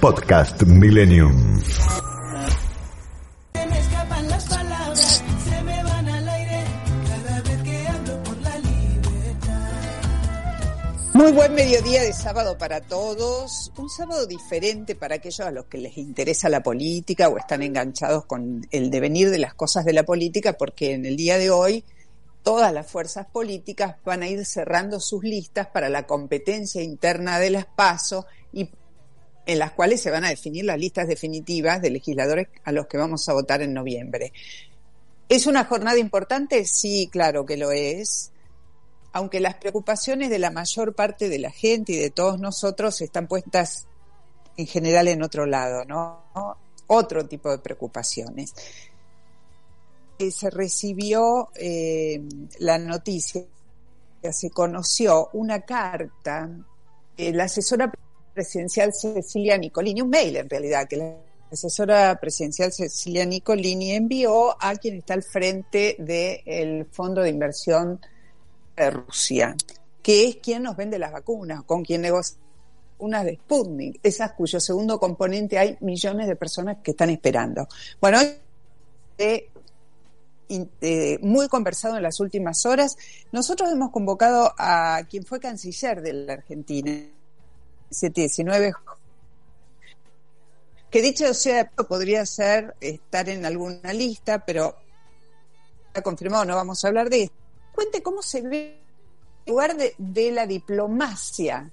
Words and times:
Podcast 0.00 0.62
Millennium. 0.62 1.60
Muy 11.12 11.32
buen 11.32 11.54
mediodía 11.54 12.02
de 12.02 12.14
sábado 12.14 12.56
para 12.56 12.80
todos. 12.80 13.70
Un 13.76 13.90
sábado 13.90 14.26
diferente 14.26 14.94
para 14.94 15.16
aquellos 15.16 15.40
a 15.40 15.50
los 15.50 15.66
que 15.66 15.76
les 15.76 15.98
interesa 15.98 16.48
la 16.48 16.62
política 16.62 17.28
o 17.28 17.36
están 17.36 17.62
enganchados 17.62 18.24
con 18.24 18.66
el 18.70 18.90
devenir 18.90 19.28
de 19.28 19.38
las 19.38 19.52
cosas 19.52 19.84
de 19.84 19.92
la 19.92 20.04
política, 20.04 20.54
porque 20.54 20.94
en 20.94 21.04
el 21.04 21.18
día 21.18 21.36
de 21.36 21.50
hoy 21.50 21.84
todas 22.42 22.72
las 22.72 22.90
fuerzas 22.90 23.26
políticas 23.26 23.96
van 24.06 24.22
a 24.22 24.28
ir 24.28 24.46
cerrando 24.46 24.98
sus 24.98 25.22
listas 25.24 25.66
para 25.66 25.90
la 25.90 26.06
competencia 26.06 26.82
interna 26.82 27.38
de 27.38 27.50
las 27.50 27.66
PASO 27.66 28.24
y 28.50 28.70
en 29.46 29.58
las 29.58 29.72
cuales 29.72 30.00
se 30.00 30.10
van 30.10 30.24
a 30.24 30.28
definir 30.28 30.64
las 30.64 30.78
listas 30.78 31.08
definitivas 31.08 31.82
de 31.82 31.90
legisladores 31.90 32.48
a 32.64 32.72
los 32.72 32.86
que 32.86 32.98
vamos 32.98 33.28
a 33.28 33.32
votar 33.32 33.62
en 33.62 33.74
noviembre. 33.74 34.32
¿Es 35.28 35.46
una 35.46 35.64
jornada 35.64 35.98
importante? 35.98 36.64
Sí, 36.64 37.08
claro 37.10 37.46
que 37.46 37.56
lo 37.56 37.70
es. 37.70 38.32
Aunque 39.12 39.40
las 39.40 39.56
preocupaciones 39.56 40.30
de 40.30 40.38
la 40.38 40.50
mayor 40.50 40.94
parte 40.94 41.28
de 41.28 41.38
la 41.38 41.50
gente 41.50 41.92
y 41.92 41.96
de 41.96 42.10
todos 42.10 42.38
nosotros 42.38 43.00
están 43.00 43.26
puestas 43.26 43.86
en 44.56 44.66
general 44.66 45.08
en 45.08 45.22
otro 45.22 45.46
lado, 45.46 45.84
¿no? 45.84 46.24
Otro 46.86 47.26
tipo 47.26 47.50
de 47.50 47.58
preocupaciones. 47.58 48.52
Eh, 50.18 50.30
se 50.30 50.50
recibió 50.50 51.50
eh, 51.54 52.20
la 52.58 52.78
noticia, 52.78 53.42
se 54.30 54.50
conoció 54.50 55.30
una 55.32 55.62
carta, 55.62 56.50
la 57.16 57.44
asesora 57.44 57.90
presidencial 58.32 58.92
Cecilia 58.92 59.56
Nicolini, 59.58 60.02
un 60.02 60.10
mail 60.10 60.36
en 60.36 60.48
realidad, 60.48 60.86
que 60.88 60.96
la 60.96 61.16
asesora 61.50 62.18
presidencial 62.20 62.72
Cecilia 62.72 63.24
Nicolini 63.24 63.92
envió 63.92 64.56
a 64.62 64.76
quien 64.76 64.96
está 64.96 65.14
al 65.14 65.22
frente 65.22 65.96
del 65.98 66.86
Fondo 66.86 67.22
de 67.22 67.30
Inversión 67.30 68.00
de 68.76 68.90
Rusia, 68.90 69.56
que 70.02 70.28
es 70.28 70.36
quien 70.36 70.62
nos 70.62 70.76
vende 70.76 70.98
las 70.98 71.12
vacunas, 71.12 71.64
con 71.64 71.82
quien 71.82 72.02
negocia 72.02 72.36
unas 73.00 73.24
de 73.24 73.36
Sputnik, 73.36 73.98
esas 74.02 74.32
cuyo 74.32 74.60
segundo 74.60 75.00
componente 75.00 75.58
hay 75.58 75.76
millones 75.80 76.26
de 76.28 76.36
personas 76.36 76.78
que 76.82 76.92
están 76.92 77.10
esperando. 77.10 77.66
Bueno, 78.00 78.20
eh, 79.18 79.50
eh, 80.48 81.18
muy 81.22 81.48
conversado 81.48 81.96
en 81.96 82.02
las 82.02 82.20
últimas 82.20 82.66
horas. 82.66 82.96
Nosotros 83.32 83.70
hemos 83.70 83.90
convocado 83.90 84.52
a 84.58 85.02
quien 85.08 85.24
fue 85.24 85.40
canciller 85.40 86.02
de 86.02 86.12
la 86.12 86.32
Argentina, 86.34 86.92
719, 87.90 88.72
que 90.90 91.02
dicho 91.02 91.32
sea, 91.34 91.70
podría 91.70 92.24
ser 92.26 92.74
estar 92.80 93.28
en 93.28 93.44
alguna 93.44 93.92
lista, 93.92 94.44
pero 94.44 94.76
ha 95.94 96.02
confirmado, 96.02 96.44
no 96.44 96.56
vamos 96.56 96.84
a 96.84 96.88
hablar 96.88 97.10
de 97.10 97.24
esto. 97.24 97.36
Cuente 97.72 98.02
cómo 98.02 98.22
se 98.22 98.42
ve 98.42 98.80
en 99.46 99.52
lugar 99.52 99.76
de, 99.76 99.94
de 99.98 100.32
la 100.32 100.46
diplomacia 100.46 101.70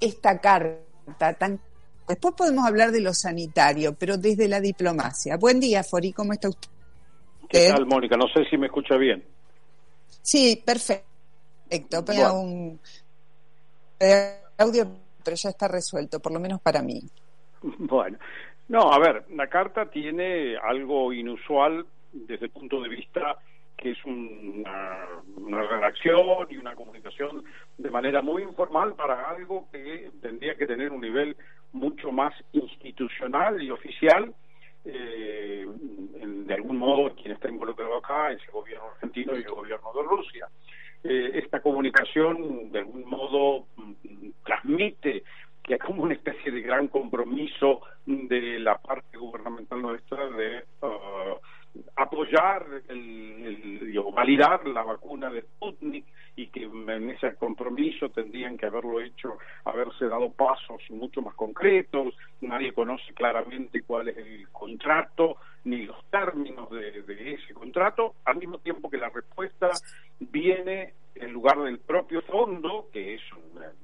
esta 0.00 0.40
carta 0.40 1.34
tan 1.34 1.60
Después 2.08 2.34
podemos 2.34 2.66
hablar 2.66 2.90
de 2.90 3.00
lo 3.00 3.14
sanitario, 3.14 3.94
pero 3.94 4.18
desde 4.18 4.48
la 4.48 4.60
diplomacia. 4.60 5.36
Buen 5.36 5.60
día, 5.60 5.84
Fori, 5.84 6.12
¿cómo 6.12 6.32
está 6.32 6.48
usted? 6.48 6.68
¿Qué 7.48 7.68
tal, 7.68 7.86
Mónica? 7.86 8.16
No 8.16 8.26
sé 8.28 8.44
si 8.50 8.58
me 8.58 8.66
escucha 8.66 8.96
bien. 8.96 9.24
Sí, 10.20 10.62
perfecto. 10.64 12.04
Un 12.34 12.80
audio 14.58 14.90
pero 15.24 15.36
ya 15.36 15.50
está 15.50 15.68
resuelto, 15.68 16.20
por 16.20 16.32
lo 16.32 16.40
menos 16.40 16.60
para 16.60 16.82
mí. 16.82 17.00
Bueno, 17.78 18.18
no, 18.68 18.92
a 18.92 18.98
ver, 18.98 19.24
la 19.30 19.46
carta 19.46 19.86
tiene 19.86 20.56
algo 20.56 21.12
inusual 21.12 21.86
desde 22.12 22.46
el 22.46 22.50
punto 22.50 22.80
de 22.80 22.88
vista 22.88 23.38
que 23.82 23.90
es 23.90 24.04
una, 24.04 25.06
una 25.36 25.62
redacción 25.62 26.46
y 26.50 26.56
una 26.56 26.74
comunicación 26.76 27.42
de 27.78 27.90
manera 27.90 28.22
muy 28.22 28.42
informal 28.42 28.94
para 28.94 29.28
algo 29.28 29.66
que 29.72 30.08
tendría 30.20 30.54
que 30.54 30.66
tener 30.68 30.92
un 30.92 31.00
nivel 31.00 31.36
mucho 31.72 32.12
más 32.12 32.32
institucional 32.52 33.60
y 33.60 33.70
oficial. 33.70 34.32
Eh, 34.84 35.66
de 36.46 36.54
algún 36.54 36.76
modo, 36.78 37.14
quien 37.14 37.32
está 37.32 37.48
involucrado 37.48 37.96
acá 37.96 38.30
es 38.30 38.40
el 38.44 38.52
gobierno 38.52 38.86
argentino 38.94 39.34
y 39.36 39.42
el 39.42 39.50
gobierno 39.50 39.92
de 39.94 40.02
Rusia. 40.02 40.48
Eh, 41.02 41.32
esta 41.34 41.60
comunicación, 41.60 42.70
de 42.70 42.80
algún 42.80 43.04
modo, 43.04 43.66
transmite 44.62 45.24
que 45.62 45.74
hay 45.74 45.78
como 45.78 46.02
una 46.02 46.14
especie 46.14 46.50
de 46.50 46.60
gran 46.60 46.88
compromiso 46.88 47.82
de 48.06 48.58
la 48.58 48.78
parte 48.78 49.16
gubernamental 49.16 49.80
nuestra 49.80 50.28
de 50.28 50.64
uh, 50.80 51.36
apoyar 51.96 52.66
el, 52.88 53.96
o 53.98 54.12
validar 54.12 54.66
la 54.66 54.82
vacuna 54.82 55.30
de 55.30 55.42
Sputnik 55.42 56.04
y 56.34 56.48
que 56.48 56.64
en 56.64 57.10
ese 57.10 57.34
compromiso 57.36 58.08
tendrían 58.10 58.56
que 58.56 58.66
haberlo 58.66 59.00
hecho, 59.00 59.38
haberse 59.64 60.06
dado 60.06 60.32
pasos 60.32 60.82
mucho 60.90 61.22
más 61.22 61.34
concretos, 61.34 62.14
nadie 62.40 62.72
conoce 62.72 63.12
claramente 63.14 63.82
cuál 63.82 64.08
es 64.08 64.16
el 64.16 64.48
contrato 64.48 65.36
ni 65.64 65.86
los 65.86 66.04
términos 66.10 66.68
de, 66.70 67.02
de 67.02 67.34
ese 67.34 67.54
contrato, 67.54 68.16
al 68.24 68.36
mismo 68.36 68.58
tiempo 68.58 68.90
que 68.90 68.96
la 68.96 69.10
respuesta 69.10 69.70
viene 70.18 70.94
en 71.14 71.32
lugar 71.32 71.58
del 71.62 71.78
propio 71.78 72.22
fondo, 72.22 72.88
que 72.92 73.14
es 73.14 73.22
todos 73.30 73.81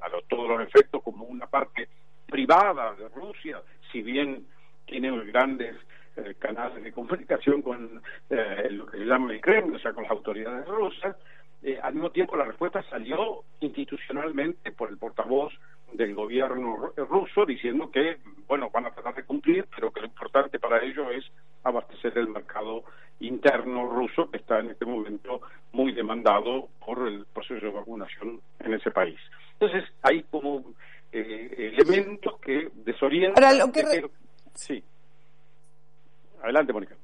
los 0.49 0.61
efectos 0.63 1.03
como 1.03 1.25
una 1.25 1.47
parte 1.47 1.89
privada 2.27 2.95
de 2.95 3.09
Rusia, 3.09 3.61
si 3.91 4.03
bien 4.03 4.47
tiene 4.87 5.11
grandes 5.25 5.77
eh, 6.17 6.35
canales 6.39 6.83
de 6.83 6.93
comunicación 6.93 7.63
con 7.63 8.03
eh, 8.31 8.69
lo 8.71 8.87
que 8.87 8.99
el 8.99 9.41
Kremlin, 9.41 9.77
o 9.77 9.79
sea, 9.79 9.93
con 9.93 10.03
las 10.05 10.13
autoridades 10.13 10.67
rusas, 10.67 11.17
eh, 11.63 11.79
al 11.83 11.95
mismo 11.95 12.11
tiempo 12.11 12.37
la 12.37 12.45
respuesta 12.45 12.83
salió 12.85 13.45
institucionalmente 13.61 14.71
por 14.73 14.91
el 14.91 14.97
portavoz 14.97 15.53
del 15.93 16.15
gobierno 16.15 16.93
ruso 16.97 17.47
diciendo 17.47 17.91
que, 17.91 18.19
bueno, 18.47 18.71
van 18.71 18.87
a 18.87 18.91
tratar 18.91 19.15
de 19.15 19.25
cumplir, 19.25 19.67
pero 19.75 19.91
que 19.91 20.01
lo 20.01 20.07
importante 20.07 20.59
para 20.59 20.85
ellos 20.85 21.09
es 21.13 21.25
abastecer 21.65 22.17
el 22.19 22.29
mercado 22.29 22.85
interno 23.21 23.89
ruso 23.89 24.31
que 24.31 24.37
está 24.37 24.61
en 24.61 24.71
este 24.71 24.85
momento 24.85 25.41
muy 25.73 25.93
demandado 25.93 26.69
por 26.85 27.09
el 27.09 27.27
proceso 27.27 27.67
de 27.67 27.73
vacunación 27.73 28.41
en 28.61 28.75
ese 28.75 28.91
país. 28.91 29.19
Entonces, 29.59 29.85
hay 30.03 30.23
como 30.25 30.65
eh, 31.11 31.75
elementos 31.89 32.39
que 32.41 32.71
desorientan. 32.85 33.59
lo 33.59 33.73
que 33.73 34.11
Sí. 34.55 34.83
Adelante, 36.43 36.73
Mónica. 36.73 36.97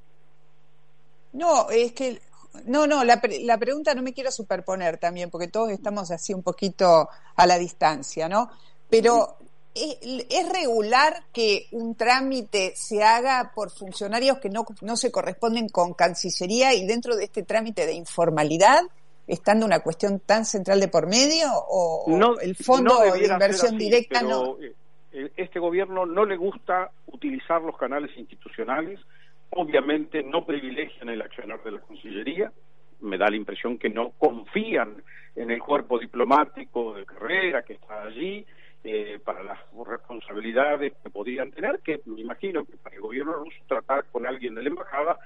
No, 1.32 1.68
es 1.70 1.92
que 1.92 2.20
no, 2.66 2.86
no, 2.86 3.04
la, 3.04 3.20
la 3.42 3.58
pregunta 3.58 3.94
no 3.94 4.02
me 4.02 4.12
quiero 4.12 4.30
superponer 4.30 4.98
también, 4.98 5.30
porque 5.30 5.48
todos 5.48 5.70
estamos 5.70 6.10
así 6.10 6.32
un 6.32 6.42
poquito 6.42 7.08
a 7.36 7.46
la 7.46 7.58
distancia, 7.58 8.28
¿no? 8.28 8.50
Pero 8.88 9.38
¿es, 9.74 10.48
regular 10.52 11.24
que 11.32 11.66
un 11.72 11.96
trámite 11.96 12.74
se 12.76 13.02
haga 13.02 13.52
por 13.54 13.70
funcionarios 13.70 14.38
que 14.38 14.50
no, 14.50 14.64
no 14.82 14.96
se 14.96 15.10
corresponden 15.10 15.68
con 15.68 15.94
Cancillería 15.94 16.74
y 16.74 16.86
dentro 16.86 17.16
de 17.16 17.24
este 17.24 17.42
trámite 17.42 17.86
de 17.86 17.94
informalidad, 17.94 18.82
estando 19.26 19.66
una 19.66 19.80
cuestión 19.80 20.20
tan 20.20 20.44
central 20.44 20.80
de 20.80 20.88
por 20.88 21.06
medio, 21.06 21.46
o 21.68 22.04
no, 22.08 22.38
el 22.38 22.54
fondo 22.56 23.00
de 23.00 23.26
inversión 23.26 23.78
directa 23.78 24.22
no? 24.22 24.56
Eh, 24.60 25.30
este 25.36 25.60
gobierno 25.60 26.06
no 26.06 26.24
le 26.24 26.36
gusta 26.36 26.90
utilizar 27.06 27.62
los 27.62 27.76
canales 27.76 28.10
institucionales 28.16 29.00
obviamente 29.56 30.22
no 30.22 30.44
privilegian 30.44 31.08
el 31.08 31.22
accionar 31.22 31.62
de 31.62 31.72
la 31.72 31.80
Cancillería, 31.80 32.52
me 33.00 33.18
da 33.18 33.28
la 33.28 33.36
impresión 33.36 33.78
que 33.78 33.88
no 33.88 34.10
confían 34.18 35.02
en 35.36 35.50
el 35.50 35.60
cuerpo 35.60 35.98
diplomático 35.98 36.94
de 36.94 37.04
carrera 37.04 37.62
que 37.62 37.74
está 37.74 38.04
allí 38.04 38.44
eh, 38.82 39.18
para 39.24 39.42
las 39.42 39.58
responsabilidades 39.86 40.92
que 41.02 41.10
podrían 41.10 41.50
tener, 41.50 41.80
que 41.80 42.00
me 42.04 42.20
imagino 42.20 42.64
que 42.64 42.76
para 42.76 42.96
el 42.96 43.02
gobierno 43.02 43.32
ruso 43.32 43.56
tratar 43.66 44.04
con 44.10 44.26
alguien 44.26 44.54
de 44.54 44.62
la 44.62 44.68
embajada 44.68 45.18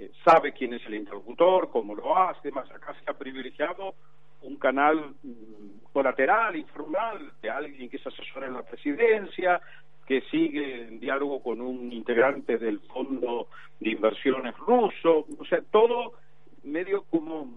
eh, 0.00 0.10
sabe 0.24 0.52
quién 0.52 0.72
es 0.72 0.84
el 0.86 0.94
interlocutor, 0.94 1.68
cómo 1.70 1.94
lo 1.94 2.16
hace, 2.16 2.48
además 2.48 2.70
acá 2.70 2.94
se 2.94 3.10
ha 3.10 3.12
privilegiado 3.12 3.94
un 4.40 4.56
canal 4.56 5.14
mm, 5.22 5.92
colateral, 5.92 6.56
informal, 6.56 7.32
de 7.42 7.50
alguien 7.50 7.90
que 7.90 7.98
se 7.98 8.08
asesora 8.08 8.46
en 8.46 8.54
la 8.54 8.62
presidencia, 8.62 9.60
que 10.06 10.22
sigue 10.30 10.88
en 10.88 11.00
diálogo 11.00 11.42
con 11.42 11.60
un 11.60 11.92
integrante 11.92 12.56
del 12.56 12.80
Fondo 12.80 13.48
de 13.78 13.90
Inversiones 13.90 14.56
ruso, 14.56 15.26
o 15.38 15.44
sea, 15.44 15.60
todo 15.70 16.14
medio 16.62 17.02
como 17.10 17.52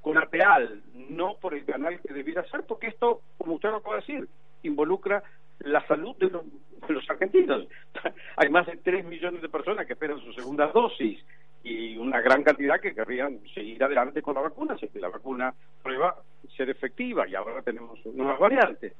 colateral, 0.00 0.80
no 0.94 1.34
por 1.40 1.54
el 1.54 1.64
canal 1.64 2.00
que 2.00 2.14
debiera 2.14 2.48
ser, 2.48 2.62
porque 2.62 2.86
esto, 2.86 3.22
como 3.38 3.54
usted 3.54 3.70
lo 3.70 3.78
acaba 3.78 3.96
de 3.96 4.02
decir, 4.02 4.28
involucra 4.62 5.24
la 5.58 5.84
salud 5.88 6.16
de 6.18 6.30
los, 6.30 7.10
argentinos. 7.10 7.66
Hay 8.36 8.48
más 8.50 8.66
de 8.66 8.76
3 8.76 9.04
millones 9.04 9.42
de 9.42 9.48
personas 9.48 9.84
que 9.84 9.94
esperan 9.94 10.20
su 10.20 10.32
segunda 10.32 10.68
dosis 10.68 11.18
y 11.62 11.96
una 11.96 12.20
gran 12.20 12.42
cantidad 12.42 12.80
que 12.80 12.94
querrían 12.94 13.40
seguir 13.54 13.82
adelante 13.82 14.22
con 14.22 14.34
la 14.34 14.42
vacuna, 14.42 14.76
si 14.78 14.88
que 14.88 15.00
la 15.00 15.08
vacuna 15.08 15.54
prueba 15.82 16.16
ser 16.56 16.70
efectiva 16.70 17.26
y 17.28 17.34
ahora 17.34 17.62
tenemos 17.62 18.04
nuevas 18.06 18.38
variantes. 18.38 18.92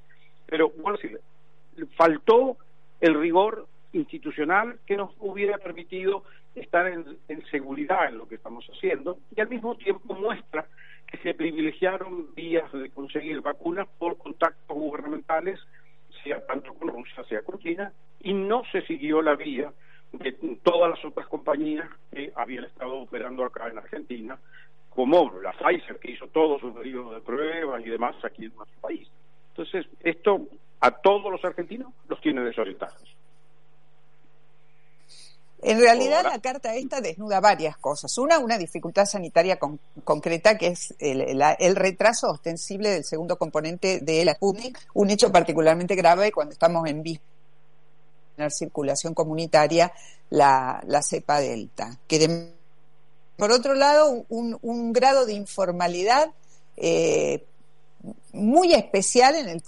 Pero, 0.46 0.70
bueno, 0.70 0.98
si 0.98 1.08
faltó 1.96 2.56
el 3.00 3.14
rigor 3.14 3.66
institucional 3.92 4.78
que 4.86 4.96
nos 4.96 5.10
hubiera 5.18 5.58
permitido 5.58 6.24
estar 6.54 6.86
en, 6.86 7.06
seguridad 7.50 8.08
en 8.08 8.18
lo 8.18 8.28
que 8.28 8.34
estamos 8.34 8.66
haciendo 8.72 9.18
y 9.34 9.40
al 9.40 9.48
mismo 9.48 9.76
tiempo 9.76 10.14
muestra 10.14 10.66
que 11.06 11.18
se 11.18 11.34
privilegiaron 11.34 12.34
vías 12.34 12.70
de 12.72 12.90
conseguir 12.90 13.40
vacunas 13.40 13.88
por 13.98 14.18
contactos 14.18 14.76
gubernamentales, 14.76 15.58
sea 16.22 16.44
tanto 16.46 16.74
con 16.74 16.88
Rusia, 16.88 17.24
sea 17.28 17.42
con 17.42 17.58
China, 17.58 17.92
y 18.20 18.34
no 18.34 18.62
se 18.72 18.82
siguió 18.82 19.22
la 19.22 19.36
vía 19.36 19.72
de 20.12 20.32
todas 20.62 20.90
las 20.90 21.04
otras 21.04 21.26
compañías 21.28 21.88
que 22.10 22.32
habían 22.34 22.64
estado 22.64 23.00
operando 23.00 23.44
acá 23.44 23.68
en 23.68 23.78
Argentina, 23.78 24.38
como 24.90 25.30
la 25.40 25.52
Pfizer, 25.52 25.98
que 25.98 26.12
hizo 26.12 26.26
todo 26.28 26.58
su 26.58 26.74
periodo 26.74 27.12
de 27.14 27.20
pruebas 27.20 27.84
y 27.84 27.90
demás 27.90 28.16
aquí 28.24 28.46
en 28.46 28.54
nuestro 28.56 28.80
país. 28.80 29.08
Entonces, 29.50 29.86
esto 30.00 30.48
a 30.80 30.90
todos 30.90 31.30
los 31.30 31.44
argentinos 31.44 31.92
los 32.08 32.20
tiene 32.20 32.42
desorientados. 32.42 33.18
En 35.60 35.80
realidad 35.80 36.22
la 36.22 36.40
carta 36.40 36.74
esta 36.76 37.00
desnuda 37.00 37.40
varias 37.40 37.76
cosas. 37.76 38.16
Una, 38.18 38.38
una 38.38 38.56
dificultad 38.58 39.06
sanitaria 39.06 39.58
concreta 40.04 40.56
que 40.56 40.68
es 40.68 40.94
el, 41.00 41.76
retraso 41.76 42.30
ostensible 42.30 42.90
del 42.90 43.04
segundo 43.04 43.36
componente 43.36 43.98
de 44.00 44.24
la 44.24 44.34
Sputnik, 44.34 44.78
un 44.94 45.10
hecho 45.10 45.32
particularmente 45.32 45.96
grave 45.96 46.30
cuando 46.30 46.52
estamos 46.52 46.88
en 46.88 47.02
víspera 47.02 47.37
de 48.44 48.50
circulación 48.50 49.14
comunitaria 49.14 49.92
la, 50.30 50.82
cepa 51.02 51.40
delta. 51.40 51.98
Que 52.06 52.52
por 53.36 53.52
otro 53.52 53.74
lado, 53.74 54.24
un, 54.28 54.92
grado 54.92 55.26
de 55.26 55.34
informalidad 55.34 56.30
eh, 56.76 57.44
muy 58.32 58.74
especial 58.74 59.36
en 59.36 59.48
el 59.48 59.62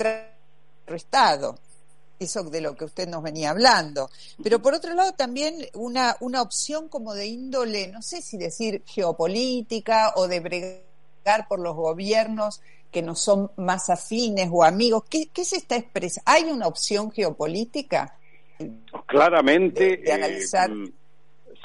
Estado 0.86 1.58
eso 2.20 2.44
de 2.44 2.60
lo 2.60 2.76
que 2.76 2.84
usted 2.84 3.08
nos 3.08 3.22
venía 3.22 3.50
hablando. 3.50 4.10
Pero 4.42 4.60
por 4.60 4.74
otro 4.74 4.94
lado 4.94 5.12
también 5.12 5.66
una, 5.74 6.16
una 6.20 6.42
opción 6.42 6.88
como 6.88 7.14
de 7.14 7.26
índole, 7.26 7.88
no 7.88 8.02
sé 8.02 8.20
si 8.20 8.36
decir 8.36 8.82
geopolítica 8.86 10.12
o 10.16 10.28
de 10.28 10.40
bregar 10.40 11.48
por 11.48 11.58
los 11.58 11.74
gobiernos 11.74 12.60
que 12.92 13.02
no 13.02 13.16
son 13.16 13.50
más 13.56 13.88
afines 13.88 14.50
o 14.52 14.62
amigos. 14.62 15.04
¿Qué, 15.08 15.28
qué 15.28 15.44
se 15.44 15.56
está 15.56 15.76
expresando? 15.76 16.30
¿Hay 16.30 16.44
una 16.44 16.66
opción 16.66 17.10
geopolítica? 17.10 18.18
Claramente 19.06 20.02
eh, 20.04 20.40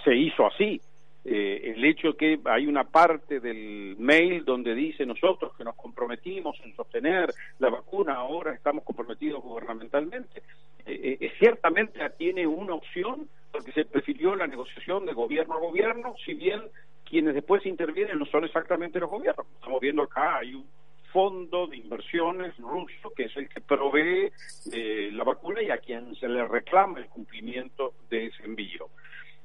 se 0.03 0.15
hizo 0.15 0.47
así. 0.47 0.81
Eh, 1.27 1.74
el 1.75 1.83
hecho 1.83 2.15
que 2.15 2.39
hay 2.45 2.68
una 2.68 2.83
parte 2.83 3.39
del 3.39 3.95
mail 3.97 4.45
donde 4.45 4.75
dice 4.75 5.07
nosotros 5.07 5.53
que 5.57 5.63
nos 5.63 5.75
comprometimos 5.75 6.56
en 6.63 6.75
sostener 6.75 7.33
la 7.57 7.69
vacuna, 7.69 8.13
ahora 8.13 8.53
estamos 8.53 8.83
comprometidos 8.83 9.42
gubernamentalmente, 9.42 10.44
eh, 10.86 11.18
eh 11.19 11.31
ciertamente 11.39 12.00
tiene 12.12 12.45
una 12.45 12.75
opción 12.75 13.27
porque 13.51 13.71
se 13.71 13.86
prefirió 13.86 14.36
la 14.36 14.45
negociación 14.45 15.07
de 15.07 15.13
gobierno 15.13 15.56
a 15.56 15.59
gobierno, 15.59 16.13
si 16.24 16.36
bien 16.36 16.62
quienes 17.03 17.33
después 17.33 17.65
intervienen 17.65 18.19
no 18.19 18.25
son 18.27 18.44
exactamente 18.44 19.00
los 19.00 19.09
gobiernos. 19.09 19.47
Estamos 19.56 19.81
viendo 19.81 20.03
acá, 20.03 20.38
hay 20.38 20.53
un 20.53 20.68
fondo 21.16 21.68
de 21.68 21.78
inversiones 21.78 22.58
ruso 22.58 23.10
que 23.16 23.24
es 23.24 23.38
el 23.38 23.48
que 23.48 23.62
provee 23.62 24.34
eh, 24.74 25.10
la 25.14 25.24
vacuna 25.24 25.62
y 25.62 25.72
a 25.72 25.78
quien 25.78 26.14
se 26.16 26.28
le 26.28 26.46
reclama 26.46 27.00
el 27.00 27.08
cumplimiento 27.08 27.94
de 28.10 28.26
ese 28.26 28.44
envío. 28.44 28.90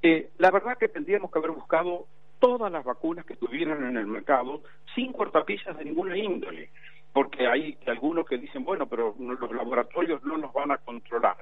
Eh, 0.02 0.30
la 0.38 0.50
verdad 0.50 0.76
que 0.76 0.88
tendríamos 0.88 1.30
que 1.30 1.38
haber 1.38 1.52
buscado 1.52 2.08
todas 2.40 2.72
las 2.72 2.84
vacunas 2.84 3.24
que 3.24 3.34
estuvieran 3.34 3.84
en 3.84 3.96
el 3.96 4.08
mercado 4.08 4.62
sin 4.96 5.12
cortapisas 5.12 5.78
de 5.78 5.84
ninguna 5.84 6.18
índole, 6.18 6.70
porque 7.12 7.46
hay 7.46 7.78
algunos 7.86 8.26
que 8.26 8.38
dicen, 8.38 8.64
bueno, 8.64 8.88
pero 8.88 9.14
los 9.16 9.52
laboratorios 9.52 10.24
no 10.24 10.38
nos 10.38 10.52
van 10.52 10.72
a 10.72 10.78
controlar. 10.78 11.36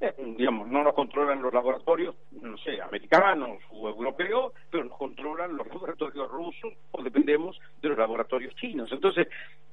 Eh, 0.00 0.14
digamos, 0.36 0.68
no 0.68 0.84
nos 0.84 0.94
controlan 0.94 1.42
los 1.42 1.52
laboratorios, 1.52 2.14
no 2.40 2.56
sé, 2.58 2.80
americanos 2.80 3.58
o 3.70 3.88
europeos, 3.88 4.52
pero 4.70 4.84
nos 4.84 4.96
controlan 4.96 5.56
los 5.56 5.66
laboratorios 5.72 6.30
rusos 6.30 6.72
o 6.92 7.02
dependemos 7.02 7.60
de 7.82 7.88
los 7.88 7.98
laboratorios 7.98 8.54
chinos. 8.56 8.90
Entonces, 8.92 9.26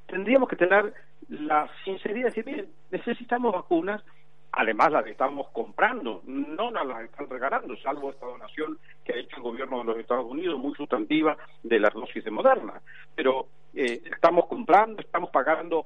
tendríamos 0.07 0.49
que 0.49 0.55
tener 0.55 0.93
la 1.29 1.69
sinceridad 1.83 2.29
de 2.29 2.29
decir, 2.29 2.45
bien, 2.45 2.67
necesitamos 2.91 3.53
vacunas, 3.53 4.03
además 4.51 4.91
las 4.91 5.07
estamos 5.07 5.47
comprando, 5.49 6.21
no 6.25 6.71
nos 6.71 6.85
las 6.85 7.03
están 7.03 7.29
regalando, 7.29 7.75
salvo 7.77 8.11
esta 8.11 8.25
donación 8.25 8.77
que 9.03 9.13
ha 9.13 9.17
hecho 9.17 9.37
el 9.37 9.43
gobierno 9.43 9.79
de 9.79 9.85
los 9.85 9.97
Estados 9.97 10.25
Unidos, 10.25 10.59
muy 10.59 10.73
sustantiva 10.75 11.37
de 11.63 11.79
las 11.79 11.93
dosis 11.93 12.23
de 12.23 12.31
Moderna. 12.31 12.81
Pero 13.15 13.47
eh, 13.73 14.01
estamos 14.05 14.45
comprando, 14.45 15.01
estamos 15.01 15.29
pagando 15.31 15.85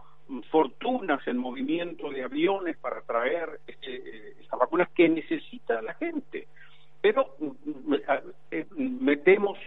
fortunas 0.51 1.25
en 1.27 1.38
movimiento 1.38 2.12
de 2.12 2.24
aviones 2.24 2.77
para 2.77 3.01
traer 3.01 3.62
este, 3.66 3.95
eh, 3.95 4.33
estas 4.39 4.60
vacunas 4.60 4.89
que 4.89 5.10
necesita 5.10 5.81
la 5.81 5.95
gente. 5.95 6.48
Pero 7.01 7.36
mm, 7.39 7.94
eh, 8.51 8.66
metemos, 8.75 9.57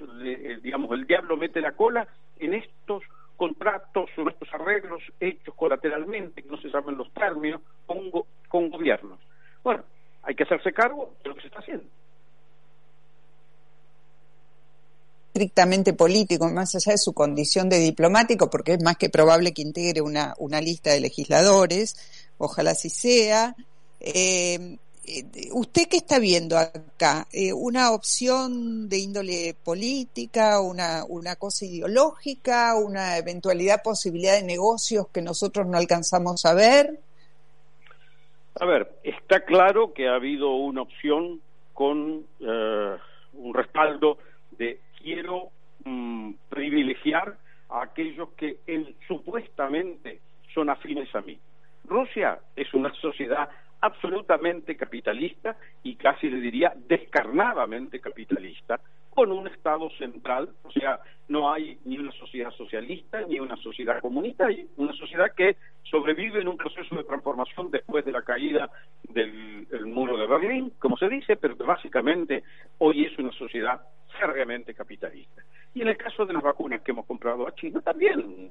digamos, 0.63 0.93
el 0.93 1.07
diablo 1.07 1.37
mete 1.37 1.61
la 1.61 1.73
cola 1.73 2.07
en 2.39 2.55
estos 2.55 3.03
contratos 3.37 4.11
o 4.17 4.29
estos 4.29 4.49
arreglos 4.53 5.03
hechos 5.21 5.55
colateralmente, 5.55 6.43
que 6.43 6.49
no 6.49 6.57
se 6.59 6.71
saben 6.71 6.97
los 6.97 7.13
términos, 7.13 7.61
con, 7.87 8.11
con 8.49 8.71
gobiernos. 8.71 9.19
Bueno, 9.63 9.83
hay 10.23 10.35
que 10.35 10.45
hacerse 10.45 10.73
cargo 10.73 11.15
de 11.23 11.29
lo 11.31 11.35
que 11.35 11.43
se 11.43 11.47
está 11.49 11.61
haciendo. 11.61 11.85
estrictamente 15.35 15.95
político, 15.95 16.51
más 16.51 16.75
allá 16.75 16.93
de 16.93 16.99
su 16.99 17.15
condición 17.15 17.71
de 17.71 17.79
diplomático, 17.79 18.51
porque 18.51 18.75
es 18.75 18.83
más 18.83 18.99
que 18.99 19.09
probable 19.09 19.53
que 19.53 19.63
integre 19.63 20.03
una, 20.03 20.35
una 20.39 20.61
lista 20.61 20.91
de 20.91 21.01
legisladores, 21.01 21.97
ojalá 22.37 22.73
así 22.73 22.91
sea. 22.91 23.57
Eh, 24.01 24.77
¿Usted 25.53 25.89
qué 25.91 25.97
está 25.97 26.21
viendo 26.21 26.57
acá? 26.57 27.27
Eh, 27.33 27.53
¿Una 27.53 27.91
opción 27.91 28.89
de 28.89 28.99
índole 28.99 29.55
política, 29.65 30.61
una, 30.61 31.05
una 31.09 31.35
cosa 31.35 31.67
ideológica, 31.67 32.77
una 32.77 33.19
eventualidad, 33.19 33.83
posibilidad 33.83 34.35
de 34.35 34.45
negocios 34.45 35.09
que 35.09 35.21
nosotros 35.21 35.67
no 35.67 35.77
alcanzamos 35.77 36.45
a 36.47 36.55
ver? 36.55 37.01
A 38.61 38.65
ver, 38.65 38.93
está 39.03 39.45
claro 39.45 39.93
que 39.93 40.09
ha 40.09 40.15
habido 40.15 40.51
una 40.55 40.83
opción 40.83 41.41
con 41.75 42.25
eh, 42.39 42.97
un 43.33 43.55
respaldo 43.55 44.19
de 44.57 44.79
quiero 45.03 45.51
mm, 45.85 46.35
privilegiar 46.49 47.37
a 47.71 47.83
aquellos 47.83 48.29
que 48.37 48.59
supuestamente 49.09 50.21
son 50.55 50.71
afines 50.71 51.13
a 51.15 51.23
mí. 51.23 51.39
Rusia 51.85 52.39
es 52.55 52.73
una 52.75 52.93
sociedad 52.95 53.49
absolutamente 53.83 54.77
capitalista 54.77 55.57
y 55.83 55.97
casi 55.97 56.31
le 56.31 56.41
diría 56.41 56.73
descarnadamente 56.89 58.01
capitalista, 58.01 58.81
con 59.11 59.31
un 59.31 59.47
Estado 59.47 59.91
central, 59.99 60.49
o 60.63 60.71
sea, 60.71 61.01
no 61.29 61.53
hay 61.53 61.79
ni 61.85 61.99
una 61.99 62.13
sociedad 62.13 62.51
socialista 62.53 63.21
ni 63.29 63.39
una 63.39 63.57
sociedad 63.57 64.01
comunista, 64.01 64.47
hay 64.47 64.67
una 64.77 64.95
sociedad 64.95 65.35
que 65.37 65.57
sobrevive 65.83 66.41
en 66.41 66.49
un 66.49 66.57
proceso 66.57 66.95
de 66.95 67.05
transformación 67.05 67.71
después 67.71 68.07
de 68.07 68.13
la 68.13 68.23
caída 68.23 68.71
del 69.03 69.67
muro 69.85 70.17
de 70.17 70.27
Berlín, 70.27 70.73
como 70.79 70.97
se 70.97 71.11
dice, 71.11 71.37
pero 71.37 71.57
básicamente 71.57 72.43
hoy 72.79 73.05
es 73.05 73.19
una 73.19 73.33
sociedad 73.33 73.83
férreamente 74.19 74.73
capitalista. 74.73 75.43
Y 75.75 75.83
en 75.83 75.89
el 75.89 75.97
caso 75.97 76.25
de 76.25 76.33
las 76.33 76.43
vacunas 76.43 76.81
que 76.81 76.93
hemos 76.93 77.07
comprado 77.07 77.47
a 77.47 77.55
China 77.55 77.81
también 77.83 78.51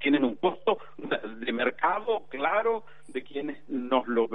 tienen 0.00 0.24
un 0.24 0.34
costo 0.34 0.78
de 1.38 1.52
mercado 1.52 2.24
claro 2.28 2.84
de 3.08 3.22
quienes 3.22 3.68
nos 3.68 4.06
lo 4.08 4.26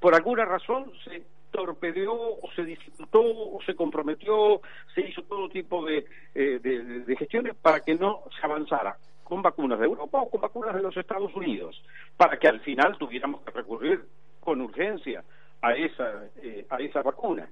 por 0.00 0.14
alguna 0.14 0.44
razón 0.44 0.92
se 1.04 1.22
torpedeó 1.50 2.12
o 2.14 2.50
se 2.54 2.64
dificultó 2.64 3.20
o 3.22 3.58
se 3.64 3.74
comprometió, 3.74 4.60
se 4.94 5.02
hizo 5.02 5.22
todo 5.22 5.48
tipo 5.48 5.84
de, 5.84 6.04
eh, 6.34 6.60
de, 6.60 7.16
gestiones 7.16 7.54
para 7.56 7.80
que 7.80 7.94
no 7.94 8.22
se 8.38 8.46
avanzara 8.46 8.96
con 9.24 9.42
vacunas 9.42 9.78
de 9.78 9.86
Europa 9.86 10.20
o 10.20 10.30
con 10.30 10.40
vacunas 10.40 10.74
de 10.74 10.82
los 10.82 10.96
Estados 10.96 11.34
Unidos, 11.34 11.82
para 12.16 12.38
que 12.38 12.48
al 12.48 12.60
final 12.60 12.96
tuviéramos 12.98 13.42
que 13.42 13.50
recurrir 13.50 14.04
con 14.40 14.60
urgencia 14.60 15.24
a 15.60 15.72
esa, 15.74 16.28
eh, 16.42 16.66
a 16.70 16.76
esa 16.78 17.02
vacuna. 17.02 17.48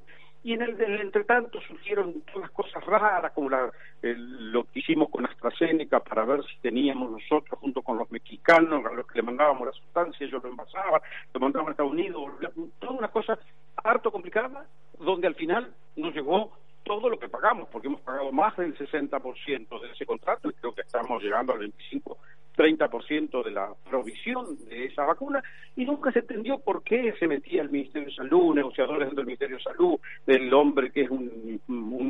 Y 0.47 0.53
en 0.53 0.63
el, 0.63 1.01
entretanto 1.01 1.61
surgieron 1.63 2.23
todas 2.33 2.49
cosas 2.53 2.85
raras, 2.85 3.33
como 3.33 3.51
la, 3.51 3.69
lo 4.01 4.63
que 4.63 4.79
hicimos 4.79 5.11
con 5.11 5.27
AstraZeneca 5.27 5.99
para 5.99 6.25
ver 6.25 6.45
si 6.45 6.57
teníamos 6.59 7.11
nosotros, 7.11 7.59
junto 7.59 7.83
con 7.83 7.99
los 7.99 8.09
mexicanos, 8.13 8.87
a 8.87 8.93
los 8.93 9.09
que 9.09 9.19
le 9.19 9.23
mandábamos 9.25 9.67
la 9.67 9.73
sustancia, 9.73 10.25
ellos 10.25 10.41
lo 10.45 10.51
envasaban, 10.51 11.01
lo 11.35 11.41
mandaban 11.41 11.67
a 11.67 11.71
Estados 11.73 11.91
Unidos, 11.91 12.31
toda 12.79 12.93
una 12.93 13.09
cosa 13.09 13.37
harto 13.83 14.13
complicada, 14.13 14.69
donde 15.01 15.27
al 15.27 15.35
final 15.35 15.75
nos 15.97 16.15
llegó 16.15 16.53
todo 16.85 17.11
lo 17.11 17.19
que 17.19 17.29
pagamos, 17.29 17.69
porque 17.73 17.89
hemos 17.89 18.03
pagado 18.03 18.31
más 18.31 18.57
del 18.57 18.79
60% 18.79 19.81
de 19.81 19.91
ese 19.91 20.07
contrato 20.07 20.49
y 20.49 20.53
creo 20.53 20.73
que 20.73 20.83
estamos 20.83 21.21
llegando 21.25 21.55
al 21.55 21.59
25 21.59 22.19
30% 22.57 23.45
de 23.45 23.51
la 23.51 23.73
provisión 23.89 24.57
de 24.69 24.87
esa 24.87 25.05
vacuna 25.05 25.43
y 25.77 25.85
nunca 25.85 26.11
se 26.13 26.21
entendió 26.21 26.59
por 26.59 26.83
qué 26.83 27.15
se 27.19 27.29
metía 27.29 27.63
el 27.63 27.71
Ministerio 27.71 28.09
de 28.09 28.15
Salud, 28.15 28.55
negociadores 28.55 29.15
del 29.15 29.27
Ministerio 29.27 29.57
de 29.59 29.63
Salud, 29.63 29.99
del 30.27 30.53
hombre 30.55 30.91
que 30.91 31.03
es 31.03 31.11
un, 31.11 31.61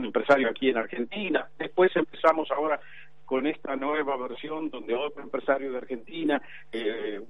empresario 0.05 0.49
aquí 0.49 0.69
en 0.69 0.79
Argentina. 0.79 1.49
Después 1.59 1.95
empezamos 1.97 2.51
ahora 2.51 2.81
con 3.25 3.47
esta 3.47 3.75
nueva 3.75 4.17
versión 4.17 4.71
donde 4.71 4.95
otro 4.95 5.21
empresario 5.21 5.73
de 5.73 5.79
Argentina 5.79 6.41
eh, 6.71 7.21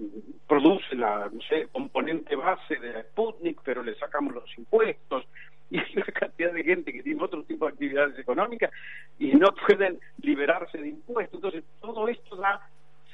produce 0.46 0.94
la 0.94 1.30
no 1.32 1.40
sé, 1.40 1.68
componente 1.72 2.36
base 2.36 2.76
de 2.76 3.02
Sputnik, 3.04 3.60
pero 3.64 3.82
le 3.82 3.94
sacamos 3.94 4.34
los 4.34 4.58
impuestos 4.58 5.26
y 5.70 5.78
hay 5.78 5.96
una 5.96 6.06
cantidad 6.06 6.52
de 6.52 6.64
gente 6.64 6.92
que 6.92 7.02
tiene 7.02 7.22
otro 7.22 7.42
tipo 7.42 7.66
de 7.66 7.72
actividades 7.72 8.18
económicas 8.18 8.70
y 9.18 9.32
no 9.32 9.48
pueden 9.66 9.98
liberarse 10.22 10.78
de 10.78 10.88
impuestos. 10.88 11.36
Entonces, 11.36 11.64
todo 11.80 12.08
esto 12.08 12.25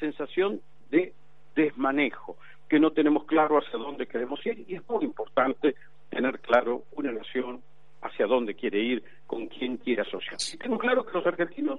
sensación 0.03 0.61
de 0.91 1.15
desmanejo, 1.55 2.37
que 2.69 2.81
no 2.81 2.91
tenemos 2.91 3.25
claro 3.25 3.59
hacia 3.59 3.79
dónde 3.79 4.09
queremos 4.09 4.45
ir 4.45 4.65
y 4.67 4.75
es 4.75 4.89
muy 4.89 5.05
importante 5.05 5.77
tener 6.11 6.41
claro 6.41 6.83
una 6.97 7.13
nación 7.13 7.63
hacia 8.01 8.27
dónde 8.27 8.55
quiere 8.57 8.81
ir, 8.81 9.05
con 9.29 9.47
quién 9.47 9.77
quiere 9.77 10.03
asociarse. 10.03 10.57
Y 10.57 10.59
tengo 10.59 10.77
claro 10.77 11.07
que 11.07 11.13
los 11.13 11.25
argentinos 11.25 11.79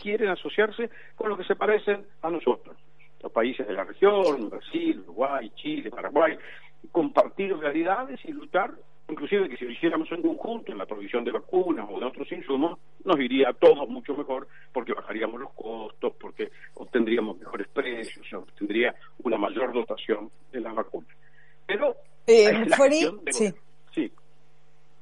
quieren 0.00 0.28
asociarse 0.28 0.88
con 1.16 1.28
los 1.30 1.38
que 1.38 1.44
se 1.44 1.56
parecen 1.56 2.06
a 2.22 2.30
nosotros, 2.30 2.76
los 3.20 3.32
países 3.32 3.66
de 3.66 3.72
la 3.72 3.82
región, 3.82 4.50
Brasil, 4.50 5.00
Uruguay, 5.00 5.50
Chile, 5.56 5.90
Paraguay, 5.90 6.38
compartir 6.92 7.56
realidades 7.56 8.20
y 8.24 8.32
luchar 8.32 8.72
inclusive 9.08 9.48
que 9.48 9.56
si 9.56 9.64
lo 9.64 9.70
hiciéramos 9.70 10.10
en 10.12 10.22
conjunto 10.22 10.72
en 10.72 10.78
la 10.78 10.86
provisión 10.86 11.24
de 11.24 11.32
vacunas 11.32 11.86
o 11.90 12.00
de 12.00 12.06
otros 12.06 12.30
insumos, 12.32 12.78
nos 13.04 13.18
iría 13.20 13.50
a 13.50 13.52
todos 13.52 13.88
mucho 13.88 14.16
mejor 14.16 14.48
porque 14.72 14.94
bajaríamos 14.94 15.40
los 15.40 15.52
costos, 15.52 16.14
porque 16.18 16.50
obtendríamos 16.94 17.38
mejores 17.38 17.66
precios, 17.72 18.24
obtendría 18.34 18.94
una 19.24 19.36
mayor 19.36 19.72
dotación 19.72 20.30
de 20.52 20.60
las 20.60 20.74
vacunas. 20.74 21.10
Pero 21.66 21.96
eh, 22.24 22.52
sí. 23.32 23.52
sí. 23.92 24.12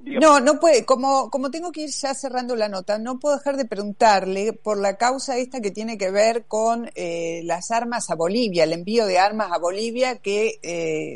No, 0.01 0.41
no 0.41 0.59
puede, 0.59 0.87
como, 0.87 1.31
como 1.31 1.51
tengo 1.51 1.71
que 1.71 1.83
ir 1.83 1.91
ya 1.91 2.15
cerrando 2.15 2.57
la 2.57 2.69
nota, 2.69 2.99
no 2.99 3.21
puedo 3.21 3.37
dejar 3.37 3.57
de 3.57 3.67
preguntarle 3.67 4.55
por 4.55 4.81
la 4.81 4.97
causa 4.97 5.37
esta 5.37 5.61
que 5.61 5.71
tiene 5.71 5.99
que 5.99 6.11
ver 6.11 6.47
con 6.47 6.91
eh, 6.95 7.43
las 7.45 7.71
armas 7.71 8.11
a 8.11 8.17
Bolivia, 8.17 8.65
el 8.65 8.73
envío 8.73 9.05
de 9.05 9.19
armas 9.19 9.53
a 9.53 9.59
Bolivia, 9.59 10.17
que 10.17 10.59
eh, 10.63 11.15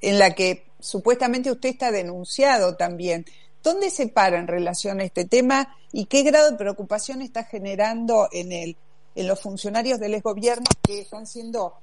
en 0.00 0.18
la 0.18 0.34
que 0.34 0.64
supuestamente 0.80 1.52
usted 1.52 1.68
está 1.68 1.92
denunciado 1.92 2.76
también. 2.76 3.26
¿Dónde 3.62 3.90
se 3.90 4.08
para 4.08 4.38
en 4.38 4.46
relación 4.46 5.00
a 5.00 5.04
este 5.04 5.26
tema 5.26 5.76
y 5.92 6.06
qué 6.06 6.22
grado 6.22 6.50
de 6.50 6.56
preocupación 6.56 7.22
está 7.22 7.44
generando 7.44 8.28
en, 8.32 8.52
el, 8.52 8.76
en 9.14 9.28
los 9.28 9.40
funcionarios 9.40 10.00
del 10.00 10.20
gobierno 10.20 10.66
que 10.82 11.00
están 11.00 11.26
siendo 11.26 11.74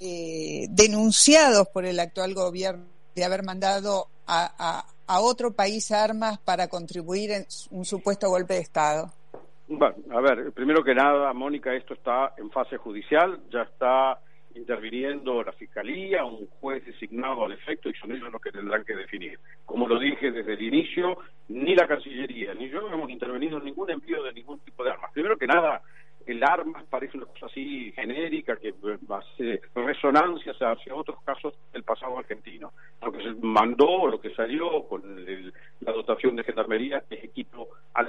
eh, 0.00 0.66
denunciados 0.70 1.68
por 1.68 1.84
el 1.84 2.00
actual 2.00 2.34
gobierno 2.34 2.84
de 3.14 3.24
haber 3.24 3.44
mandado 3.44 4.08
a, 4.26 4.84
a, 5.06 5.20
otro 5.20 5.52
país 5.52 5.92
armas 5.92 6.38
para 6.38 6.68
contribuir 6.68 7.30
en 7.30 7.44
un 7.70 7.84
supuesto 7.84 8.30
golpe 8.30 8.54
de 8.54 8.60
Estado? 8.60 9.12
Bueno, 9.68 9.96
a 10.10 10.20
ver, 10.20 10.52
primero 10.52 10.82
que 10.82 10.94
nada, 10.94 11.32
Mónica, 11.34 11.74
esto 11.74 11.94
está 11.94 12.32
en 12.38 12.50
fase 12.50 12.78
judicial, 12.78 13.38
ya 13.52 13.62
está 13.62 14.18
interviniendo 14.54 15.42
la 15.42 15.52
Fiscalía, 15.52 16.24
un 16.24 16.46
juez 16.60 16.84
designado 16.84 17.44
al 17.44 17.52
efecto 17.52 17.88
y 17.88 17.94
son 17.94 18.12
ellos 18.12 18.30
los 18.32 18.40
que 18.40 18.52
tendrán 18.52 18.84
que 18.84 18.94
definir. 18.94 19.38
Como 19.64 19.86
lo 19.88 19.98
dije 19.98 20.30
desde 20.30 20.54
el 20.54 20.62
inicio, 20.62 21.18
ni 21.48 21.74
la 21.74 21.86
Cancillería 21.86 22.54
ni 22.54 22.68
yo 22.68 22.80
hemos 22.88 23.10
intervenido 23.10 23.58
en 23.58 23.64
ningún 23.64 23.90
envío 23.90 24.22
de 24.22 24.32
ningún 24.32 24.58
tipo 24.60 24.84
de 24.84 24.90
armas. 24.90 25.10
Primero 25.12 25.36
que 25.36 25.46
nada, 25.46 25.82
el 26.26 26.42
armas 26.44 26.84
parece 26.88 27.16
una 27.16 27.26
cosa 27.26 27.46
así 27.46 27.92
genérica 27.92 28.56
que 28.56 28.74
hace 29.08 29.60
resonancias 29.74 30.56
hacia 30.60 30.94
otros 30.94 31.18
casos 31.24 31.54
del 31.72 31.82
pasado 31.82 32.18
argentino. 32.18 32.72
Lo 33.00 33.12
que 33.12 33.22
se 33.22 33.34
mandó, 33.40 34.06
lo 34.06 34.20
que 34.20 34.34
salió 34.34 34.84
con 34.88 35.02
la 35.80 35.92
dotación 35.92 36.36
de 36.36 36.44
gendarmería 36.44 37.04
es 37.10 37.24
equipo 37.24 37.68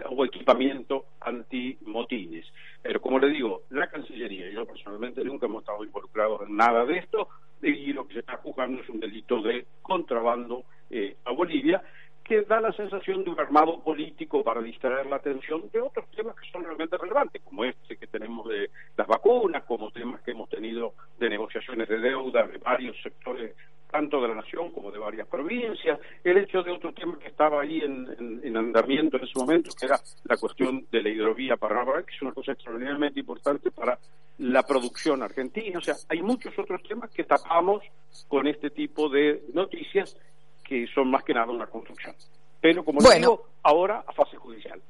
o 0.10 0.26
equipamiento 0.26 1.06
antimotines. 1.22 2.46
Pero 2.82 3.02
como 3.02 3.20
le 3.20 3.30
digo, 3.30 3.64
la 3.70 3.90
Cancillería 3.90 4.50
yo 4.52 4.66
personalmente 4.66 5.24
nunca 5.24 5.46
hemos 5.46 5.62
estado 5.62 5.84
involucrados 5.84 6.42
en 6.48 6.56
nada 6.56 6.86
de 6.86 6.98
esto 6.98 7.30
y 7.62 7.94
lo 7.94 8.08
que 8.08 8.14
se 8.14 8.20
está 8.20 8.38
juzgando 8.38 8.82
es 8.82 8.90
un 8.90 9.00
delito 9.00 9.42
de 9.42 9.66
contrabando 9.82 10.66
eh, 10.90 11.16
a 11.26 11.32
Bolivia 11.32 11.82
que 12.24 12.42
da 12.44 12.62
la 12.62 12.72
sensación 12.72 13.24
de 13.24 13.32
un 13.32 13.40
armado 13.40 13.82
político 13.84 14.44
para 14.44 14.62
distraer 14.62 15.06
la 15.08 15.18
atención 15.18 15.70
de 15.72 15.82
otros 15.82 16.10
temas 16.12 16.36
que 16.36 16.50
son 16.52 16.64
realmente 16.64 16.98
relevantes, 16.98 17.42
como 17.42 17.66
este 17.66 17.98
que 17.98 18.08
tenemos 18.08 18.48
de 18.48 18.70
las 18.96 19.08
vacunas, 19.08 19.64
como 19.64 19.92
temas 19.92 20.22
que 20.22 20.32
hemos 20.32 20.50
tenido 20.50 20.94
de 21.20 21.30
negociaciones 21.30 21.88
de 21.90 22.00
deuda 22.00 22.48
de 22.48 22.58
varios 22.60 22.96
sectores, 23.02 23.56
tanto 23.92 24.22
de 24.22 24.28
la 24.30 24.36
nación 24.36 24.72
como 24.72 24.90
de 24.90 24.98
varias 24.98 25.28
provincias, 25.28 26.00
el 26.24 26.38
hecho 26.38 26.64
de 26.64 26.72
otro 26.72 26.94
tema 26.94 27.20
que 27.20 27.28
estaba 27.28 27.62
ahí 27.62 27.80
en, 27.82 28.58
andamiento 28.58 29.18
en 29.18 29.24
ese 29.24 29.38
momento, 29.38 29.70
que 29.80 29.86
era 29.86 30.00
la 30.24 30.38
cuestión 30.38 30.88
de 30.92 31.04
la 31.04 31.10
hidrovía 31.10 31.58
para 31.58 31.84
que 32.04 32.16
es 32.16 32.22
una 32.22 32.32
cosa 32.32 32.54
extraordinariamente 32.54 33.20
importante 33.20 33.70
para 33.70 34.00
la 34.40 34.64
producción 34.64 35.22
argentina. 35.22 35.78
O 35.78 35.82
sea, 35.82 35.96
hay 36.10 36.24
muchos 36.24 36.58
otros 36.58 36.82
temas 36.84 37.12
que 37.12 37.24
tapamos 37.24 37.84
con 38.28 38.48
este 38.48 38.72
tipo 38.72 39.10
de 39.10 39.44
noticias 39.54 40.18
que 40.74 40.88
son 40.94 41.12
más 41.12 41.24
que 41.24 41.34
nada 41.34 41.52
una 41.52 41.68
construcción. 41.68 42.16
Pero 42.60 42.84
como 42.84 43.00
digo, 43.00 43.48
ahora 43.62 44.04
a 44.08 44.14
fase 44.14 44.38
judicial. 44.38 44.82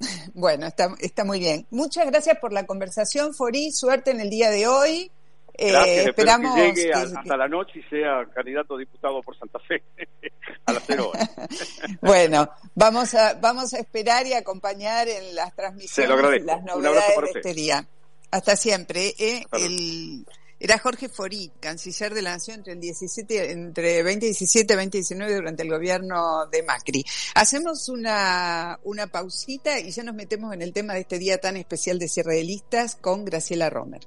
Bueno, 0.34 0.66
está, 0.66 0.88
está 0.98 1.24
muy 1.24 1.38
bien. 1.38 1.66
Muchas 1.70 2.06
gracias 2.06 2.36
por 2.38 2.52
la 2.52 2.66
conversación, 2.66 3.34
Fori. 3.34 3.70
Suerte 3.70 4.10
en 4.10 4.20
el 4.20 4.30
día 4.30 4.50
de 4.50 4.66
hoy. 4.66 5.10
Eh, 5.54 6.04
esperamos 6.06 6.54
que 6.56 6.72
llegue 6.72 6.90
hasta 6.92 7.36
la 7.36 7.46
noche 7.46 7.78
y 7.78 7.82
sea 7.84 8.24
candidato 8.34 8.74
a 8.74 8.78
diputado 8.78 9.20
por 9.20 9.38
Santa 9.38 9.58
Fe 9.60 9.82
a 10.66 10.72
las 10.72 10.82
cero 10.86 11.10
horas. 11.10 11.30
bueno, 12.00 12.48
vamos 12.74 13.14
a 13.14 13.34
vamos 13.34 13.72
a 13.74 13.78
esperar 13.78 14.26
y 14.26 14.32
acompañar 14.32 15.08
en 15.08 15.34
las 15.34 15.54
transmisiones 15.54 16.44
las 16.44 16.64
novedades 16.64 17.16
de 17.16 17.30
este 17.40 17.54
día. 17.54 17.86
Hasta 18.30 18.56
siempre. 18.56 19.14
Eh, 19.18 19.44
el, 19.52 20.26
era 20.62 20.78
Jorge 20.78 21.08
Forí, 21.08 21.50
canciller 21.58 22.14
de 22.14 22.22
la 22.22 22.34
Nación 22.34 22.58
entre 22.58 22.74
el 22.74 22.80
17, 22.80 23.50
entre 23.50 24.04
2017 24.04 24.72
y 24.72 24.76
2019 24.76 25.34
durante 25.34 25.64
el 25.64 25.68
gobierno 25.68 26.46
de 26.52 26.62
Macri. 26.62 27.04
Hacemos 27.34 27.88
una, 27.88 28.78
una 28.84 29.08
pausita 29.08 29.80
y 29.80 29.90
ya 29.90 30.04
nos 30.04 30.14
metemos 30.14 30.54
en 30.54 30.62
el 30.62 30.72
tema 30.72 30.94
de 30.94 31.00
este 31.00 31.18
día 31.18 31.38
tan 31.38 31.56
especial 31.56 31.98
de 31.98 32.06
cierre 32.06 32.36
de 32.36 32.44
listas 32.44 32.94
con 32.94 33.24
Graciela 33.24 33.70
Romer. 33.70 34.02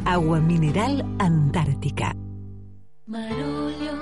Agua 0.06 0.40
mineral 0.40 1.06
Antártica. 1.20 2.16
Marolio 3.06 3.94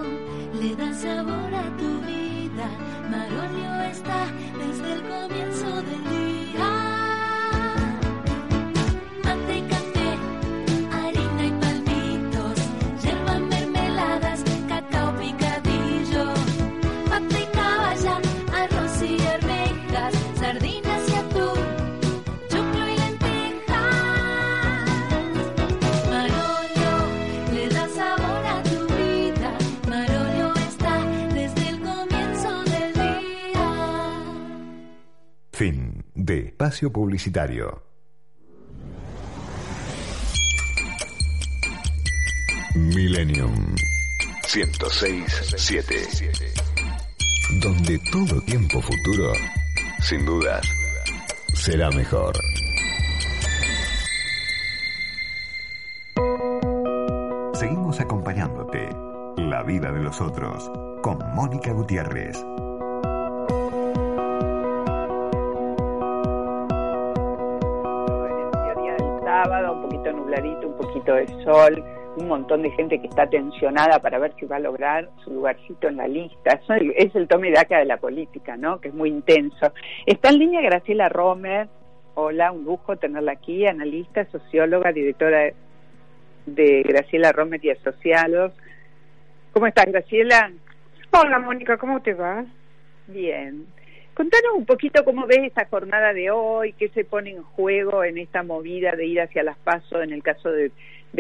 le 0.59 0.75
da 0.75 0.93
sabor 0.93 1.53
a 1.53 1.77
tu 1.77 1.99
vida. 2.05 2.69
Marolio 3.09 3.81
está 3.91 4.27
espacio 36.61 36.91
publicitario. 36.91 37.81
Millennium 42.75 43.73
106.7 44.43 46.51
Donde 47.63 47.99
todo 48.11 48.39
tiempo 48.41 48.79
futuro, 48.79 49.33
sin 50.01 50.23
dudas, 50.23 50.61
será 51.55 51.89
mejor. 51.89 52.35
Seguimos 57.55 57.99
acompañándote. 57.99 58.87
La 59.37 59.63
vida 59.63 59.91
de 59.91 60.03
los 60.03 60.21
otros 60.21 60.69
con 61.01 61.17
Mónica 61.33 61.71
Gutiérrez. 61.71 62.37
Nubladito, 70.31 70.67
un 70.67 70.77
poquito 70.77 71.13
de 71.13 71.27
sol, 71.43 71.83
un 72.17 72.27
montón 72.27 72.61
de 72.61 72.71
gente 72.71 73.00
que 73.00 73.07
está 73.07 73.27
tensionada 73.29 74.00
para 74.00 74.19
ver 74.19 74.33
si 74.39 74.45
va 74.45 74.57
a 74.57 74.59
lograr 74.59 75.09
su 75.23 75.31
lugarcito 75.31 75.88
en 75.88 75.97
la 75.97 76.07
lista. 76.07 76.59
Eso 76.63 76.73
es 76.73 77.15
el 77.15 77.27
tome 77.27 77.51
de 77.51 77.59
acá 77.59 77.79
de 77.79 77.85
la 77.85 77.97
política, 77.97 78.57
¿no? 78.57 78.79
Que 78.79 78.89
es 78.89 78.93
muy 78.93 79.09
intenso. 79.09 79.73
Está 80.05 80.29
en 80.29 80.39
línea 80.39 80.61
Graciela 80.61 81.09
Romer. 81.09 81.67
Hola, 82.15 82.51
un 82.51 82.65
lujo 82.65 82.97
tenerla 82.97 83.33
aquí, 83.33 83.65
analista, 83.65 84.25
socióloga, 84.25 84.91
directora 84.91 85.51
de 86.45 86.83
Graciela 86.83 87.31
Romer 87.31 87.63
y 87.63 87.69
Asociados. 87.69 88.53
¿Cómo 89.53 89.67
estás, 89.67 89.85
Graciela? 89.85 90.51
Hola, 91.11 91.39
Mónica, 91.39 91.77
¿cómo 91.77 92.01
te 92.01 92.13
va? 92.13 92.45
Bien. 93.07 93.65
Contanos 94.13 94.51
un 94.55 94.65
poquito 94.65 95.05
cómo 95.05 95.25
ves 95.25 95.39
esta 95.43 95.65
jornada 95.65 96.13
de 96.13 96.31
hoy, 96.31 96.73
qué 96.73 96.89
se 96.89 97.05
pone 97.05 97.31
en 97.31 97.43
juego 97.43 98.03
en 98.03 98.17
esta 98.17 98.43
movida 98.43 98.91
de 98.95 99.05
ir 99.05 99.21
hacia 99.21 99.43
las 99.43 99.57
pasos 99.57 100.03
en 100.03 100.11
el 100.11 100.21
caso 100.21 100.51
de, 100.51 100.71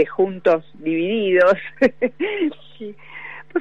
Juntos 0.07 0.69
Divididos. 0.75 1.57
sí. 2.77 2.95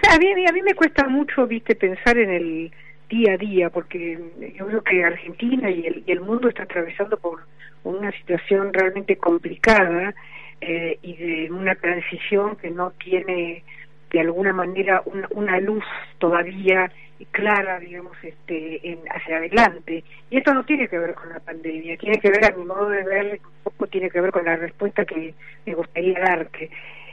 A 0.09 0.19
mí, 0.19 0.47
a 0.47 0.53
mí 0.53 0.63
me 0.63 0.75
cuesta 0.75 1.09
mucho, 1.09 1.47
viste, 1.47 1.75
pensar 1.75 2.19
en 2.19 2.31
el 2.31 2.73
día 3.09 3.35
a 3.35 3.37
día, 3.37 3.71
porque 3.71 4.19
yo 4.57 4.67
creo 4.67 4.83
que 4.83 5.05
Argentina 5.05 5.71
y 5.71 5.87
el, 5.87 6.05
y 6.07 6.13
el 6.13 6.21
mundo 6.21 6.49
está 6.49 6.63
atravesando 6.63 7.19
por 7.19 7.41
una 7.83 8.13
situación 8.13 8.73
realmente 8.73 9.17
complicada 9.17 10.15
eh, 10.61 10.99
y 11.03 11.17
de 11.17 11.51
una 11.51 11.75
transición 11.75 12.57
que 12.57 12.71
no 12.71 12.93
tiene 12.93 13.65
de 14.13 14.21
alguna 14.21 14.53
manera 14.53 15.03
una, 15.05 15.29
una 15.31 15.61
luz 15.61 15.85
todavía 16.19 16.91
clara, 17.27 17.79
digamos, 17.79 18.17
este, 18.23 18.91
en, 18.91 19.01
hacia 19.11 19.37
adelante. 19.37 20.05
Y 20.31 20.39
esto 20.39 20.55
no 20.55 20.65
tiene 20.65 20.89
que 20.89 20.99
ver 20.99 21.15
con 21.15 21.29
la 21.29 21.41
pandemia, 21.41 21.97
tiene 21.97 22.19
que 22.19 22.31
ver, 22.31 22.45
a 22.45 22.57
mi 22.57 22.65
modo 22.65 22.89
de 22.89 23.03
ver, 23.05 23.41
poco 23.63 23.87
tiene 23.87 24.11
que 24.11 24.21
ver 24.21 24.33
con 24.33 24.45
la 24.45 24.57
respuesta 24.57 25.05
que 25.05 25.35
me 25.67 25.75
gustaría 25.75 26.19
darte. 26.19 26.71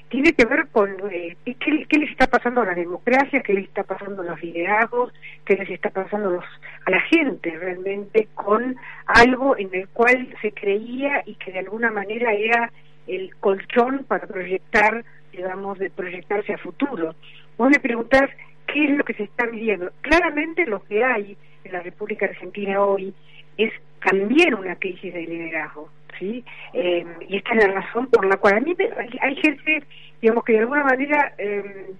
Tiene 0.09 0.31
que 0.31 0.45
ver 0.45 0.67
con 0.69 0.89
eh, 1.11 1.35
qué, 1.43 1.85
qué 1.89 1.97
les 1.97 2.11
está 2.11 2.27
pasando 2.27 2.61
a 2.61 2.65
la 2.65 2.73
democracia, 2.73 3.41
qué 3.41 3.53
les 3.53 3.65
está 3.65 3.83
pasando 3.83 4.21
a 4.21 4.25
los 4.25 4.41
liderazgos, 4.41 5.13
qué 5.43 5.55
les 5.55 5.69
está 5.69 5.89
pasando 5.89 6.29
a, 6.29 6.31
los, 6.33 6.45
a 6.85 6.91
la 6.91 7.01
gente 7.01 7.51
realmente 7.51 8.29
con 8.33 8.77
algo 9.05 9.57
en 9.57 9.69
el 9.73 9.89
cual 9.89 10.33
se 10.41 10.53
creía 10.53 11.23
y 11.25 11.35
que 11.35 11.51
de 11.51 11.59
alguna 11.59 11.91
manera 11.91 12.31
era 12.31 12.71
el 13.07 13.35
colchón 13.37 14.05
para 14.05 14.27
proyectar, 14.27 15.03
digamos, 15.31 15.77
de 15.79 15.89
proyectarse 15.89 16.53
a 16.53 16.57
futuro. 16.57 17.15
Vos 17.57 17.69
me 17.69 17.79
preguntás 17.79 18.29
¿qué 18.67 18.85
es 18.85 18.91
lo 18.91 19.03
que 19.03 19.13
se 19.13 19.23
está 19.23 19.45
viviendo? 19.45 19.91
Claramente 20.01 20.65
lo 20.65 20.83
que 20.83 21.03
hay 21.03 21.37
en 21.63 21.71
la 21.71 21.81
República 21.81 22.25
Argentina 22.25 22.81
hoy 22.81 23.13
es 23.57 23.73
también 24.03 24.53
una 24.53 24.75
crisis 24.75 25.13
de 25.13 25.25
liderazgo, 25.25 25.89
¿sí? 26.19 26.43
Eh, 26.73 27.05
y 27.27 27.37
esta 27.37 27.53
es 27.53 27.67
la 27.67 27.73
razón 27.73 28.07
por 28.07 28.25
la 28.25 28.37
cual 28.37 28.57
a 28.57 28.59
mí 28.59 28.75
hay, 29.21 29.35
gente, 29.37 29.83
digamos, 30.21 30.43
que 30.43 30.53
de 30.53 30.59
alguna 30.59 30.83
manera 30.83 31.33
eh, 31.37 31.91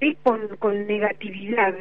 ve 0.00 0.16
con, 0.22 0.86
negatividad, 0.86 1.74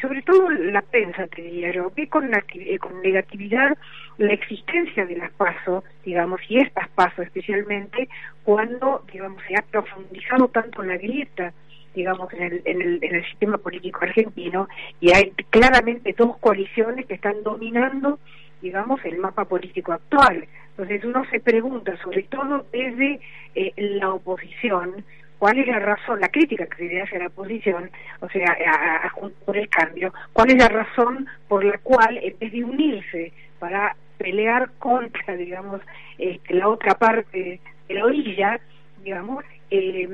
sobre 0.00 0.22
todo 0.22 0.50
la 0.50 0.82
prensa, 0.82 1.26
te 1.28 1.42
diría 1.42 1.72
yo, 1.72 1.90
ve 1.96 2.08
con, 2.08 2.32
eh, 2.34 2.78
negatividad 3.02 3.76
la 4.18 4.32
existencia 4.32 5.06
de 5.06 5.16
las 5.16 5.30
pasos, 5.32 5.84
digamos, 6.04 6.40
y 6.48 6.58
estas 6.58 6.88
pasos 6.90 7.24
especialmente, 7.24 8.08
cuando, 8.44 9.04
digamos, 9.10 9.42
se 9.48 9.56
ha 9.56 9.62
profundizado 9.62 10.48
tanto 10.48 10.82
la 10.82 10.96
grieta 10.98 11.52
digamos, 11.94 12.32
en 12.32 12.42
el, 12.42 12.62
en 12.64 12.82
el, 12.82 12.98
en 13.02 13.14
el 13.14 13.24
sistema 13.26 13.58
político 13.58 14.00
argentino 14.02 14.68
y 15.00 15.12
hay 15.12 15.30
claramente 15.50 16.14
dos 16.16 16.36
coaliciones 16.38 17.06
que 17.06 17.14
están 17.14 17.42
dominando, 17.42 18.18
digamos, 18.60 19.04
el 19.04 19.18
mapa 19.18 19.44
político 19.44 19.92
actual. 19.92 20.46
Entonces 20.70 21.04
uno 21.04 21.24
se 21.30 21.40
pregunta, 21.40 21.96
sobre 22.02 22.22
todo 22.24 22.66
desde 22.72 23.20
eh, 23.54 23.72
la 23.76 24.10
oposición, 24.10 25.04
cuál 25.38 25.58
es 25.58 25.66
la 25.66 25.80
razón, 25.80 26.20
la 26.20 26.28
crítica 26.28 26.66
que 26.66 26.76
se 26.76 26.84
le 26.84 27.02
hace 27.02 27.16
a 27.16 27.20
la 27.20 27.26
oposición, 27.26 27.90
o 28.20 28.28
sea, 28.28 28.56
a, 28.66 29.12
por 29.44 29.56
el 29.56 29.68
cambio, 29.68 30.14
cuál 30.32 30.50
es 30.50 30.56
la 30.56 30.68
razón 30.68 31.26
por 31.48 31.64
la 31.64 31.78
cual, 31.78 32.18
en 32.22 32.38
vez 32.38 32.52
de 32.52 32.64
unirse 32.64 33.32
para 33.58 33.96
pelear 34.18 34.70
contra, 34.78 35.36
digamos, 35.36 35.80
este, 36.16 36.54
la 36.54 36.68
otra 36.68 36.94
parte 36.94 37.60
de 37.88 37.94
la 37.94 38.04
orilla, 38.04 38.60
digamos, 39.02 39.44
eh, 39.70 40.08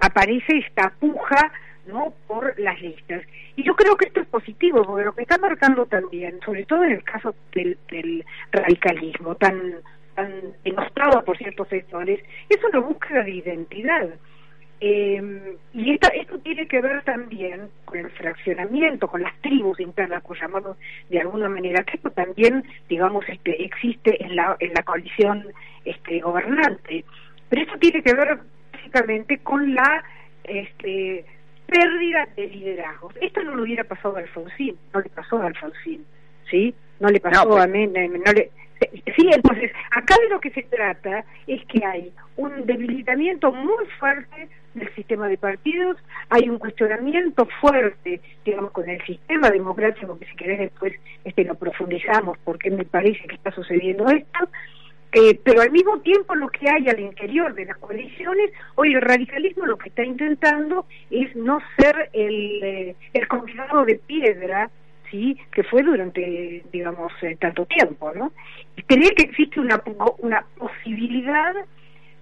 aparece 0.00 0.58
esta 0.58 0.92
puja 0.98 1.52
no 1.86 2.14
por 2.26 2.58
las 2.58 2.80
listas. 2.80 3.22
Y 3.56 3.62
yo 3.62 3.74
creo 3.74 3.96
que 3.96 4.06
esto 4.06 4.20
es 4.20 4.28
positivo 4.28 4.82
porque 4.84 5.04
lo 5.04 5.14
que 5.14 5.22
está 5.22 5.38
marcando 5.38 5.86
también 5.86 6.38
sobre 6.44 6.64
todo 6.64 6.84
en 6.84 6.92
el 6.92 7.04
caso 7.04 7.34
del, 7.52 8.24
radicalismo 8.52 9.34
tan 9.34 9.74
tan 10.14 10.32
denostado 10.64 11.24
por 11.24 11.38
ciertos 11.38 11.68
sectores 11.68 12.20
es 12.48 12.58
una 12.64 12.80
búsqueda 12.80 13.22
de 13.22 13.30
identidad. 13.30 14.08
Eh, 14.82 15.56
y 15.74 15.92
esta, 15.92 16.08
esto 16.08 16.38
tiene 16.38 16.66
que 16.66 16.80
ver 16.80 17.02
también 17.04 17.68
con 17.84 17.98
el 17.98 18.10
fraccionamiento, 18.12 19.08
con 19.08 19.22
las 19.22 19.38
tribus 19.42 19.78
internas, 19.78 20.22
por 20.22 20.40
llamarlo 20.40 20.76
de 21.10 21.20
alguna 21.20 21.50
manera, 21.50 21.84
que 21.84 21.98
esto 21.98 22.10
también, 22.10 22.64
digamos, 22.88 23.28
este, 23.28 23.62
existe 23.62 24.24
en 24.24 24.36
la, 24.36 24.56
en 24.58 24.72
la 24.72 24.82
coalición 24.82 25.46
este, 25.84 26.20
gobernante. 26.20 27.04
Pero 27.50 27.62
esto 27.62 27.78
tiene 27.78 28.02
que 28.02 28.14
ver 28.14 28.38
con 29.42 29.74
la 29.74 30.04
este, 30.44 31.24
pérdida 31.66 32.28
de 32.36 32.46
liderazgo. 32.48 33.10
Esto 33.20 33.42
no 33.42 33.56
le 33.56 33.62
hubiera 33.62 33.84
pasado 33.84 34.16
a 34.16 34.20
Alfonsín, 34.20 34.76
no 34.92 35.00
le 35.00 35.08
pasó 35.10 35.38
a 35.38 35.46
Alfonsín, 35.46 36.04
¿sí? 36.50 36.74
No 36.98 37.08
le 37.08 37.20
pasó 37.20 37.48
pues. 37.48 37.64
a 37.64 37.66
Menem, 37.66 38.12
no 38.12 38.32
le... 38.32 38.50
Sí, 39.14 39.28
entonces, 39.30 39.70
acá 39.90 40.16
de 40.22 40.30
lo 40.30 40.40
que 40.40 40.50
se 40.50 40.62
trata 40.62 41.24
es 41.46 41.64
que 41.66 41.84
hay 41.84 42.12
un 42.36 42.64
debilitamiento 42.64 43.52
muy 43.52 43.84
fuerte 43.98 44.48
del 44.74 44.94
sistema 44.94 45.28
de 45.28 45.36
partidos, 45.36 45.98
hay 46.30 46.48
un 46.48 46.58
cuestionamiento 46.58 47.46
fuerte, 47.60 48.20
digamos, 48.44 48.70
con 48.70 48.88
el 48.88 49.04
sistema 49.04 49.50
democrático, 49.50 50.18
que 50.18 50.26
si 50.26 50.36
querés 50.36 50.60
después 50.60 50.94
este, 51.24 51.44
lo 51.44 51.56
profundizamos, 51.56 52.38
porque 52.42 52.70
me 52.70 52.84
parece 52.84 53.20
que 53.28 53.34
está 53.34 53.52
sucediendo 53.52 54.06
esto, 54.06 54.48
eh, 55.12 55.40
pero 55.42 55.62
al 55.62 55.70
mismo 55.70 56.00
tiempo 56.00 56.34
lo 56.34 56.48
que 56.48 56.68
hay 56.68 56.88
al 56.88 57.00
interior 57.00 57.54
de 57.54 57.64
las 57.64 57.78
coaliciones, 57.78 58.50
hoy 58.76 58.94
el 58.94 59.00
radicalismo 59.00 59.66
lo 59.66 59.76
que 59.76 59.88
está 59.88 60.04
intentando 60.04 60.86
es 61.10 61.34
no 61.34 61.60
ser 61.78 62.10
el, 62.12 62.62
eh, 62.62 62.96
el 63.12 63.28
convidado 63.28 63.84
de 63.84 63.96
piedra, 63.96 64.70
¿sí? 65.10 65.36
que 65.52 65.64
fue 65.64 65.82
durante, 65.82 66.62
digamos, 66.72 67.12
eh, 67.22 67.36
tanto 67.40 67.66
tiempo, 67.66 68.12
¿no? 68.14 68.32
Que 68.86 68.94
existe 69.18 69.60
una, 69.60 69.82
una 70.18 70.44
posibilidad 70.56 71.54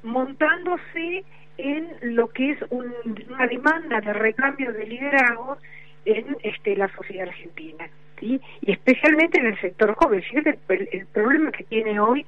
montándose 0.03 1.25
en 1.59 1.89
lo 2.03 2.29
que 2.29 2.53
es 2.53 2.59
una 2.71 3.47
demanda 3.49 4.01
de 4.01 4.13
recambio 4.13 4.73
de 4.73 4.87
liderazgo 4.87 5.59
en 6.05 6.37
este, 6.43 6.77
la 6.77 6.89
sociedad 6.95 7.29
argentina, 7.29 7.89
¿sí? 8.19 8.41
y 8.63 8.73
especialmente 8.73 9.41
en 9.41 9.47
el 9.47 9.61
sector 9.61 9.95
joven. 9.95 10.23
Fíjate 10.23 10.59
el, 10.69 11.07
problema 11.07 11.51
que 11.51 11.65
tiene 11.65 11.99
hoy 12.01 12.25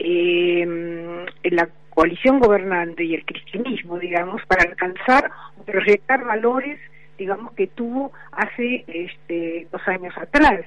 eh, 0.00 1.26
la 1.44 1.68
coalición 1.90 2.40
gobernante 2.40 3.04
y 3.04 3.14
el 3.14 3.24
cristianismo, 3.24 3.98
digamos, 3.98 4.42
para 4.46 4.68
alcanzar 4.68 5.30
o 5.58 5.64
proyectar 5.64 6.24
valores 6.24 6.78
digamos, 7.20 7.52
que 7.52 7.66
tuvo 7.66 8.12
hace 8.32 8.82
este, 8.88 9.68
dos 9.70 9.82
años 9.86 10.12
atrás. 10.16 10.62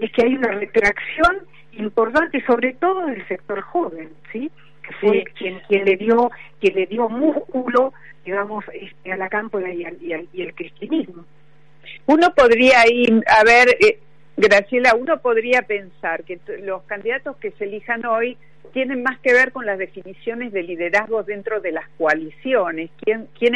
Y 0.00 0.06
es 0.06 0.12
que 0.12 0.22
hay 0.24 0.34
una 0.34 0.52
retracción 0.52 1.46
importante, 1.72 2.42
sobre 2.46 2.72
todo 2.74 3.06
del 3.06 3.26
sector 3.28 3.60
joven, 3.60 4.08
¿sí? 4.32 4.50
que 4.82 4.94
fue 4.94 5.24
quien, 5.36 5.60
quien 5.68 5.84
le 5.84 5.96
dio 5.96 6.30
quien 6.60 6.74
le 6.74 6.86
dio 6.86 7.10
músculo, 7.10 7.92
digamos, 8.24 8.64
este, 8.72 9.12
a 9.12 9.18
la 9.18 9.28
cámpora 9.28 9.72
y 9.72 9.84
al, 9.84 9.98
y, 10.02 10.42
al, 10.42 10.54
cristianismo. 10.54 11.24
Uno 12.06 12.34
podría 12.34 12.88
ir, 12.90 13.22
a 13.26 13.44
ver, 13.44 13.68
eh, 13.78 14.00
Graciela, 14.38 14.94
uno 14.98 15.18
podría 15.20 15.62
pensar 15.62 16.24
que 16.24 16.40
los 16.62 16.82
candidatos 16.84 17.36
que 17.36 17.50
se 17.52 17.64
elijan 17.64 18.06
hoy 18.06 18.38
tienen 18.72 19.02
más 19.02 19.18
que 19.20 19.32
ver 19.32 19.52
con 19.52 19.66
las 19.66 19.78
definiciones 19.78 20.52
de 20.52 20.62
liderazgo 20.62 21.22
dentro 21.22 21.60
de 21.60 21.72
las 21.72 21.88
coaliciones 21.96 22.90
quién, 23.00 23.28
quién 23.38 23.54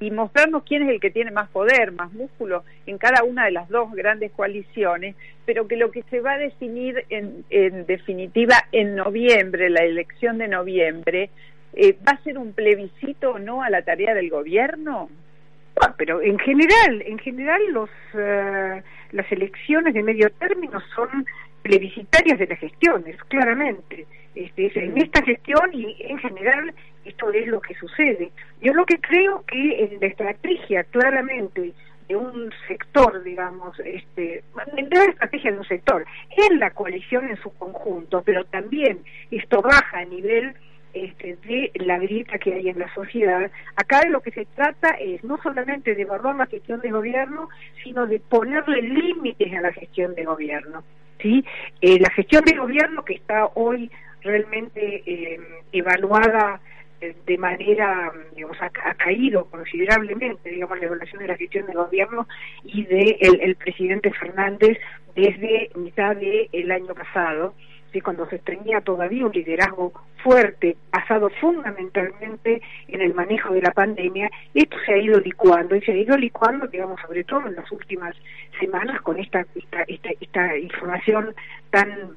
y 0.00 0.10
mostrarnos 0.10 0.64
quién 0.64 0.82
es 0.82 0.90
el 0.90 1.00
que 1.00 1.10
tiene 1.10 1.30
más 1.30 1.48
poder, 1.50 1.92
más 1.92 2.12
músculo 2.12 2.64
en 2.86 2.98
cada 2.98 3.24
una 3.24 3.46
de 3.46 3.52
las 3.52 3.68
dos 3.68 3.92
grandes 3.92 4.32
coaliciones, 4.32 5.16
pero 5.46 5.66
que 5.66 5.76
lo 5.76 5.90
que 5.90 6.02
se 6.04 6.20
va 6.20 6.32
a 6.32 6.38
definir 6.38 7.04
en, 7.08 7.44
en 7.50 7.86
definitiva 7.86 8.56
en 8.72 8.96
noviembre, 8.96 9.70
la 9.70 9.84
elección 9.84 10.38
de 10.38 10.48
noviembre, 10.48 11.30
eh, 11.72 11.96
¿va 12.06 12.12
a 12.12 12.22
ser 12.22 12.38
un 12.38 12.52
plebiscito 12.52 13.32
o 13.32 13.38
no 13.38 13.62
a 13.62 13.70
la 13.70 13.82
tarea 13.82 14.14
del 14.14 14.30
gobierno? 14.30 15.08
Ah, 15.80 15.94
pero 15.96 16.20
en 16.20 16.38
general, 16.38 17.02
en 17.06 17.18
general 17.18 17.60
los 17.72 17.90
eh, 18.14 18.82
las 19.12 19.32
elecciones 19.32 19.94
de 19.94 20.02
medio 20.02 20.30
término 20.30 20.80
son 20.94 21.26
plebiscitarias 21.62 22.38
de 22.38 22.46
las 22.46 22.58
gestiones, 22.58 23.16
claramente. 23.28 24.06
Este, 24.34 24.70
en 24.84 24.96
esta 24.96 25.22
gestión 25.24 25.70
y 25.72 25.96
en 26.00 26.18
general 26.18 26.72
esto 27.04 27.32
es 27.32 27.46
lo 27.48 27.60
que 27.60 27.74
sucede. 27.74 28.30
Yo 28.60 28.72
lo 28.74 28.86
que 28.86 29.00
creo 29.00 29.44
que 29.46 29.84
en 29.84 30.00
la 30.00 30.06
estrategia 30.06 30.84
claramente 30.84 31.72
de 32.08 32.16
un 32.16 32.50
sector, 32.68 33.22
digamos, 33.22 33.78
este, 33.80 34.42
en 34.76 34.88
la 34.90 35.04
estrategia 35.04 35.52
de 35.52 35.58
un 35.58 35.64
sector, 35.64 36.04
en 36.36 36.58
la 36.58 36.70
coalición 36.70 37.28
en 37.28 37.36
su 37.42 37.52
conjunto, 37.54 38.22
pero 38.24 38.44
también 38.44 39.00
esto 39.30 39.62
baja 39.62 39.98
a 39.98 40.04
nivel 40.04 40.54
este, 40.92 41.36
de 41.36 41.70
la 41.74 41.98
grieta 41.98 42.38
que 42.38 42.54
hay 42.54 42.68
en 42.68 42.78
la 42.78 42.92
sociedad. 42.94 43.50
Acá 43.76 44.00
de 44.00 44.10
lo 44.10 44.20
que 44.20 44.30
se 44.30 44.46
trata 44.46 44.90
es 45.00 45.22
no 45.24 45.38
solamente 45.42 45.94
de 45.94 46.02
evaluar 46.02 46.36
la 46.36 46.46
gestión 46.46 46.80
de 46.80 46.90
gobierno, 46.90 47.48
sino 47.82 48.06
de 48.06 48.20
ponerle 48.20 48.82
límites 48.82 49.52
a 49.54 49.60
la 49.60 49.72
gestión 49.72 50.14
de 50.14 50.24
gobierno. 50.24 50.82
¿sí? 51.20 51.44
Eh, 51.80 51.98
la 51.98 52.10
gestión 52.10 52.44
de 52.44 52.56
gobierno 52.56 53.04
que 53.04 53.14
está 53.14 53.46
hoy 53.54 53.90
realmente 54.22 55.02
eh, 55.06 55.40
evaluada 55.72 56.60
eh, 57.00 57.16
de 57.26 57.38
manera, 57.38 58.12
digamos, 58.34 58.58
ha, 58.60 58.94
caído 58.94 59.46
considerablemente, 59.46 60.50
digamos, 60.50 60.78
la 60.78 60.86
evaluación 60.86 61.22
de 61.22 61.28
la 61.28 61.36
gestión 61.36 61.66
de 61.66 61.72
gobierno 61.72 62.28
y 62.64 62.84
de 62.84 63.16
el, 63.20 63.56
presidente 63.56 64.12
Fernández 64.12 64.78
desde 65.14 65.70
mitad 65.76 66.14
del 66.16 66.70
año 66.70 66.94
pasado, 66.94 67.54
¿sí? 67.92 68.00
cuando 68.00 68.28
se 68.28 68.38
tenía 68.38 68.80
todavía 68.80 69.26
un 69.26 69.32
liderazgo 69.32 69.92
fuerte, 70.22 70.76
basado 70.92 71.30
fundamentalmente 71.40 72.60
en 72.88 73.00
el 73.00 73.14
manejo 73.14 73.54
de 73.54 73.62
la 73.62 73.72
pandemia, 73.72 74.30
esto 74.54 74.76
se 74.84 74.94
ha 74.94 74.98
ido 74.98 75.18
licuando 75.20 75.74
y 75.76 75.80
se 75.82 75.92
ha 75.92 75.96
ido 75.96 76.16
licuando, 76.16 76.66
digamos, 76.66 77.00
sobre 77.00 77.24
todo 77.24 77.46
en 77.46 77.56
las 77.56 77.70
últimas 77.72 78.14
semanas 78.58 79.00
con 79.02 79.18
esta, 79.18 79.44
esta, 79.54 79.82
esta, 79.82 80.10
esta 80.20 80.58
información 80.58 81.34
tan 81.70 82.16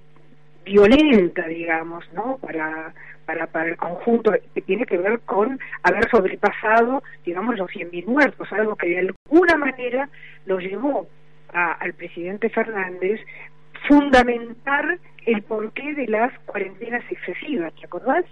violenta, 0.65 1.47
digamos, 1.47 2.05
¿no? 2.13 2.37
Para, 2.37 2.93
para, 3.25 3.47
para 3.47 3.69
el 3.69 3.77
conjunto 3.77 4.33
que 4.53 4.61
tiene 4.61 4.85
que 4.85 4.97
ver 4.97 5.19
con 5.21 5.59
haber 5.83 6.09
sobrepasado, 6.09 7.03
digamos, 7.25 7.57
los 7.57 7.69
100.000 7.69 8.05
muertos, 8.05 8.51
algo 8.51 8.75
que 8.75 8.87
de 8.87 8.99
alguna 8.99 9.57
manera 9.57 10.09
lo 10.45 10.59
llevó 10.59 11.07
al 11.53 11.93
presidente 11.93 12.49
Fernández 12.49 13.21
fundamentar 13.87 14.97
el 15.25 15.41
porqué 15.43 15.93
de 15.93 16.07
las 16.07 16.37
cuarentenas 16.45 17.03
excesivas, 17.09 17.73
¿te 17.75 17.85
acordás? 17.85 18.25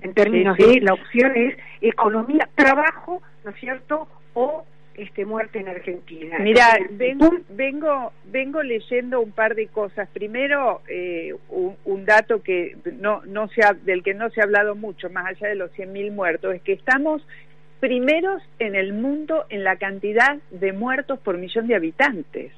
En 0.00 0.12
términos 0.12 0.56
de 0.58 0.80
la 0.80 0.92
opción 0.92 1.32
es 1.34 1.56
economía, 1.80 2.48
trabajo, 2.54 3.22
¿no 3.44 3.50
es 3.50 3.56
cierto? 3.56 4.06
O 4.34 4.64
este 4.96 5.24
muerte 5.24 5.58
en 5.58 5.68
Argentina. 5.68 6.38
Mira, 6.38 6.78
vengo, 6.90 7.30
vengo, 7.50 8.12
vengo 8.26 8.62
leyendo 8.62 9.20
un 9.20 9.32
par 9.32 9.54
de 9.54 9.66
cosas. 9.68 10.08
Primero, 10.12 10.82
eh, 10.88 11.34
un, 11.48 12.04
dato 12.04 12.42
que 12.42 12.76
no, 13.00 13.22
no 13.24 13.48
se 13.48 13.62
ha, 13.64 13.72
del 13.72 14.02
que 14.02 14.14
no 14.14 14.30
se 14.30 14.40
ha 14.40 14.44
hablado 14.44 14.74
mucho, 14.74 15.10
más 15.10 15.26
allá 15.26 15.48
de 15.48 15.54
los 15.56 15.72
100.000 15.72 16.12
muertos, 16.12 16.54
es 16.54 16.62
que 16.62 16.74
estamos 16.74 17.26
primeros 17.80 18.42
en 18.58 18.74
el 18.74 18.92
mundo 18.92 19.46
en 19.48 19.64
la 19.64 19.76
cantidad 19.76 20.38
de 20.50 20.72
muertos 20.72 21.18
por 21.18 21.38
millón 21.38 21.66
de 21.66 21.74
habitantes. 21.74 22.52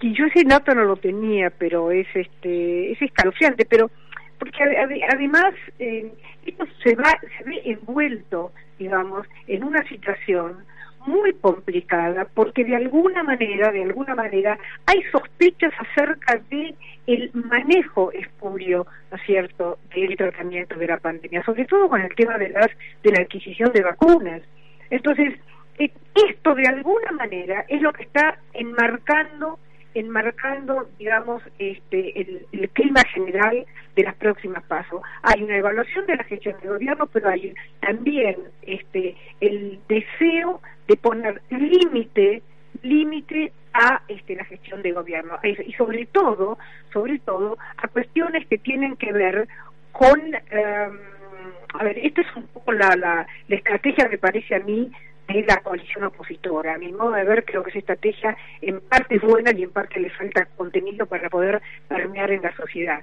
Y 0.00 0.14
yo 0.14 0.26
ese 0.26 0.44
dato 0.44 0.74
no 0.74 0.84
lo 0.84 0.96
tenía, 0.96 1.50
pero 1.50 1.90
es 1.90 2.06
este 2.14 2.92
es 2.92 3.02
escalofriante, 3.02 3.64
pero 3.64 3.90
porque 4.38 4.62
además 5.10 5.54
eh, 5.78 6.12
esto 6.44 6.66
se 6.84 6.94
va 6.94 7.18
se 7.38 7.44
ve 7.44 7.62
envuelto 7.64 8.52
digamos, 8.78 9.26
en 9.46 9.64
una 9.64 9.82
situación 9.88 10.64
muy 11.06 11.32
complicada 11.34 12.26
porque 12.34 12.64
de 12.64 12.74
alguna 12.74 13.22
manera, 13.22 13.70
de 13.70 13.84
alguna 13.84 14.14
manera, 14.14 14.58
hay 14.86 15.02
sospechas 15.12 15.72
acerca 15.78 16.40
de 16.50 16.74
el 17.06 17.30
manejo 17.32 18.10
espurio, 18.10 18.86
¿no 19.12 19.18
cierto?, 19.18 19.78
del 19.94 20.16
tratamiento 20.16 20.76
de 20.76 20.88
la 20.88 20.98
pandemia, 20.98 21.44
sobre 21.44 21.64
todo 21.66 21.88
con 21.88 22.00
el 22.00 22.12
tema 22.16 22.36
de 22.38 22.48
las 22.48 22.68
de 23.04 23.12
la 23.12 23.22
adquisición 23.22 23.72
de 23.72 23.82
vacunas. 23.82 24.42
Entonces, 24.90 25.34
eh, 25.78 25.92
esto 26.28 26.54
de 26.56 26.66
alguna 26.66 27.12
manera 27.12 27.64
es 27.68 27.80
lo 27.80 27.92
que 27.92 28.02
está 28.02 28.38
enmarcando 28.52 29.60
enmarcando, 29.98 30.88
digamos, 30.98 31.42
este, 31.58 32.20
el, 32.20 32.68
clima 32.72 33.02
general 33.14 33.64
de 33.94 34.02
las 34.02 34.14
próximas 34.16 34.62
pasos. 34.64 35.00
Hay 35.22 35.42
una 35.42 35.56
evaluación 35.56 36.06
de 36.06 36.16
la 36.16 36.24
gestión 36.24 36.56
de 36.62 36.68
gobierno, 36.68 37.06
pero 37.06 37.30
hay 37.30 37.54
también 37.80 38.36
este, 38.62 39.16
el 39.40 39.80
deseo 39.88 40.60
de 40.86 40.96
poner 40.96 41.40
límite, 41.50 42.42
límite 42.82 43.52
a 43.72 44.02
este, 44.08 44.36
la 44.36 44.44
gestión 44.44 44.82
de 44.82 44.92
gobierno 44.92 45.38
y 45.42 45.72
sobre 45.74 46.06
todo, 46.06 46.58
sobre 46.92 47.18
todo 47.20 47.58
a 47.76 47.88
cuestiones 47.88 48.46
que 48.46 48.58
tienen 48.58 48.96
que 48.96 49.12
ver 49.12 49.48
con, 49.92 50.20
em, 50.34 50.98
a 51.74 51.84
ver, 51.84 51.98
esta 51.98 52.20
es 52.20 52.36
un 52.36 52.46
poco 52.48 52.72
la, 52.72 52.94
la, 52.96 53.26
la 53.48 53.56
estrategia, 53.56 54.08
me 54.08 54.18
parece 54.18 54.54
a 54.54 54.60
mí, 54.60 54.90
de 55.26 55.44
la 55.46 55.60
coalición 55.60 56.04
opositora. 56.04 56.74
A 56.74 56.78
mi 56.78 56.92
modo 56.92 57.12
de 57.12 57.24
ver, 57.24 57.44
creo 57.44 57.62
que 57.62 57.70
esa 57.70 57.80
estrategia 57.80 58.36
en 58.60 58.80
parte 58.80 59.16
es 59.16 59.22
buena 59.22 59.52
y 59.52 59.62
en 59.62 59.70
parte 59.70 60.00
le 60.00 60.10
falta 60.10 60.46
contenido 60.56 61.06
para 61.06 61.28
poder 61.28 61.60
permear 61.88 62.30
en 62.30 62.42
la 62.42 62.54
sociedad. 62.56 63.02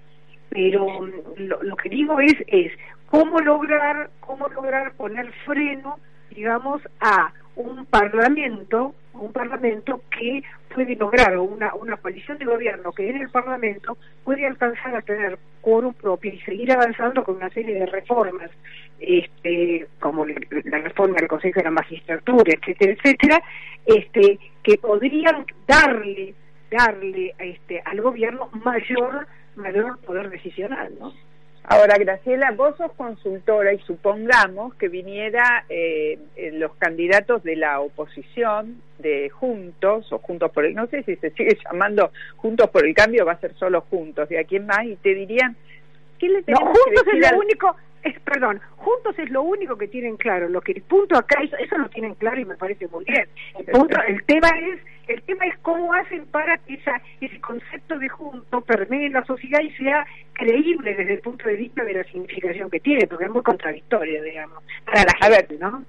Pero 0.49 0.87
mm, 0.87 1.11
lo, 1.37 1.75
que 1.75 1.89
digo 1.89 2.19
es, 2.19 2.35
es 2.47 2.71
cómo 3.07 3.39
lograr, 3.39 4.09
cómo 4.19 4.47
lograr 4.47 4.93
poner 4.93 5.31
freno, 5.45 5.99
digamos, 6.29 6.81
a 6.99 7.33
un 7.55 7.85
parlamento, 7.85 8.95
un 9.13 9.31
parlamento 9.31 10.01
que 10.09 10.43
puede 10.73 10.95
lograr, 10.95 11.37
una, 11.37 11.73
una 11.75 11.97
coalición 11.97 12.37
de 12.37 12.45
gobierno 12.45 12.91
que 12.91 13.09
en 13.09 13.21
el 13.21 13.29
parlamento 13.29 13.97
puede 14.23 14.45
alcanzar 14.45 14.95
a 14.95 15.01
tener 15.01 15.37
quórum 15.61 15.93
propio 15.93 16.33
y 16.33 16.39
seguir 16.41 16.71
avanzando 16.71 17.23
con 17.23 17.35
una 17.35 17.49
serie 17.49 17.75
de 17.75 17.85
reformas 17.85 18.49
este, 18.99 19.87
como 19.99 20.25
la 20.25 20.79
reforma 20.79 21.15
del 21.17 21.27
Consejo 21.27 21.59
de 21.59 21.65
la 21.65 21.71
Magistratura, 21.71 22.53
etcétera, 22.53 22.93
etcétera, 22.93 23.43
este, 23.85 24.39
que 24.61 24.77
podrían 24.77 25.45
darle, 25.67 26.33
darle 26.71 27.33
este, 27.37 27.81
al 27.85 28.01
gobierno 28.01 28.49
mayor, 28.63 29.27
mayor 29.55 29.99
poder 29.99 30.29
decisional, 30.29 30.93
¿no? 30.99 31.13
Ahora, 31.65 31.97
Graciela, 31.97 32.51
vos 32.51 32.75
sos 32.77 32.91
consultora 32.93 33.73
y 33.73 33.79
supongamos 33.79 34.75
que 34.75 34.89
viniera 34.89 35.65
eh, 35.69 36.19
los 36.53 36.75
candidatos 36.75 37.41
de 37.43 37.55
la 37.55 37.79
oposición, 37.79 38.81
de 38.99 39.29
Juntos, 39.29 40.11
o 40.11 40.19
Juntos 40.19 40.51
por 40.51 40.65
el, 40.65 40.75
no 40.75 40.87
sé 40.87 41.03
si 41.03 41.15
se 41.15 41.31
sigue 41.31 41.57
llamando 41.63 42.11
Juntos 42.35 42.69
por 42.69 42.85
el 42.85 42.93
Cambio, 42.93 43.25
va 43.25 43.33
a 43.33 43.39
ser 43.39 43.53
solo 43.55 43.81
Juntos, 43.89 44.27
de 44.27 44.39
aquí 44.39 44.57
en 44.57 44.65
más, 44.65 44.83
y 44.83 44.97
te 44.97 45.13
dirían, 45.13 45.55
¿qué 46.19 46.27
le 46.27 46.43
tenemos 46.43 46.69
no, 46.69 46.73
Juntos 46.73 47.13
es 47.13 47.31
lo 47.31 47.39
único, 47.39 47.75
es, 48.03 48.19
perdón, 48.19 48.59
juntos 48.75 49.17
es 49.17 49.29
lo 49.29 49.41
único 49.43 49.77
que 49.77 49.87
tienen 49.87 50.17
claro. 50.17 50.49
Lo 50.49 50.61
que 50.61 50.73
el 50.73 50.81
punto 50.81 51.17
acá, 51.17 51.41
eso, 51.41 51.55
eso 51.57 51.77
lo 51.77 51.89
tienen 51.89 52.15
claro 52.15 52.39
y 52.39 52.45
me 52.45 52.55
parece 52.55 52.87
muy 52.87 53.05
bien. 53.05 53.27
El, 53.57 53.65
punto, 53.65 53.97
el 54.05 54.23
tema 54.25 54.49
es 54.49 54.79
El 55.07 55.21
tema 55.23 55.45
es 55.45 55.57
cómo 55.59 55.93
hacen 55.93 56.25
para 56.27 56.57
que 56.59 56.75
esa, 56.75 57.01
ese 57.19 57.39
concepto 57.41 57.97
de 57.99 58.07
junto 58.09 58.61
permee 58.61 59.07
en 59.07 59.13
la 59.13 59.25
sociedad 59.25 59.59
y 59.61 59.71
sea 59.71 60.05
creíble 60.33 60.95
desde 60.95 61.13
el 61.13 61.19
punto 61.19 61.47
de 61.47 61.55
vista 61.55 61.83
de 61.83 61.93
la 61.93 62.03
significación 62.05 62.69
que 62.69 62.79
tiene, 62.79 63.07
porque 63.07 63.25
es 63.25 63.31
muy 63.31 63.43
contradictorio, 63.43 64.23
digamos, 64.23 64.63
para 64.85 65.03
la 65.03 65.35
gente, 65.35 65.57
¿no? 65.59 65.83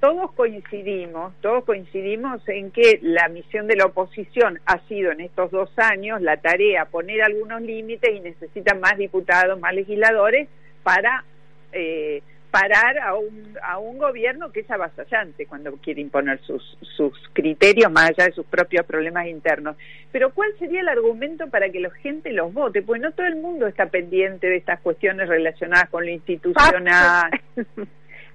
todos 0.00 0.32
coincidimos, 0.32 1.34
todos 1.42 1.64
coincidimos 1.64 2.40
en 2.48 2.70
que 2.70 2.98
la 3.02 3.28
misión 3.28 3.66
de 3.66 3.76
la 3.76 3.84
oposición 3.84 4.58
ha 4.64 4.78
sido 4.88 5.12
en 5.12 5.20
estos 5.20 5.50
dos 5.50 5.70
años 5.78 6.22
la 6.22 6.38
tarea 6.38 6.86
poner 6.86 7.22
algunos 7.22 7.60
límites 7.60 8.10
y 8.16 8.20
necesitan 8.20 8.80
más 8.80 8.96
diputados, 8.96 9.60
más 9.60 9.74
legisladores 9.74 10.48
para 10.82 11.24
eh, 11.72 12.22
parar 12.50 12.98
a 12.98 13.14
un, 13.14 13.56
a 13.62 13.78
un 13.78 13.98
gobierno 13.98 14.50
que 14.52 14.60
es 14.60 14.70
avasallante 14.70 15.46
cuando 15.46 15.72
quiere 15.76 16.00
imponer 16.00 16.40
sus, 16.40 16.76
sus 16.96 17.12
criterios 17.32 17.90
más 17.90 18.10
allá 18.10 18.26
de 18.26 18.32
sus 18.32 18.46
propios 18.46 18.84
problemas 18.86 19.26
internos. 19.26 19.76
Pero 20.12 20.32
¿cuál 20.32 20.50
sería 20.58 20.80
el 20.80 20.88
argumento 20.88 21.48
para 21.48 21.70
que 21.70 21.80
la 21.80 21.90
gente 21.90 22.32
los 22.32 22.52
vote? 22.52 22.82
Pues 22.82 23.00
no 23.00 23.12
todo 23.12 23.26
el 23.26 23.36
mundo 23.36 23.66
está 23.66 23.86
pendiente 23.86 24.48
de 24.48 24.56
estas 24.56 24.80
cuestiones 24.80 25.28
relacionadas 25.28 25.88
con 25.90 26.04
lo 26.04 26.10
institucional. 26.10 27.30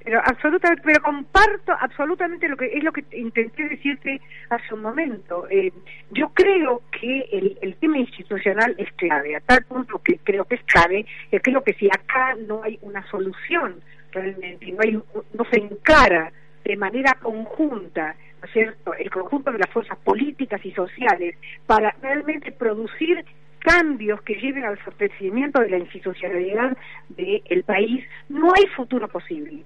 pero 0.06 0.22
absolutamente 0.24 0.84
pero 0.86 1.02
comparto 1.02 1.74
absolutamente 1.80 2.48
lo 2.48 2.56
que 2.56 2.68
es 2.68 2.84
lo 2.84 2.94
que 2.94 3.04
intenté 3.14 3.68
decirte 3.68 4.22
hace 4.50 4.74
un 4.74 4.82
momento 4.82 5.48
eh, 5.50 5.74
yo 6.12 6.30
creo 6.30 6.84
que 6.92 7.22
el, 7.32 7.58
el, 7.62 7.76
tema 7.78 7.98
institucional 7.98 8.76
es 8.78 8.92
clave 8.94 9.36
a 9.36 9.40
tal 9.40 9.66
punto 9.66 10.00
que 10.04 10.20
creo 10.20 10.46
que 10.46 10.56
es 10.56 10.64
clave 10.66 11.08
que 11.32 11.42
creo 11.42 11.64
que 11.64 11.74
si 11.74 11.88
acá 11.88 12.36
no 12.48 12.62
hay 12.62 12.78
una 12.84 13.06
solución 13.10 13.82
realmente 14.16 14.72
no 14.72 14.80
hay 14.82 14.94
no 14.94 15.46
se 15.52 15.60
encara 15.60 16.32
de 16.64 16.76
manera 16.78 17.14
conjunta 17.22 18.16
¿no 18.42 18.48
cierto 18.48 18.94
el 18.96 19.10
conjunto 19.12 19.52
de 19.52 19.60
las 19.60 19.70
fuerzas 19.70 19.98
políticas 20.00 20.66
y 20.66 20.72
sociales 20.72 21.36
para 21.66 21.96
realmente 22.02 22.52
producir 22.52 23.24
cambios 23.60 24.22
que 24.22 24.36
lleven 24.36 24.64
al 24.64 24.78
fortalecimiento 24.78 25.60
de 25.60 25.70
la 25.70 25.80
institucionalidad 25.80 26.78
del 27.10 27.64
país, 27.64 28.06
no 28.30 28.54
hay 28.56 28.68
futuro 28.76 29.08
posible 29.08 29.64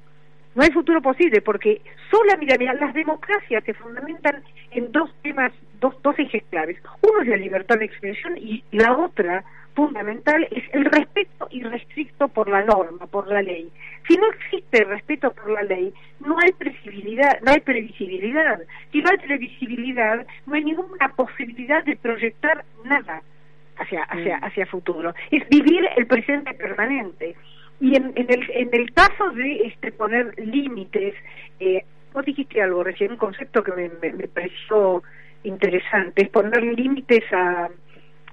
no 0.55 0.63
hay 0.63 0.71
futuro 0.71 1.01
posible 1.01 1.41
porque 1.41 1.81
sola, 2.09 2.35
mira, 2.38 2.55
mira, 2.57 2.73
las 2.73 2.93
democracias 2.93 3.63
se 3.63 3.73
fundamentan 3.75 4.43
en 4.71 4.91
dos 4.91 5.09
temas, 5.21 5.53
dos, 5.79 5.95
dos 6.01 6.17
ejes 6.17 6.43
claves. 6.49 6.77
Uno 7.01 7.21
es 7.21 7.27
la 7.27 7.38
libertad 7.38 7.77
de 7.77 7.85
expresión 7.85 8.38
y 8.38 8.63
la 8.71 8.97
otra 8.97 9.43
fundamental 9.80 10.46
es 10.52 10.63
el 10.74 10.84
respeto 10.84 11.48
irrestricto 11.52 12.28
por 12.28 12.50
la 12.50 12.65
norma, 12.65 13.08
por 13.08 13.28
la 13.30 13.42
ley. 13.42 13.72
Si 14.06 14.18
no 14.18 14.28
existe 14.32 14.84
respeto 14.84 15.32
por 15.32 15.50
la 15.52 15.63
ley, 15.63 15.94
no 16.20 16.38
hay 16.38 16.52
previsibilidad, 16.52 17.39
no 17.42 17.52
hay 17.52 17.62
previsibilidad. 17.62 18.60
Si 18.92 19.02
no 19.02 19.10
hay 19.10 19.18
previsibilidad, 19.20 20.28
no 20.46 20.56
hay 20.56 20.65
ninguna 20.65 21.08
posibilidad 21.15 21.82
de 21.86 21.96
proyectar 21.96 22.65
nada 22.84 23.22
hacia 23.78 24.04
hacia 24.04 24.38
mm. 24.39 24.44
hacia 24.44 24.65
futuro. 24.65 25.13
Es 25.32 25.48
vivir 25.48 25.88
el 25.96 26.06
presente 26.08 26.54
permanente. 26.56 27.38
Y 27.80 27.96
en, 27.96 28.12
en, 28.15 28.28
el, 28.30 28.52
en 28.52 28.70
el 28.74 28.92
caso 28.92 29.30
de 29.30 29.68
este 29.68 29.94
poner 29.94 30.38
límites, 30.38 31.15
eh, 31.62 31.86
vos 32.13 32.26
dijiste 32.26 32.62
algo 32.62 32.84
recién, 32.84 33.12
un 33.12 33.18
concepto 33.18 33.63
que 33.63 33.72
me, 33.72 33.89
me, 34.12 34.28
pareció 34.28 35.02
interesante, 35.44 36.24
es 36.24 36.30
poner 36.30 36.62
límites 36.63 37.24
a... 37.32 37.70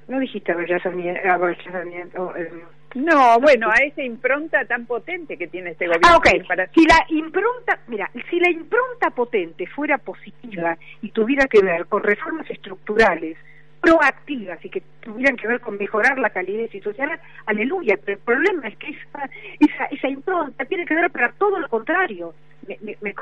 No 0.08 0.20
dijiste 0.20 0.52
avallazamiento, 0.52 2.36
eh, 2.36 2.50
no, 2.96 3.38
bueno, 3.40 3.68
a 3.70 3.84
esa 3.84 4.02
impronta 4.02 4.64
tan 4.64 4.86
potente 4.86 5.36
que 5.36 5.48
tiene 5.48 5.72
este 5.72 5.86
gobierno. 5.86 6.08
Ah, 6.08 6.16
ok. 6.16 6.28
Si 6.74 6.86
la 6.86 7.04
impronta, 7.10 7.78
mira, 7.88 8.10
si 8.30 8.40
la 8.40 8.50
impronta 8.50 9.10
potente 9.10 9.66
fuera 9.66 9.98
positiva 9.98 10.78
y 11.02 11.10
tuviera 11.10 11.46
que 11.46 11.60
ver 11.60 11.84
con 11.86 12.02
reformas 12.02 12.48
estructurales, 12.48 13.36
proactivas 13.82 14.64
y 14.64 14.70
que 14.70 14.82
tuvieran 15.00 15.36
que 15.36 15.46
ver 15.46 15.60
con 15.60 15.76
mejorar 15.76 16.18
la 16.18 16.30
calidad 16.30 16.62
institucional, 16.62 17.20
aleluya, 17.44 17.98
pero 18.02 18.16
el 18.16 18.24
problema 18.24 18.68
es 18.68 18.76
que 18.78 18.88
esa, 18.88 19.28
esa, 19.60 19.84
esa 19.90 20.08
impronta 20.08 20.64
tiene 20.64 20.86
que 20.86 20.94
ver 20.94 21.10
para 21.10 21.32
todo 21.32 21.58
lo 21.58 21.68
contrario. 21.68 22.34
¿Me, 22.66 22.96
me, 23.02 23.14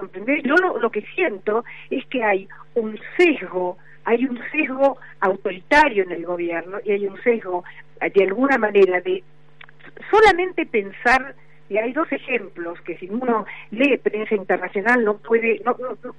Yo 0.43 0.55
lo, 0.55 0.91
que 0.91 1.03
siento 1.15 1.65
es 1.91 2.07
que 2.07 2.23
hay 2.23 2.49
un 2.77 2.99
sesgo, 3.17 3.77
hay 4.05 4.25
un 4.25 4.39
sesgo 4.51 4.99
autoritario 5.21 6.05
en 6.05 6.13
el 6.13 6.27
gobierno 6.27 6.79
y 6.85 6.93
hay 6.93 7.07
un 7.07 7.21
sesgo, 7.23 7.65
de 8.01 8.25
alguna 8.25 8.59
manera, 8.59 9.01
de 9.01 9.23
solamente 10.11 10.67
pensar 10.67 11.35
y 11.69 11.79
hay 11.79 11.93
dos 11.93 12.11
ejemplos 12.13 12.81
que 12.83 12.97
si 12.99 13.09
uno 13.09 13.47
lee 13.71 13.97
prensa 13.99 14.35
internacional 14.35 15.03
no 15.05 15.17
puede 15.17 15.61
no, 15.65 15.77
no, 15.79 16.15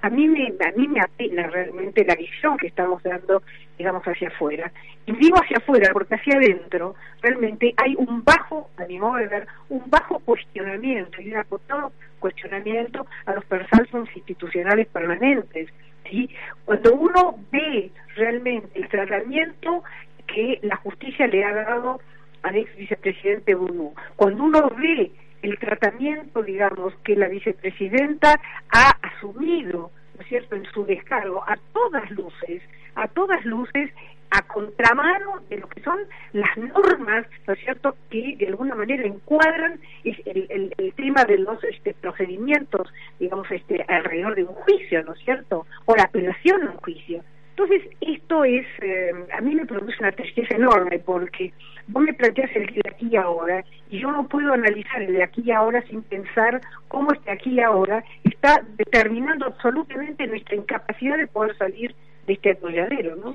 a, 0.00 0.10
mí 0.10 0.28
me 0.28 0.46
a 0.64 0.72
mí 0.76 0.88
me 0.88 1.00
apena 1.00 1.48
realmente 1.48 2.04
la 2.04 2.14
visión 2.14 2.56
que 2.56 2.68
estamos 2.68 3.02
dando 3.02 3.42
digamos 3.76 4.02
hacia 4.04 4.28
afuera. 4.28 4.72
Y 5.04 5.12
digo 5.12 5.36
hacia 5.38 5.58
afuera 5.58 5.90
porque 5.92 6.14
hacia 6.14 6.36
adentro 6.36 6.94
realmente 7.20 7.74
hay 7.76 7.94
un 7.96 8.24
bajo 8.24 8.70
a 8.76 8.84
mi 8.86 8.98
modo 8.98 9.16
de 9.16 9.26
ver 9.26 9.46
un 9.68 9.82
bajo 9.90 10.18
cuestionamiento 10.20 11.20
y 11.20 11.32
un 11.32 11.38
acotado 11.38 11.92
cuestionamiento 12.20 13.06
a 13.26 13.34
los 13.34 13.44
persaltos 13.44 14.08
institucionales 14.14 14.86
permanentes 14.88 15.68
sí 16.10 16.30
cuando 16.64 16.94
uno 16.94 17.38
ve 17.50 17.90
realmente 18.14 18.68
el 18.74 18.88
tratamiento 18.88 19.82
que 20.26 20.58
la 20.62 20.76
justicia 20.76 21.26
le 21.26 21.44
ha 21.44 21.54
dado 21.54 22.00
al 22.42 22.56
ex 22.56 22.76
vicepresidente 22.76 23.54
Boudou 23.54 23.94
cuando 24.16 24.44
uno 24.44 24.70
ve 24.76 25.12
el 25.42 25.58
tratamiento, 25.58 26.42
digamos, 26.42 26.94
que 27.04 27.14
la 27.14 27.28
vicepresidenta 27.28 28.40
ha 28.72 28.90
asumido, 29.02 29.90
¿no 30.14 30.20
es 30.20 30.28
cierto?, 30.28 30.56
en 30.56 30.64
su 30.66 30.84
descargo, 30.84 31.42
a 31.46 31.56
todas 31.72 32.10
luces, 32.10 32.62
a 32.94 33.06
todas 33.08 33.44
luces, 33.44 33.90
a 34.30 34.42
contramano 34.42 35.40
de 35.48 35.58
lo 35.58 35.68
que 35.68 35.82
son 35.82 35.98
las 36.32 36.56
normas, 36.56 37.26
¿no 37.46 37.54
es 37.54 37.60
cierto?, 37.60 37.96
que 38.10 38.36
de 38.36 38.48
alguna 38.48 38.74
manera 38.74 39.04
encuadran 39.04 39.78
el, 40.04 40.72
el, 40.76 40.92
tema 40.94 41.24
de 41.24 41.38
los 41.38 41.62
este, 41.64 41.94
procedimientos, 41.94 42.92
digamos, 43.26 43.50
este, 43.50 43.84
alrededor 43.88 44.34
de 44.36 44.44
un 44.44 44.54
juicio, 44.54 45.02
¿no 45.02 45.12
es 45.12 45.18
cierto?, 45.20 45.66
o 45.84 45.96
la 45.96 46.04
apelación 46.04 46.62
a 46.62 46.70
un 46.70 46.76
juicio. 46.78 47.22
Entonces, 47.50 47.82
esto 48.00 48.44
es, 48.44 48.66
eh, 48.82 49.12
a 49.32 49.40
mí 49.40 49.54
me 49.54 49.66
produce 49.66 49.96
una 50.00 50.12
tristeza 50.12 50.54
enorme 50.54 50.98
porque 50.98 51.52
vos 51.88 52.02
me 52.02 52.12
planteas 52.12 52.54
el 52.54 52.66
de 52.66 52.82
aquí 52.84 53.08
y 53.10 53.16
ahora 53.16 53.64
y 53.90 53.98
yo 53.98 54.12
no 54.12 54.28
puedo 54.28 54.52
analizar 54.52 55.00
el 55.02 55.14
de 55.14 55.22
aquí 55.22 55.42
y 55.44 55.52
ahora 55.52 55.82
sin 55.88 56.02
pensar 56.02 56.60
cómo 56.88 57.12
este 57.12 57.30
aquí 57.30 57.54
y 57.54 57.60
ahora 57.60 58.04
está 58.24 58.62
determinando 58.76 59.46
absolutamente 59.46 60.26
nuestra 60.26 60.54
incapacidad 60.54 61.16
de 61.16 61.26
poder 61.28 61.56
salir 61.56 61.94
de 62.26 62.34
este 62.34 62.50
atolladero, 62.50 63.16
¿no? 63.16 63.34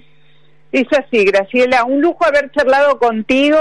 Es 0.72 0.88
así, 0.94 1.26
Graciela. 1.26 1.84
Un 1.84 2.02
lujo 2.02 2.24
haber 2.24 2.52
charlado 2.52 3.00
contigo 3.00 3.58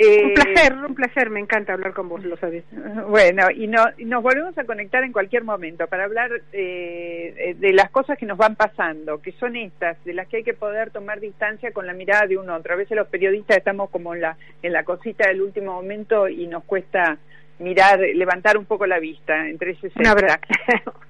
un 0.00 0.30
eh, 0.30 0.34
placer, 0.34 0.74
un 0.74 0.94
placer, 0.94 1.30
me 1.30 1.40
encanta 1.40 1.72
hablar 1.72 1.92
con 1.92 2.08
vos, 2.08 2.24
lo 2.24 2.36
sabes. 2.36 2.64
Bueno, 3.08 3.46
y, 3.54 3.66
no, 3.66 3.84
nos 3.98 4.22
volvemos 4.22 4.56
a 4.58 4.64
conectar 4.64 5.02
en 5.02 5.12
cualquier 5.12 5.44
momento 5.44 5.86
para 5.86 6.04
hablar 6.04 6.30
eh, 6.52 7.56
de 7.58 7.72
las 7.72 7.90
cosas 7.90 8.18
que 8.18 8.26
nos 8.26 8.36
van 8.36 8.54
pasando, 8.56 9.20
que 9.20 9.32
son 9.32 9.56
estas, 9.56 10.02
de 10.04 10.14
las 10.14 10.28
que 10.28 10.38
hay 10.38 10.44
que 10.44 10.54
poder 10.54 10.90
tomar 10.90 11.20
distancia 11.20 11.72
con 11.72 11.86
la 11.86 11.94
mirada 11.94 12.26
de 12.26 12.36
uno 12.36 12.54
otro. 12.54 12.74
A 12.74 12.76
veces 12.76 12.96
los 12.96 13.08
periodistas 13.08 13.56
estamos 13.56 13.90
como 13.90 14.14
en 14.14 14.20
la, 14.20 14.36
en 14.62 14.72
la 14.72 14.84
cosita 14.84 15.28
del 15.28 15.42
último 15.42 15.72
momento 15.72 16.28
y 16.28 16.46
nos 16.46 16.64
cuesta 16.64 17.18
mirar, 17.58 17.98
levantar 17.98 18.56
un 18.56 18.66
poco 18.66 18.86
la 18.86 18.98
vista 18.98 19.48
entre 19.48 19.72
ese 19.72 19.90
Un 19.96 20.06
abrazo. 20.06 20.38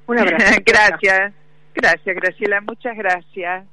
un 0.07 0.19
abrazo. 0.19 0.61
gracias. 0.67 1.33
Gracias, 1.75 2.17
Graciela, 2.17 2.61
muchas 2.61 2.97
gracias. 2.97 3.65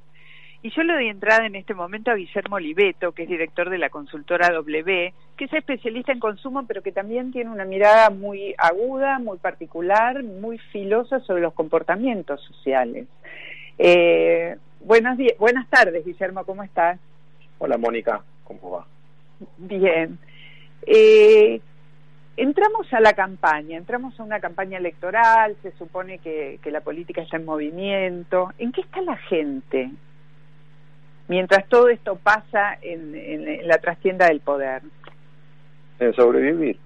Y 0.66 0.70
yo 0.70 0.82
le 0.82 0.94
doy 0.94 1.06
entrada 1.06 1.46
en 1.46 1.54
este 1.54 1.74
momento 1.74 2.10
a 2.10 2.16
Guillermo 2.16 2.56
Oliveto, 2.56 3.12
que 3.12 3.22
es 3.22 3.28
director 3.28 3.70
de 3.70 3.78
la 3.78 3.88
consultora 3.88 4.50
W, 4.50 5.14
que 5.36 5.44
es 5.44 5.52
especialista 5.52 6.10
en 6.10 6.18
consumo, 6.18 6.66
pero 6.66 6.82
que 6.82 6.90
también 6.90 7.30
tiene 7.30 7.50
una 7.50 7.64
mirada 7.64 8.10
muy 8.10 8.52
aguda, 8.58 9.20
muy 9.20 9.38
particular, 9.38 10.24
muy 10.24 10.58
filosa 10.58 11.20
sobre 11.20 11.42
los 11.42 11.54
comportamientos 11.54 12.42
sociales. 12.42 13.06
Eh, 13.78 14.56
buenos 14.80 15.16
días, 15.16 15.38
buenas 15.38 15.70
tardes, 15.70 16.04
Guillermo, 16.04 16.44
¿cómo 16.44 16.64
estás? 16.64 16.98
Hola, 17.58 17.78
Mónica, 17.78 18.24
¿cómo 18.42 18.72
va? 18.72 18.86
Bien. 19.58 20.18
Eh, 20.84 21.60
entramos 22.36 22.92
a 22.92 22.98
la 22.98 23.12
campaña, 23.12 23.78
entramos 23.78 24.18
a 24.18 24.24
una 24.24 24.40
campaña 24.40 24.78
electoral, 24.78 25.56
se 25.62 25.70
supone 25.78 26.18
que, 26.18 26.58
que 26.60 26.72
la 26.72 26.80
política 26.80 27.22
está 27.22 27.36
en 27.36 27.44
movimiento. 27.44 28.52
¿En 28.58 28.72
qué 28.72 28.80
está 28.80 29.00
la 29.02 29.16
gente? 29.16 29.92
Mientras 31.28 31.68
todo 31.68 31.88
esto 31.88 32.16
pasa 32.16 32.78
en, 32.80 33.66
la 33.66 33.78
trastienda 33.78 34.26
del 34.26 34.40
poder? 34.40 34.82
En 35.98 36.12
sobrevivir, 36.14 36.78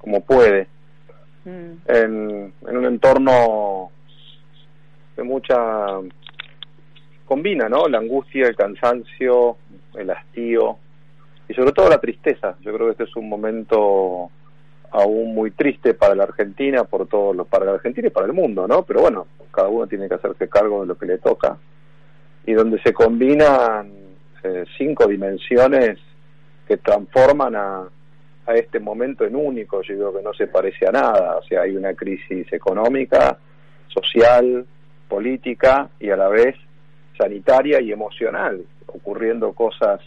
como 0.00 0.20
puede, 0.20 0.66
mm. 1.44 1.72
en, 1.86 2.52
un 2.62 2.84
entorno 2.84 3.90
de 5.16 5.22
mucha... 5.22 5.56
combina, 7.24 7.68
¿no? 7.68 7.88
La 7.88 7.98
angustia, 7.98 8.46
el 8.46 8.56
cansancio, 8.56 9.56
el 9.94 10.10
hastío 10.10 10.78
y 11.48 11.54
sobre 11.54 11.72
todo 11.72 11.88
la 11.88 12.00
tristeza. 12.00 12.56
Yo 12.60 12.72
creo 12.72 12.86
que 12.86 12.92
este 12.92 13.04
es 13.04 13.16
un 13.16 13.28
momento 13.28 14.30
aún 14.92 15.34
muy 15.34 15.50
triste 15.52 15.94
para 15.94 16.14
la 16.14 16.24
Argentina, 16.24 16.84
por 16.84 17.06
todo 17.06 17.32
lo, 17.32 17.44
para 17.44 17.64
la 17.64 17.72
Argentina 17.72 18.08
y 18.08 18.10
para 18.10 18.26
el 18.26 18.32
mundo, 18.32 18.66
¿no? 18.66 18.82
Pero 18.82 19.00
bueno, 19.00 19.26
cada 19.52 19.68
uno 19.68 19.86
tiene 19.86 20.08
que 20.08 20.14
hacerse 20.14 20.48
cargo 20.48 20.82
de 20.82 20.86
lo 20.86 20.98
que 20.98 21.06
le 21.06 21.18
toca. 21.18 21.56
Y 22.50 22.52
donde 22.52 22.82
se 22.82 22.92
combinan 22.92 23.92
eh, 24.42 24.64
cinco 24.76 25.06
dimensiones 25.06 26.00
que 26.66 26.78
transforman 26.78 27.54
a, 27.54 27.88
a 28.44 28.54
este 28.56 28.80
momento 28.80 29.24
en 29.24 29.36
único, 29.36 29.82
yo 29.82 29.94
digo 29.94 30.16
que 30.16 30.20
no 30.20 30.34
se 30.34 30.48
parece 30.48 30.88
a 30.88 30.90
nada, 30.90 31.36
o 31.36 31.42
sea, 31.44 31.62
hay 31.62 31.76
una 31.76 31.94
crisis 31.94 32.52
económica, 32.52 33.38
social, 33.86 34.66
política 35.06 35.90
y 36.00 36.10
a 36.10 36.16
la 36.16 36.26
vez 36.26 36.56
sanitaria 37.16 37.80
y 37.80 37.92
emocional, 37.92 38.64
ocurriendo 38.88 39.52
cosas 39.52 40.00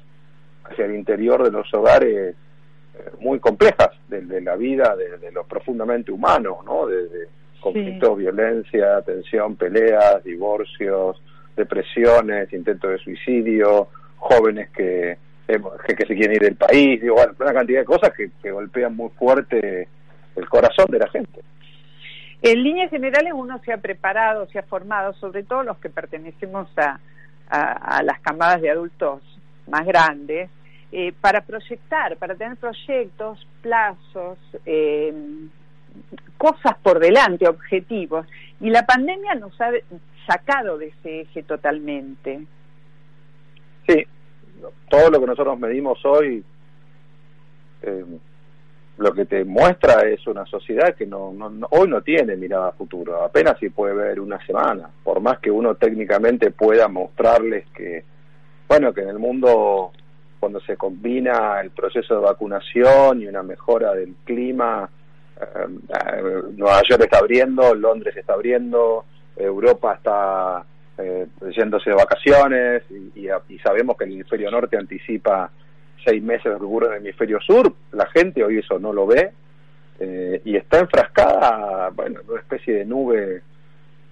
hacia 0.66 0.84
el 0.84 0.96
interior 0.96 1.46
de 1.46 1.52
los 1.52 1.74
hogares 1.74 2.36
eh, 2.36 3.12
muy 3.22 3.40
complejas 3.40 3.92
de, 4.10 4.42
la 4.42 4.58
vida, 4.58 4.98
de, 4.98 5.32
lo 5.32 5.46
profundamente 5.46 6.12
humano, 6.12 6.60
¿no? 6.66 6.88
De, 6.88 7.08
conflictos, 7.62 8.18
violencia, 8.18 9.02
tensión, 9.04 9.56
peleas, 9.56 10.22
divorcios, 10.26 11.22
depresiones, 11.56 12.52
intentos 12.54 12.92
de 12.92 12.98
suicidio, 13.00 13.88
jóvenes 14.18 14.70
que, 14.72 15.18
que, 15.48 16.06
se 16.06 16.16
quieren 16.16 16.34
ir 16.34 16.42
del 16.42 16.56
país, 16.56 17.02
digo, 17.02 17.16
una 17.16 17.54
cantidad 17.54 17.80
de 17.80 17.86
cosas 17.86 18.12
que, 18.16 18.32
que 18.42 18.52
golpean 18.52 18.96
muy 18.96 19.10
fuerte 19.12 19.88
el 20.36 20.50
corazón 20.50 20.88
de 20.90 21.00
la 21.00 21.10
gente. 21.10 21.42
En 22.42 22.62
líneas 22.62 22.90
generales 22.90 23.32
uno 23.34 23.60
se 23.64 23.72
ha 23.72 23.78
preparado, 23.78 24.48
se 24.48 24.60
ha 24.60 24.64
formado, 24.64 25.14
sobre 25.14 25.44
todo 25.44 25.64
los 25.64 25.78
que 25.78 25.90
pertenecemos 25.90 26.68
a, 26.78 27.00
a, 27.50 28.04
las 28.04 28.20
camadas 28.20 28.62
de 28.62 28.70
adultos 28.70 29.22
más 29.68 29.86
grandes, 29.86 30.50
eh, 30.92 31.14
para 31.22 31.42
proyectar, 31.42 32.18
para 32.18 32.36
tener 32.36 32.58
proyectos, 32.58 33.48
plazos, 33.62 34.38
eh, 34.66 35.14
cosas 36.38 36.76
por 36.82 37.00
delante, 37.00 37.48
objetivos. 37.48 38.26
Y 38.60 38.70
la 38.70 38.86
pandemia 38.86 39.36
nos 39.36 39.60
ha 39.62 39.72
sacado 40.28 40.78
de 40.78 40.88
ese 40.88 41.22
eje 41.22 41.44
totalmente. 41.44 42.46
Sí, 43.88 44.06
todo 44.90 45.10
lo 45.10 45.20
que 45.20 45.28
nosotros 45.28 45.60
medimos 45.60 46.04
hoy 46.06 46.44
eh, 47.82 48.06
lo 48.98 49.12
que 49.14 49.26
te 49.26 49.44
muestra 49.44 50.08
es 50.08 50.26
una 50.28 50.46
sociedad 50.46 50.96
que 50.96 51.06
no, 51.06 51.34
hoy 51.72 51.88
no 51.90 52.02
tiene 52.02 52.36
mirada 52.36 52.70
a 52.70 52.74
futuro, 52.74 53.24
apenas 53.24 53.58
si 53.60 53.70
puede 53.70 53.96
ver 53.96 54.20
una 54.20 54.44
semana, 54.46 54.90
por 55.04 55.20
más 55.20 55.40
que 55.40 55.50
uno 55.50 55.76
técnicamente 55.76 56.52
pueda 56.52 56.88
mostrarles 56.88 57.66
que, 57.76 58.04
bueno, 58.68 58.94
que 58.94 59.02
en 59.02 59.10
el 59.10 59.20
mundo 59.20 59.92
cuando 60.40 60.60
se 60.62 60.78
combina 60.78 61.60
el 61.62 61.72
proceso 61.72 62.16
de 62.16 62.22
vacunación 62.22 63.22
y 63.22 63.28
una 63.28 63.42
mejora 63.44 63.94
del 63.94 64.14
clima, 64.26 64.90
eh, 65.42 65.68
eh, 65.90 66.42
Nueva 66.56 66.82
York 66.88 67.04
está 67.04 67.20
abriendo, 67.20 67.74
Londres 67.76 68.16
está 68.16 68.34
abriendo, 68.34 69.06
Europa 69.36 69.94
está 69.96 70.66
eh, 70.98 71.28
yéndose 71.56 71.90
de 71.90 71.96
vacaciones 71.96 72.84
y, 72.90 73.28
y 73.50 73.60
sabemos 73.60 73.98
que 73.98 74.06
el 74.06 74.14
hemisferio 74.14 74.52
norte 74.52 74.78
anticipa 74.78 75.50
seis 76.04 76.22
meses 76.22 76.52
de 76.52 76.58
rubro 76.58 76.88
en 76.88 76.94
el 76.94 77.00
hemisferio 77.00 77.40
sur, 77.42 77.74
la 77.92 78.06
gente 78.08 78.44
hoy 78.44 78.60
eso 78.60 78.78
no 78.80 78.94
lo 78.94 79.08
ve 79.08 79.32
eh, 80.00 80.42
y 80.44 80.56
está 80.56 80.80
enfrascada 80.80 81.90
bueno, 81.90 82.20
en 82.22 82.30
una 82.30 82.40
especie 82.40 82.74
de 82.76 82.86
nube 82.86 83.42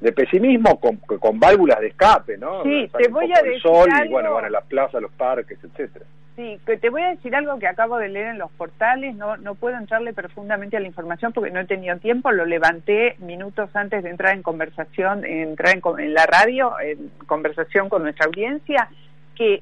de 0.01 0.11
pesimismo 0.11 0.79
con, 0.79 0.97
con 0.97 1.39
válvulas 1.39 1.79
de 1.79 1.87
escape, 1.87 2.37
¿no? 2.37 2.63
Sí, 2.63 2.89
te 2.97 3.07
voy 3.07 3.31
a 3.31 3.41
decir 3.41 3.61
sol 3.61 3.87
y 4.03 4.09
bueno, 4.09 4.33
bueno, 4.33 4.49
las 4.49 4.65
plazas, 4.65 5.01
los 5.01 5.11
parques, 5.11 5.57
etcétera. 5.63 6.05
Sí, 6.35 6.59
que 6.65 6.77
te 6.77 6.89
voy 6.89 7.03
a 7.03 7.09
decir 7.09 7.35
algo 7.35 7.59
que 7.59 7.67
acabo 7.67 7.97
de 7.97 8.09
leer 8.09 8.27
en 8.27 8.39
los 8.39 8.49
portales, 8.51 9.15
no 9.15 9.37
no 9.37 9.53
puedo 9.53 9.77
entrarle 9.77 10.13
profundamente 10.13 10.75
a 10.75 10.79
la 10.79 10.87
información 10.87 11.33
porque 11.33 11.51
no 11.51 11.59
he 11.59 11.65
tenido 11.65 11.97
tiempo, 11.97 12.31
lo 12.31 12.45
levanté 12.45 13.15
minutos 13.19 13.69
antes 13.75 14.03
de 14.03 14.09
entrar 14.09 14.33
en 14.33 14.41
conversación, 14.41 15.23
entrar 15.23 15.75
en, 15.75 15.81
en 15.99 16.13
la 16.13 16.25
radio, 16.25 16.73
en 16.79 17.11
conversación 17.27 17.89
con 17.89 18.01
nuestra 18.01 18.25
audiencia, 18.25 18.89
que 19.35 19.61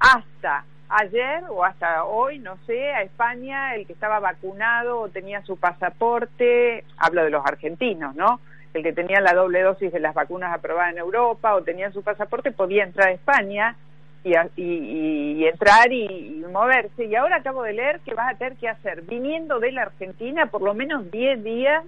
hasta 0.00 0.64
ayer 0.88 1.44
o 1.50 1.64
hasta 1.64 2.04
hoy, 2.04 2.40
no 2.40 2.56
sé, 2.66 2.90
a 2.90 3.02
España 3.02 3.76
el 3.76 3.86
que 3.86 3.92
estaba 3.92 4.18
vacunado 4.18 5.00
o 5.00 5.08
tenía 5.08 5.42
su 5.42 5.56
pasaporte, 5.56 6.84
hablo 6.96 7.22
de 7.22 7.30
los 7.30 7.46
argentinos, 7.46 8.16
¿no? 8.16 8.40
El 8.74 8.82
que 8.82 8.92
tenía 8.92 9.20
la 9.20 9.32
doble 9.32 9.62
dosis 9.62 9.92
de 9.92 10.00
las 10.00 10.14
vacunas 10.14 10.52
aprobadas 10.54 10.92
en 10.92 10.98
Europa 10.98 11.54
o 11.54 11.62
tenía 11.62 11.90
su 11.90 12.02
pasaporte 12.02 12.52
podía 12.52 12.84
entrar 12.84 13.08
a 13.08 13.12
España 13.12 13.76
y, 14.24 14.34
y, 14.56 15.46
entrar 15.46 15.90
y, 15.92 16.44
moverse. 16.52 17.06
Y 17.06 17.14
ahora 17.14 17.36
acabo 17.36 17.62
de 17.62 17.72
leer 17.72 18.00
que 18.00 18.14
vas 18.14 18.34
a 18.34 18.38
tener 18.38 18.56
que 18.56 18.68
hacer, 18.68 19.02
viniendo 19.02 19.58
de 19.58 19.72
la 19.72 19.82
Argentina, 19.82 20.46
por 20.46 20.62
lo 20.62 20.74
menos 20.74 21.10
10 21.10 21.42
días 21.42 21.84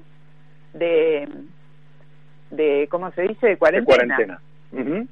de, 0.73 1.29
de, 2.51 2.89
¿cómo 2.91 3.11
se 3.13 3.23
dice?, 3.23 3.47
de 3.49 3.57
cuarentena. 3.57 4.07
De 4.09 4.25
cuarentena 4.73 5.07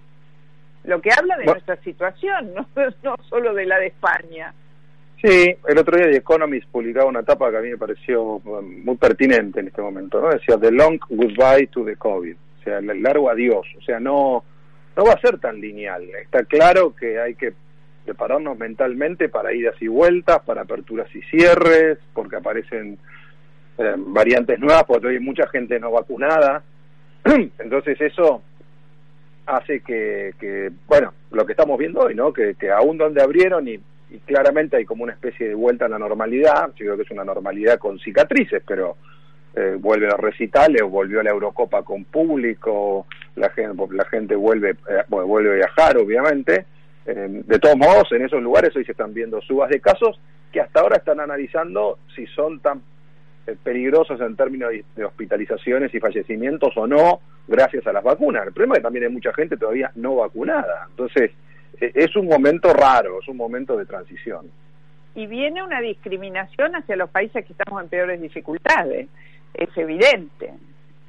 lo 0.88 1.02
que 1.02 1.10
habla 1.12 1.36
de 1.36 1.44
nuestra 1.44 1.76
situación, 1.76 2.54
no, 2.56 2.66
no 3.02 3.16
solo 3.28 3.54
de 3.54 3.66
la 3.66 3.78
de 3.78 3.88
España. 3.88 4.54
Sí, 5.22 5.52
el 5.66 5.78
otro 5.78 5.96
día 5.96 6.06
The 6.06 6.18
Economist 6.18 6.68
publicaba 6.70 7.08
una 7.08 7.20
etapa 7.20 7.50
que 7.50 7.56
a 7.56 7.60
mí 7.60 7.70
me 7.70 7.76
pareció 7.76 8.22
um, 8.22 8.84
muy 8.84 8.96
pertinente 8.96 9.58
en 9.58 9.66
este 9.66 9.82
momento, 9.82 10.20
¿no? 10.20 10.28
Decía 10.28 10.56
The 10.56 10.70
Long 10.70 11.00
Goodbye 11.08 11.66
to 11.72 11.84
the 11.84 11.96
COVID, 11.96 12.34
o 12.34 12.62
sea, 12.62 12.78
el 12.78 13.02
largo 13.02 13.28
adiós, 13.28 13.66
o 13.76 13.82
sea, 13.82 13.98
no, 13.98 14.44
no 14.96 15.04
va 15.04 15.14
a 15.14 15.20
ser 15.20 15.38
tan 15.40 15.60
lineal. 15.60 16.04
Está 16.22 16.44
claro 16.44 16.94
que 16.94 17.18
hay 17.18 17.34
que 17.34 17.52
prepararnos 18.04 18.56
mentalmente 18.58 19.28
para 19.28 19.52
idas 19.52 19.74
y 19.80 19.88
vueltas, 19.88 20.40
para 20.46 20.62
aperturas 20.62 21.08
y 21.14 21.20
cierres, 21.22 21.98
porque 22.14 22.36
aparecen 22.36 22.96
eh, 23.76 23.94
variantes 23.96 24.60
nuevas, 24.60 24.84
porque 24.84 25.08
hay 25.08 25.18
mucha 25.18 25.48
gente 25.48 25.80
no 25.80 25.90
vacunada. 25.90 26.62
Entonces 27.58 28.00
eso 28.00 28.40
hace 29.46 29.80
que, 29.80 30.70
bueno, 30.86 31.12
lo 31.32 31.44
que 31.44 31.52
estamos 31.52 31.76
viendo 31.76 32.02
hoy, 32.02 32.14
¿no? 32.14 32.32
Que, 32.32 32.54
que 32.54 32.70
aún 32.70 32.98
donde 32.98 33.20
abrieron 33.20 33.66
y, 33.66 33.80
claramente 34.24 34.76
hay 34.76 34.84
como 34.84 35.04
una 35.04 35.12
especie 35.12 35.48
de 35.48 35.54
vuelta 35.54 35.86
a 35.86 35.88
la 35.88 35.98
normalidad, 35.98 36.68
yo 36.74 36.86
creo 36.86 36.96
que 36.96 37.02
es 37.02 37.10
una 37.10 37.24
normalidad 37.24 37.78
con 37.78 37.98
cicatrices, 37.98 38.62
pero 38.66 38.96
eh, 39.54 39.76
vuelve 39.78 40.06
a 40.06 40.10
los 40.10 40.20
recitales, 40.20 40.82
volvió 40.82 41.20
a 41.20 41.22
la 41.22 41.30
Eurocopa 41.30 41.82
con 41.82 42.04
público, 42.04 43.06
la 43.36 43.50
gente, 43.50 44.34
vuelve, 44.34 44.70
eh, 44.70 45.04
vuelve 45.08 45.52
a 45.52 45.56
viajar, 45.56 45.96
obviamente. 45.98 46.66
Eh, 47.06 47.42
de 47.46 47.58
todos 47.58 47.76
modos, 47.76 48.12
en 48.12 48.22
esos 48.22 48.42
lugares 48.42 48.74
hoy 48.76 48.84
se 48.84 48.92
están 48.92 49.14
viendo 49.14 49.40
subas 49.40 49.70
de 49.70 49.80
casos 49.80 50.20
que 50.52 50.60
hasta 50.60 50.80
ahora 50.80 50.96
están 50.96 51.20
analizando 51.20 51.98
si 52.14 52.26
son 52.26 52.60
tan 52.60 52.82
eh, 53.46 53.56
peligrosos 53.62 54.20
en 54.20 54.36
términos 54.36 54.70
de 54.94 55.04
hospitalizaciones 55.04 55.94
y 55.94 56.00
fallecimientos 56.00 56.76
o 56.76 56.86
no, 56.86 57.20
gracias 57.46 57.86
a 57.86 57.92
las 57.92 58.04
vacunas. 58.04 58.46
El 58.46 58.52
problema 58.52 58.74
es 58.74 58.78
que 58.80 58.84
también 58.84 59.04
hay 59.06 59.10
mucha 59.10 59.32
gente 59.32 59.56
todavía 59.56 59.90
no 59.94 60.16
vacunada. 60.16 60.86
Entonces, 60.90 61.30
es 61.80 62.16
un 62.16 62.26
momento 62.26 62.72
raro, 62.72 63.20
es 63.20 63.28
un 63.28 63.36
momento 63.36 63.76
de 63.76 63.86
transición. 63.86 64.50
Y 65.14 65.26
viene 65.26 65.62
una 65.62 65.80
discriminación 65.80 66.76
hacia 66.76 66.96
los 66.96 67.10
países 67.10 67.44
que 67.44 67.52
estamos 67.52 67.82
en 67.82 67.88
peores 67.88 68.20
dificultades, 68.20 69.08
es 69.54 69.68
evidente. 69.76 70.52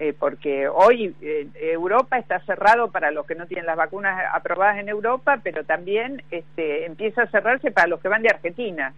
Eh, 0.01 0.13
porque 0.17 0.69
hoy 0.69 1.13
eh, 1.21 1.49
Europa 1.55 2.17
está 2.17 2.39
cerrado 2.45 2.89
para 2.89 3.11
los 3.11 3.25
que 3.25 3.35
no 3.35 3.47
tienen 3.47 3.65
las 3.65 3.75
vacunas 3.75 4.17
aprobadas 4.33 4.77
en 4.79 4.87
Europa, 4.87 5.41
pero 5.43 5.65
también 5.65 6.23
este, 6.31 6.85
empieza 6.85 7.23
a 7.23 7.27
cerrarse 7.27 7.71
para 7.71 7.87
los 7.87 7.99
que 7.99 8.07
van 8.07 8.21
de 8.21 8.29
Argentina 8.29 8.93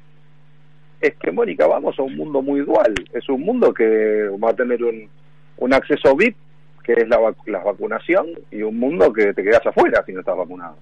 es 1.02 1.16
que, 1.16 1.32
Mónica, 1.32 1.66
vamos 1.68 1.98
a 1.98 2.04
un 2.04 2.16
mundo 2.16 2.42
muy 2.42 2.62
dual. 2.62 2.94
Es 3.12 3.28
un 3.28 3.42
mundo 3.42 3.74
que 3.74 4.30
va 4.42 4.52
a 4.52 4.56
tener 4.56 4.84
un, 4.84 5.10
un 5.58 5.74
acceso 5.74 6.16
VIP, 6.16 6.38
que 6.84 6.94
es 6.94 7.08
la, 7.10 7.34
la 7.48 7.60
vacunación, 7.60 8.28
y 8.52 8.62
un 8.62 8.78
mundo 8.78 9.12
que 9.12 9.34
te 9.34 9.44
quedas 9.44 9.66
afuera 9.66 10.04
si 10.06 10.14
no 10.14 10.20
estás 10.20 10.38
vacunado. 10.38 10.78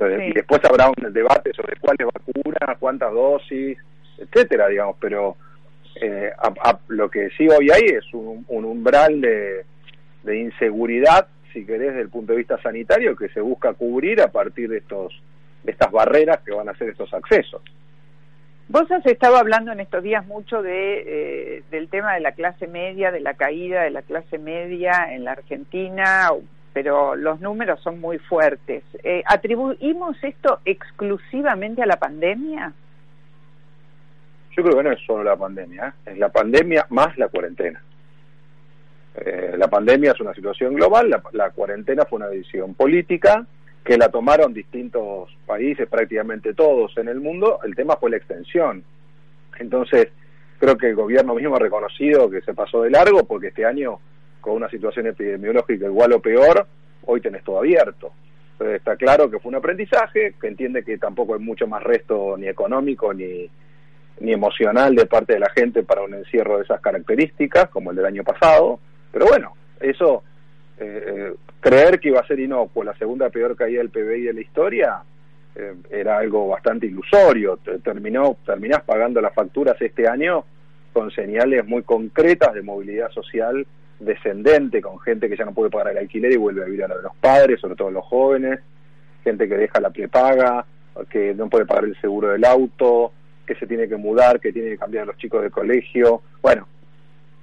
Y 0.00 0.32
después 0.32 0.60
habrá 0.64 0.88
un 0.88 1.12
debate 1.12 1.52
sobre 1.54 1.76
cuáles 1.80 2.06
vacunas, 2.06 2.78
cuántas 2.78 3.12
dosis, 3.12 3.78
etcétera, 4.18 4.68
digamos, 4.68 4.96
pero 5.00 5.36
eh, 6.00 6.30
lo 6.88 7.10
que 7.10 7.30
sí 7.30 7.48
hoy 7.48 7.70
hay 7.70 7.82
es 7.96 8.12
un, 8.14 8.44
un 8.48 8.64
umbral 8.64 9.20
de, 9.20 9.64
de 10.22 10.38
inseguridad, 10.38 11.26
si 11.52 11.64
querés, 11.64 11.88
desde 11.88 12.02
el 12.02 12.10
punto 12.10 12.32
de 12.32 12.38
vista 12.38 12.60
sanitario, 12.62 13.16
que 13.16 13.28
se 13.30 13.40
busca 13.40 13.72
cubrir 13.72 14.20
a 14.20 14.28
partir 14.28 14.68
de 14.68 14.78
estos 14.78 15.12
de 15.64 15.72
estas 15.72 15.90
barreras 15.90 16.38
que 16.44 16.52
van 16.52 16.68
a 16.68 16.74
ser 16.74 16.90
estos 16.90 17.12
accesos. 17.12 17.60
Vos 18.68 18.90
has 18.92 19.04
estado 19.06 19.36
hablando 19.36 19.72
en 19.72 19.80
estos 19.80 20.02
días 20.02 20.26
mucho 20.26 20.62
de, 20.62 21.02
eh, 21.06 21.62
del 21.70 21.88
tema 21.88 22.14
de 22.14 22.20
la 22.20 22.32
clase 22.32 22.66
media, 22.66 23.10
de 23.10 23.20
la 23.20 23.34
caída 23.34 23.82
de 23.82 23.90
la 23.90 24.02
clase 24.02 24.38
media 24.38 25.08
en 25.10 25.24
la 25.24 25.32
Argentina, 25.32 26.30
pero 26.80 27.16
los 27.16 27.40
números 27.40 27.80
son 27.80 28.00
muy 28.00 28.18
fuertes. 28.18 28.84
Eh, 29.02 29.20
¿Atribuimos 29.26 30.16
esto 30.22 30.60
exclusivamente 30.64 31.82
a 31.82 31.86
la 31.86 31.96
pandemia? 31.96 32.72
Yo 34.56 34.62
creo 34.62 34.76
que 34.76 34.84
no 34.84 34.92
es 34.92 35.00
solo 35.04 35.24
la 35.24 35.34
pandemia, 35.34 35.88
¿eh? 35.88 36.12
es 36.12 36.18
la 36.18 36.28
pandemia 36.28 36.86
más 36.90 37.18
la 37.18 37.26
cuarentena. 37.26 37.82
la 39.56 39.66
pandemia 39.66 40.12
es 40.12 40.20
una 40.20 40.32
situación 40.34 40.74
global, 40.74 41.10
la, 41.10 41.20
la 41.32 41.50
cuarentena 41.50 42.04
fue 42.04 42.18
una 42.18 42.28
decisión 42.28 42.74
política 42.74 43.44
que 43.84 43.98
la 43.98 44.08
tomaron 44.08 44.54
distintos 44.54 45.36
países, 45.46 45.88
prácticamente 45.88 46.54
todos 46.54 46.96
en 46.96 47.08
el 47.08 47.20
mundo, 47.20 47.58
el 47.64 47.74
tema 47.74 47.96
fue 47.96 48.10
la 48.10 48.18
extensión. 48.18 48.84
Entonces, 49.58 50.10
creo 50.60 50.78
que 50.78 50.90
el 50.90 50.94
gobierno 50.94 51.34
mismo 51.34 51.56
ha 51.56 51.58
reconocido 51.58 52.30
que 52.30 52.40
se 52.42 52.54
pasó 52.54 52.82
de 52.82 52.90
largo 52.90 53.24
porque 53.24 53.48
este 53.48 53.66
año, 53.66 53.98
con 54.40 54.54
una 54.54 54.68
situación 54.68 55.06
epidemiológica 55.06 55.86
igual 55.86 56.12
o 56.12 56.20
peor, 56.20 56.66
hoy 57.06 57.20
tenés 57.20 57.44
todo 57.44 57.58
abierto. 57.58 58.12
Entonces 58.52 58.76
está 58.78 58.96
claro 58.96 59.30
que 59.30 59.38
fue 59.38 59.50
un 59.50 59.56
aprendizaje, 59.56 60.34
que 60.40 60.48
entiende 60.48 60.82
que 60.82 60.98
tampoco 60.98 61.34
hay 61.34 61.40
mucho 61.40 61.66
más 61.66 61.82
resto 61.82 62.36
ni 62.36 62.48
económico 62.48 63.14
ni, 63.14 63.48
ni 64.20 64.32
emocional 64.32 64.94
de 64.94 65.06
parte 65.06 65.34
de 65.34 65.40
la 65.40 65.50
gente 65.50 65.82
para 65.82 66.02
un 66.02 66.14
encierro 66.14 66.56
de 66.56 66.64
esas 66.64 66.80
características, 66.80 67.68
como 67.68 67.90
el 67.90 67.96
del 67.96 68.06
año 68.06 68.24
pasado. 68.24 68.80
Pero 69.12 69.26
bueno, 69.26 69.54
eso, 69.80 70.22
eh, 70.78 71.04
eh, 71.06 71.34
creer 71.60 72.00
que 72.00 72.08
iba 72.08 72.20
a 72.20 72.26
ser 72.26 72.40
inocuo 72.40 72.84
la 72.84 72.96
segunda 72.96 73.30
peor 73.30 73.56
caída 73.56 73.78
del 73.78 73.90
PBI 73.90 74.22
de 74.22 74.32
la 74.32 74.40
historia, 74.40 75.02
eh, 75.54 75.74
era 75.90 76.18
algo 76.18 76.48
bastante 76.48 76.86
ilusorio. 76.86 77.58
Terminó, 77.82 78.36
terminás 78.44 78.82
pagando 78.82 79.20
las 79.20 79.34
facturas 79.34 79.80
este 79.80 80.08
año 80.08 80.44
con 80.92 81.10
señales 81.10 81.66
muy 81.66 81.82
concretas 81.82 82.54
de 82.54 82.62
movilidad 82.62 83.10
social 83.10 83.66
descendente, 84.00 84.80
con 84.80 84.98
gente 85.00 85.28
que 85.28 85.36
ya 85.36 85.44
no 85.44 85.52
puede 85.52 85.70
pagar 85.70 85.92
el 85.92 85.98
alquiler 85.98 86.32
y 86.32 86.36
vuelve 86.36 86.62
a 86.62 86.66
vivir 86.66 86.84
a 86.84 86.88
de 86.88 87.02
los 87.02 87.16
padres, 87.16 87.60
sobre 87.60 87.74
todo 87.74 87.90
los 87.90 88.04
jóvenes, 88.04 88.60
gente 89.24 89.48
que 89.48 89.56
deja 89.56 89.80
la 89.80 89.90
prepaga, 89.90 90.64
que 91.10 91.34
no 91.34 91.48
puede 91.48 91.66
pagar 91.66 91.84
el 91.84 92.00
seguro 92.00 92.28
del 92.28 92.44
auto, 92.44 93.12
que 93.46 93.54
se 93.54 93.66
tiene 93.66 93.88
que 93.88 93.96
mudar, 93.96 94.40
que 94.40 94.52
tiene 94.52 94.70
que 94.70 94.78
cambiar 94.78 95.04
a 95.04 95.06
los 95.06 95.16
chicos 95.16 95.42
de 95.42 95.50
colegio. 95.50 96.22
Bueno, 96.42 96.66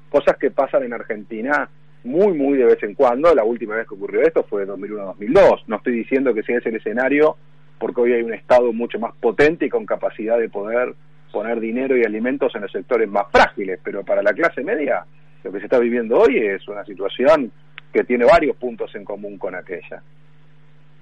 cosas 0.10 0.38
que 0.38 0.52
pasan 0.52 0.84
en 0.84 0.94
Argentina 0.94 1.70
muy, 2.04 2.34
muy 2.34 2.58
de 2.58 2.66
vez 2.66 2.84
en 2.84 2.94
cuando. 2.94 3.34
La 3.34 3.44
última 3.44 3.76
vez 3.76 3.88
que 3.88 3.96
ocurrió 3.96 4.22
esto 4.22 4.44
fue 4.44 4.68
2001-2002. 4.68 5.64
No 5.68 5.76
estoy 5.78 5.94
diciendo 5.94 6.34
que 6.34 6.44
sea 6.44 6.60
ese 6.60 6.70
el 6.70 6.76
escenario, 6.76 7.36
porque 7.80 8.02
hoy 8.02 8.14
hay 8.14 8.22
un 8.22 8.34
Estado 8.34 8.72
mucho 8.72 9.00
más 9.00 9.14
potente 9.20 9.66
y 9.66 9.70
con 9.70 9.86
capacidad 9.86 10.38
de 10.38 10.50
poder 10.50 10.94
poner 11.32 11.60
dinero 11.60 11.98
y 11.98 12.06
alimentos 12.06 12.56
en 12.56 12.62
los 12.62 12.72
sectores 12.72 13.10
más 13.10 13.26
frágiles, 13.32 13.80
pero 13.84 14.04
para 14.06 14.24
la 14.24 14.34
clase 14.34 14.64
media 14.64 15.06
lo 15.46 15.52
que 15.52 15.60
se 15.60 15.66
está 15.66 15.78
viviendo 15.78 16.18
hoy 16.18 16.38
es 16.40 16.68
una 16.68 16.84
situación 16.84 17.52
que 17.94 18.04
tiene 18.04 18.26
varios 18.26 18.58
puntos 18.58 18.94
en 18.96 19.06
común 19.06 19.38
con 19.38 19.54
aquella. 19.54 20.02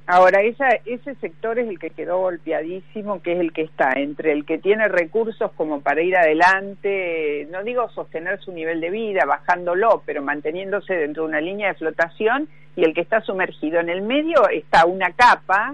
Ahora, 0.06 0.41
esa, 0.41 0.68
ese 0.86 1.16
sector 1.16 1.58
es 1.60 1.70
el 1.70 1.80
que 1.80 1.91
quedó 1.91 2.20
golpeadísimo, 2.20 3.22
que 3.22 3.32
es 3.32 3.39
el 3.39 3.54
que 3.54 3.62
está 3.62 3.94
entre 3.96 4.34
el 4.34 4.46
que 4.46 4.58
tiene 4.58 4.89
recursos 4.89 5.50
como 5.54 5.80
para 5.80 6.02
ir 6.02 6.18
adelante, 6.18 7.48
no 7.52 7.64
digo 7.64 7.88
sostener 7.91 8.41
su 8.41 8.52
nivel 8.52 8.82
de 8.82 8.89
vida, 8.89 9.24
bajándolo, 9.26 10.04
pero 10.06 10.22
manteniéndose 10.22 10.94
dentro 10.94 11.24
de 11.24 11.30
una 11.30 11.39
línea 11.39 11.70
de 11.70 11.76
flotación, 11.76 12.50
y 12.76 12.84
el 12.84 12.94
que 12.94 13.00
está 13.00 13.22
sumergido. 13.22 13.80
En 13.80 13.88
el 13.88 14.02
medio 14.02 14.50
está 14.50 14.86
una 14.86 15.12
capa 15.14 15.74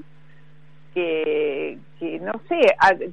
que, 0.93 1.79
que 1.99 2.19
no 2.19 2.33
sé, 2.47 2.59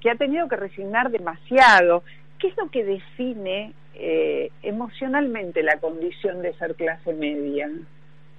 que 0.02 0.10
ha 0.10 0.16
tenido 0.16 0.48
que 0.48 0.56
resignar 0.56 1.10
demasiado. 1.10 2.02
¿Qué 2.38 2.48
es 2.48 2.56
lo 2.58 2.68
que 2.68 2.84
define 2.84 3.72
eh, 3.98 4.50
emocionalmente 4.62 5.62
la 5.62 5.78
condición 5.78 6.42
de 6.42 6.54
ser 6.54 6.74
clase 6.74 7.14
media? 7.14 7.70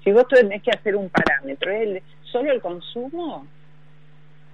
Si 0.04 0.12
vos 0.12 0.28
tenés 0.28 0.62
que 0.64 0.72
hacer 0.72 0.96
un 0.96 1.10
parámetro, 1.10 1.72
¿es 1.72 2.04
solo 2.24 2.52
el 2.52 2.62
consumo? 2.62 3.46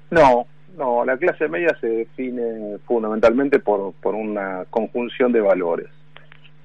No, 0.10 0.48
no, 0.78 1.06
la 1.06 1.18
clase 1.18 1.48
media 1.48 1.76
se 1.80 1.88
define 1.88 2.78
fundamentalmente 2.86 3.60
por, 3.60 3.94
por 3.94 4.16
una 4.16 4.66
conjunción 4.70 5.32
de 5.32 5.42
valores. 5.42 5.88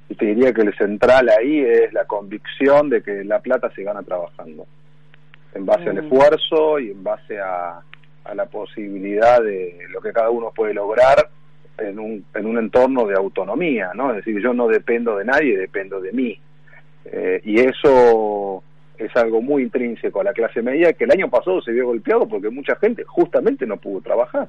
Y 0.09 0.14
te 0.14 0.26
diría 0.26 0.55
que 0.55 0.62
el 0.62 0.74
central 0.76 1.28
ahí 1.28 1.61
es 1.61 1.93
la 1.93 2.07
convicción 2.07 2.89
de 2.89 3.03
que 3.03 3.24
la 3.24 3.41
plata 3.41 3.70
se 3.74 3.82
gana 3.82 4.03
trabajando, 4.03 4.66
en 5.55 5.66
base 5.66 5.91
al 5.91 5.97
mm. 5.97 6.05
esfuerzo 6.05 6.78
y 6.78 6.93
en 6.93 7.03
base 7.03 7.39
a, 7.39 7.82
a 8.24 8.34
la 8.34 8.47
posibilidad 8.47 9.43
de 9.43 9.86
lo 9.91 10.01
que 10.01 10.12
cada 10.12 10.30
uno 10.30 10.53
puede 10.55 10.74
lograr 10.74 11.28
en 11.79 11.99
un, 11.99 12.24
en 12.35 12.47
un 12.47 12.59
entorno 12.59 13.07
de 13.07 13.14
autonomía, 13.14 13.93
¿no? 13.95 14.11
Es 14.11 14.24
decir, 14.24 14.41
yo 14.43 14.53
no 14.53 14.68
dependo 14.68 15.16
de 15.16 15.24
nadie, 15.24 15.57
dependo 15.57 16.01
de 16.01 16.12
mí. 16.12 16.39
Eh, 17.05 17.41
y 17.45 17.61
eso 17.61 18.62
es 18.99 19.14
algo 19.16 19.41
muy 19.41 19.62
intrínseco 19.62 20.20
a 20.20 20.24
la 20.24 20.33
clase 20.33 20.61
media 20.61 20.93
que 20.93 21.05
el 21.05 21.12
año 21.12 21.29
pasado 21.31 21.62
se 21.62 21.72
vio 21.72 21.87
golpeado 21.87 22.29
porque 22.29 22.51
mucha 22.51 22.76
gente 22.76 23.05
justamente 23.05 23.66
no 23.66 23.76
pudo 23.76 24.01
trabajar. 24.01 24.49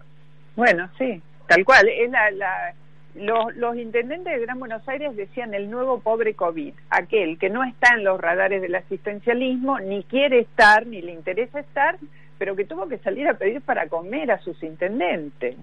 Bueno, 0.55 0.89
sí, 0.97 1.21
tal 1.47 1.63
cual. 1.63 1.88
Es 1.88 2.09
la, 2.09 2.32
la, 2.32 2.73
los, 3.15 3.55
los 3.55 3.77
intendentes 3.77 4.34
de 4.34 4.45
Gran 4.45 4.59
Buenos 4.59 4.88
Aires 4.88 5.15
decían 5.15 5.53
el 5.53 5.69
nuevo 5.69 5.99
pobre 5.99 6.34
COVID, 6.34 6.73
aquel 6.89 7.38
que 7.38 7.49
no 7.49 7.63
está 7.63 7.95
en 7.95 8.03
los 8.03 8.19
radares 8.19 8.61
del 8.61 8.75
asistencialismo, 8.75 9.80
ni 9.80 10.03
quiere 10.03 10.39
estar, 10.39 10.86
ni 10.86 11.01
le 11.01 11.13
interesa 11.13 11.59
estar, 11.59 11.97
pero 12.38 12.55
que 12.55 12.65
tuvo 12.65 12.88
que 12.88 12.97
salir 12.97 13.27
a 13.27 13.36
pedir 13.36 13.61
para 13.61 13.88
comer 13.88 14.32
a 14.32 14.39
sus 14.39 14.61
intendentes. 14.63 15.55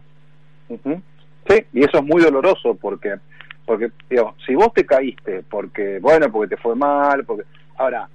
Sí, 1.49 1.65
y 1.73 1.85
eso 1.85 1.99
es 1.99 2.05
muy 2.05 2.23
doloroso 2.23 2.75
porque, 2.75 3.17
porque 3.65 3.91
digamos, 4.09 4.35
si 4.45 4.55
vos 4.55 4.73
te 4.75 4.85
caíste 4.85 5.43
porque, 5.49 5.99
bueno, 6.01 6.31
porque 6.31 6.57
te 6.57 6.61
fue 6.61 6.75
mal, 6.75 7.25
porque... 7.25 7.45
Ahora, 7.79 8.09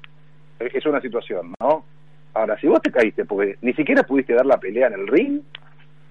es 0.59 0.85
una 0.85 1.01
situación, 1.01 1.53
¿no? 1.59 1.85
Ahora, 2.33 2.57
si 2.59 2.67
vos 2.67 2.81
te 2.81 2.91
caíste 2.91 3.25
porque 3.25 3.57
ni 3.61 3.73
siquiera 3.73 4.03
pudiste 4.03 4.33
dar 4.33 4.45
la 4.45 4.59
pelea 4.59 4.87
en 4.87 4.93
el 4.93 5.07
ring, 5.07 5.41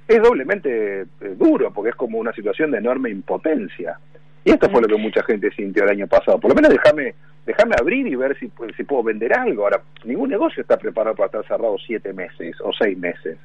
es 0.06 0.22
doblemente 0.22 1.02
eh, 1.02 1.06
duro, 1.36 1.72
porque 1.72 1.90
es 1.90 1.96
como 1.96 2.18
una 2.18 2.32
situación 2.32 2.70
de 2.70 2.78
enorme 2.78 3.10
impotencia. 3.10 3.98
Y 4.44 4.50
esto 4.50 4.70
fue 4.70 4.80
lo 4.80 4.88
que 4.88 4.96
mucha 4.96 5.22
gente 5.22 5.50
sintió 5.52 5.84
el 5.84 5.90
año 5.90 6.06
pasado. 6.06 6.38
Por 6.38 6.50
lo 6.50 6.54
menos 6.54 6.70
déjame 6.70 7.14
déjame 7.46 7.74
abrir 7.78 8.06
y 8.06 8.14
ver 8.14 8.38
si, 8.38 8.50
si 8.76 8.84
puedo 8.84 9.02
vender 9.02 9.36
algo. 9.36 9.64
Ahora, 9.64 9.82
ningún 10.04 10.30
negocio 10.30 10.60
está 10.62 10.76
preparado 10.76 11.16
para 11.16 11.26
estar 11.26 11.46
cerrado 11.46 11.76
siete 11.78 12.12
meses 12.12 12.56
o 12.62 12.72
seis 12.72 12.96
meses. 12.98 13.38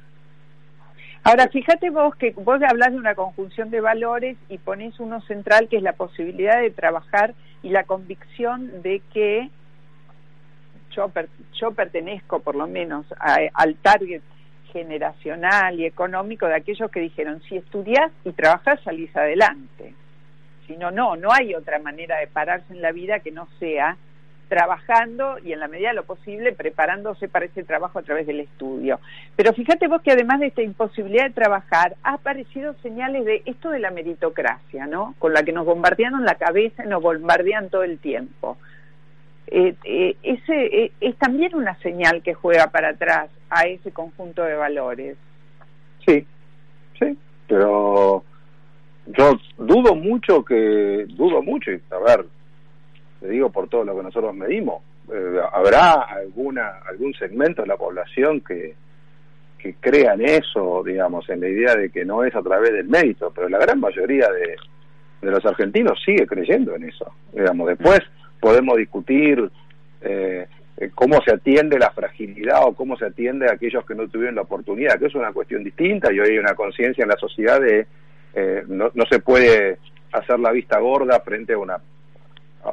Ahora, 1.26 1.48
fíjate 1.48 1.90
vos 1.90 2.14
que 2.14 2.30
vos 2.36 2.60
hablas 2.62 2.92
de 2.92 2.98
una 2.98 3.16
conjunción 3.16 3.68
de 3.70 3.80
valores 3.80 4.36
y 4.48 4.58
pones 4.58 5.00
uno 5.00 5.20
central 5.22 5.66
que 5.68 5.78
es 5.78 5.82
la 5.82 5.94
posibilidad 5.94 6.60
de 6.60 6.70
trabajar 6.70 7.34
y 7.64 7.70
la 7.70 7.82
convicción 7.82 8.80
de 8.82 9.02
que 9.12 9.50
yo, 10.92 11.10
yo 11.60 11.72
pertenezco 11.72 12.38
por 12.38 12.54
lo 12.54 12.68
menos 12.68 13.06
al 13.18 13.74
target 13.74 14.22
generacional 14.72 15.80
y 15.80 15.86
económico 15.86 16.46
de 16.46 16.54
aquellos 16.54 16.92
que 16.92 17.00
dijeron, 17.00 17.42
si 17.48 17.56
estudias 17.56 18.12
y 18.24 18.30
trabajas 18.30 18.78
salís 18.84 19.14
adelante. 19.16 19.94
Si 20.68 20.76
no, 20.76 20.92
no, 20.92 21.16
no 21.16 21.32
hay 21.32 21.56
otra 21.56 21.80
manera 21.80 22.18
de 22.18 22.28
pararse 22.28 22.72
en 22.72 22.82
la 22.82 22.92
vida 22.92 23.18
que 23.18 23.32
no 23.32 23.48
sea 23.58 23.96
trabajando 24.48 25.38
y 25.44 25.52
en 25.52 25.60
la 25.60 25.68
medida 25.68 25.88
de 25.88 25.94
lo 25.94 26.04
posible 26.04 26.52
preparándose 26.52 27.28
para 27.28 27.46
ese 27.46 27.64
trabajo 27.64 27.98
a 27.98 28.02
través 28.02 28.26
del 28.26 28.40
estudio. 28.40 29.00
Pero 29.34 29.52
fíjate 29.52 29.88
vos 29.88 30.02
que 30.02 30.12
además 30.12 30.40
de 30.40 30.46
esta 30.46 30.62
imposibilidad 30.62 31.24
de 31.24 31.30
trabajar, 31.30 31.96
ha 32.02 32.14
aparecido 32.14 32.74
señales 32.82 33.24
de 33.24 33.42
esto 33.44 33.70
de 33.70 33.80
la 33.80 33.90
meritocracia, 33.90 34.86
¿no? 34.86 35.14
Con 35.18 35.32
la 35.32 35.42
que 35.42 35.52
nos 35.52 35.66
bombardearon 35.66 36.24
la 36.24 36.36
cabeza 36.36 36.84
y 36.84 36.88
nos 36.88 37.02
bombardean 37.02 37.68
todo 37.70 37.82
el 37.82 37.98
tiempo. 37.98 38.56
Eh, 39.48 39.74
eh, 39.84 40.16
ese 40.22 40.84
eh, 40.84 40.92
es 41.00 41.16
también 41.16 41.54
una 41.54 41.76
señal 41.78 42.22
que 42.22 42.34
juega 42.34 42.68
para 42.68 42.90
atrás 42.90 43.30
a 43.48 43.62
ese 43.66 43.92
conjunto 43.92 44.42
de 44.42 44.54
valores. 44.54 45.16
Sí, 46.04 46.26
sí, 46.98 47.16
pero 47.48 48.24
yo 49.06 49.38
dudo 49.56 49.94
mucho 49.94 50.44
que, 50.44 51.06
dudo 51.10 51.42
mucho, 51.42 51.70
a 51.90 51.98
ver, 51.98 52.26
te 53.20 53.28
digo 53.28 53.50
por 53.50 53.68
todo 53.68 53.84
lo 53.84 53.96
que 53.96 54.02
nosotros 54.02 54.34
medimos, 54.34 54.82
eh, 55.12 55.40
habrá 55.52 55.92
alguna, 56.02 56.80
algún 56.88 57.14
segmento 57.14 57.62
de 57.62 57.68
la 57.68 57.76
población 57.76 58.40
que, 58.40 58.74
que 59.58 59.74
crea 59.74 60.14
en 60.14 60.22
eso, 60.22 60.82
digamos, 60.84 61.28
en 61.30 61.40
la 61.40 61.48
idea 61.48 61.74
de 61.74 61.90
que 61.90 62.04
no 62.04 62.24
es 62.24 62.34
a 62.34 62.42
través 62.42 62.72
del 62.72 62.88
mérito, 62.88 63.32
pero 63.34 63.48
la 63.48 63.58
gran 63.58 63.80
mayoría 63.80 64.28
de, 64.30 64.56
de 65.22 65.30
los 65.30 65.44
argentinos 65.44 66.00
sigue 66.04 66.26
creyendo 66.26 66.74
en 66.74 66.84
eso. 66.84 67.12
Digamos, 67.32 67.68
después 67.68 68.00
podemos 68.40 68.76
discutir 68.76 69.50
eh, 70.02 70.46
eh, 70.76 70.90
cómo 70.94 71.20
se 71.22 71.32
atiende 71.32 71.78
la 71.78 71.90
fragilidad 71.90 72.64
o 72.64 72.74
cómo 72.74 72.96
se 72.96 73.06
atiende 73.06 73.48
a 73.48 73.54
aquellos 73.54 73.84
que 73.86 73.94
no 73.94 74.08
tuvieron 74.08 74.34
la 74.34 74.42
oportunidad, 74.42 74.98
que 74.98 75.06
es 75.06 75.14
una 75.14 75.32
cuestión 75.32 75.64
distinta 75.64 76.12
y 76.12 76.20
hoy 76.20 76.30
hay 76.30 76.38
una 76.38 76.54
conciencia 76.54 77.02
en 77.02 77.08
la 77.08 77.16
sociedad 77.16 77.60
de 77.60 77.86
eh, 78.34 78.64
no, 78.68 78.90
no 78.94 79.04
se 79.10 79.18
puede 79.20 79.78
hacer 80.12 80.38
la 80.38 80.52
vista 80.52 80.78
gorda 80.78 81.20
frente 81.20 81.54
a 81.54 81.58
una 81.58 81.78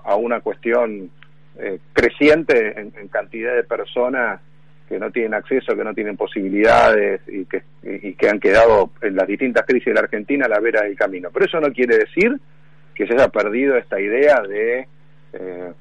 a 0.04 0.16
una 0.16 0.42
cuestión 0.42 1.10
eh, 1.58 1.80
creciente 1.94 2.80
en, 2.80 3.08
cantidad 3.10 3.56
de 3.56 3.64
personas 3.64 4.42
que 4.90 4.98
no 5.00 5.12
tienen 5.12 5.34
acceso, 5.34 5.76
que 5.76 5.84
no 5.84 5.94
tienen 5.94 6.18
posibilidades 6.18 7.22
y 7.28 7.46
que, 7.46 7.64
y 7.84 8.14
que 8.14 8.30
han 8.30 8.40
quedado 8.40 8.92
en 9.02 9.16
las 9.16 9.28
distintas 9.28 9.66
crisis 9.66 9.86
de 9.86 9.94
la 9.94 10.02
Argentina 10.02 10.46
a 10.46 10.50
la 10.50 10.60
vera 10.60 10.82
del 10.82 10.96
camino. 10.96 11.30
Pero 11.32 11.46
eso 11.46 11.60
no 11.60 11.72
quiere 11.72 11.98
decir 11.98 12.40
que 12.94 13.08
se 13.08 13.14
haya 13.14 13.30
perdido 13.30 13.78
esta 13.78 14.00
idea 14.00 14.42
de 14.42 14.88
eh, 15.34 15.72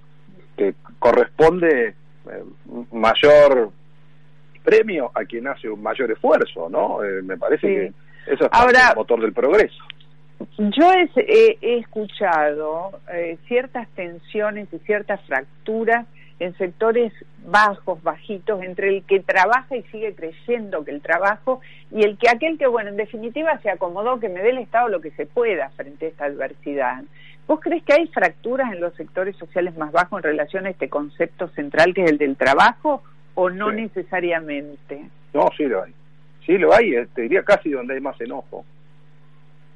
que 0.57 0.75
corresponde 0.99 1.89
eh, 1.89 1.95
mayor 2.93 3.71
premio 4.63 5.11
a 5.15 5.25
quien 5.25 5.49
hace 5.49 5.69
un 5.69 5.83
mayor 5.83 6.11
esfuerzo, 6.13 6.69
¿no? 6.69 6.99
me 7.25 7.37
parece 7.37 7.67
que 7.67 7.93
eso 8.27 8.45
es 8.45 8.51
el 8.53 8.97
motor 8.97 9.21
del 9.21 9.33
progreso. 9.33 9.83
Yo 10.59 10.93
he, 10.93 11.59
he 11.61 11.79
escuchado 11.79 13.01
eh, 13.13 13.39
ciertas 13.47 13.89
tensiones 13.91 14.69
y 14.73 14.79
ciertas 14.81 15.21
fracturas 15.23 16.07
en 16.39 16.57
sectores 16.59 17.13
bajos, 17.45 18.03
bajitos, 18.03 18.63
entre 18.63 18.89
el 18.89 19.05
que 19.05 19.21
trabaja 19.21 19.77
y 19.77 19.83
sigue 19.85 20.15
creyendo 20.15 20.85
que 20.85 20.91
el 20.91 21.01
trabajo 21.01 21.61
y 21.91 22.03
el 22.05 22.19
que 22.19 22.29
aquel 22.29 22.59
que, 22.59 22.67
bueno, 22.67 22.91
en 22.91 22.97
definitiva 22.97 23.59
se 23.59 23.71
acomodó, 23.71 24.19
que 24.19 24.29
me 24.29 24.43
dé 24.43 24.51
el 24.51 24.59
Estado 24.59 24.89
lo 24.89 25.01
que 25.01 25.13
se 25.13 25.27
pueda 25.27 25.71
frente 25.71 26.07
a 26.07 26.09
esta 26.09 26.25
adversidad. 26.25 27.05
¿Vos 27.47 27.61
crees 27.61 27.83
que 27.85 27.93
hay 27.93 28.07
fracturas 28.09 28.73
en 28.73 28.81
los 28.81 28.95
sectores 28.95 29.37
sociales 29.37 29.77
más 29.77 29.93
bajos 29.93 30.19
en 30.19 30.23
relación 30.25 30.67
a 30.67 30.71
este 30.71 30.89
concepto 30.89 31.49
central 31.49 31.95
que 31.95 32.05
es 32.05 32.11
el 32.11 32.19
del 32.19 32.37
trabajo 32.37 33.03
o 33.35 33.51
no 33.51 33.73
necesariamente? 33.73 35.03
No, 35.35 35.49
sí 35.57 35.65
lo 35.65 35.83
hay. 35.83 35.93
Sí 36.47 36.59
lo 36.59 36.75
hay, 36.75 36.95
eh, 36.95 37.07
te 37.15 37.23
diría 37.23 37.45
casi 37.45 37.71
donde 37.71 37.95
hay 37.95 38.01
más 38.01 38.21
enojo. 38.21 38.65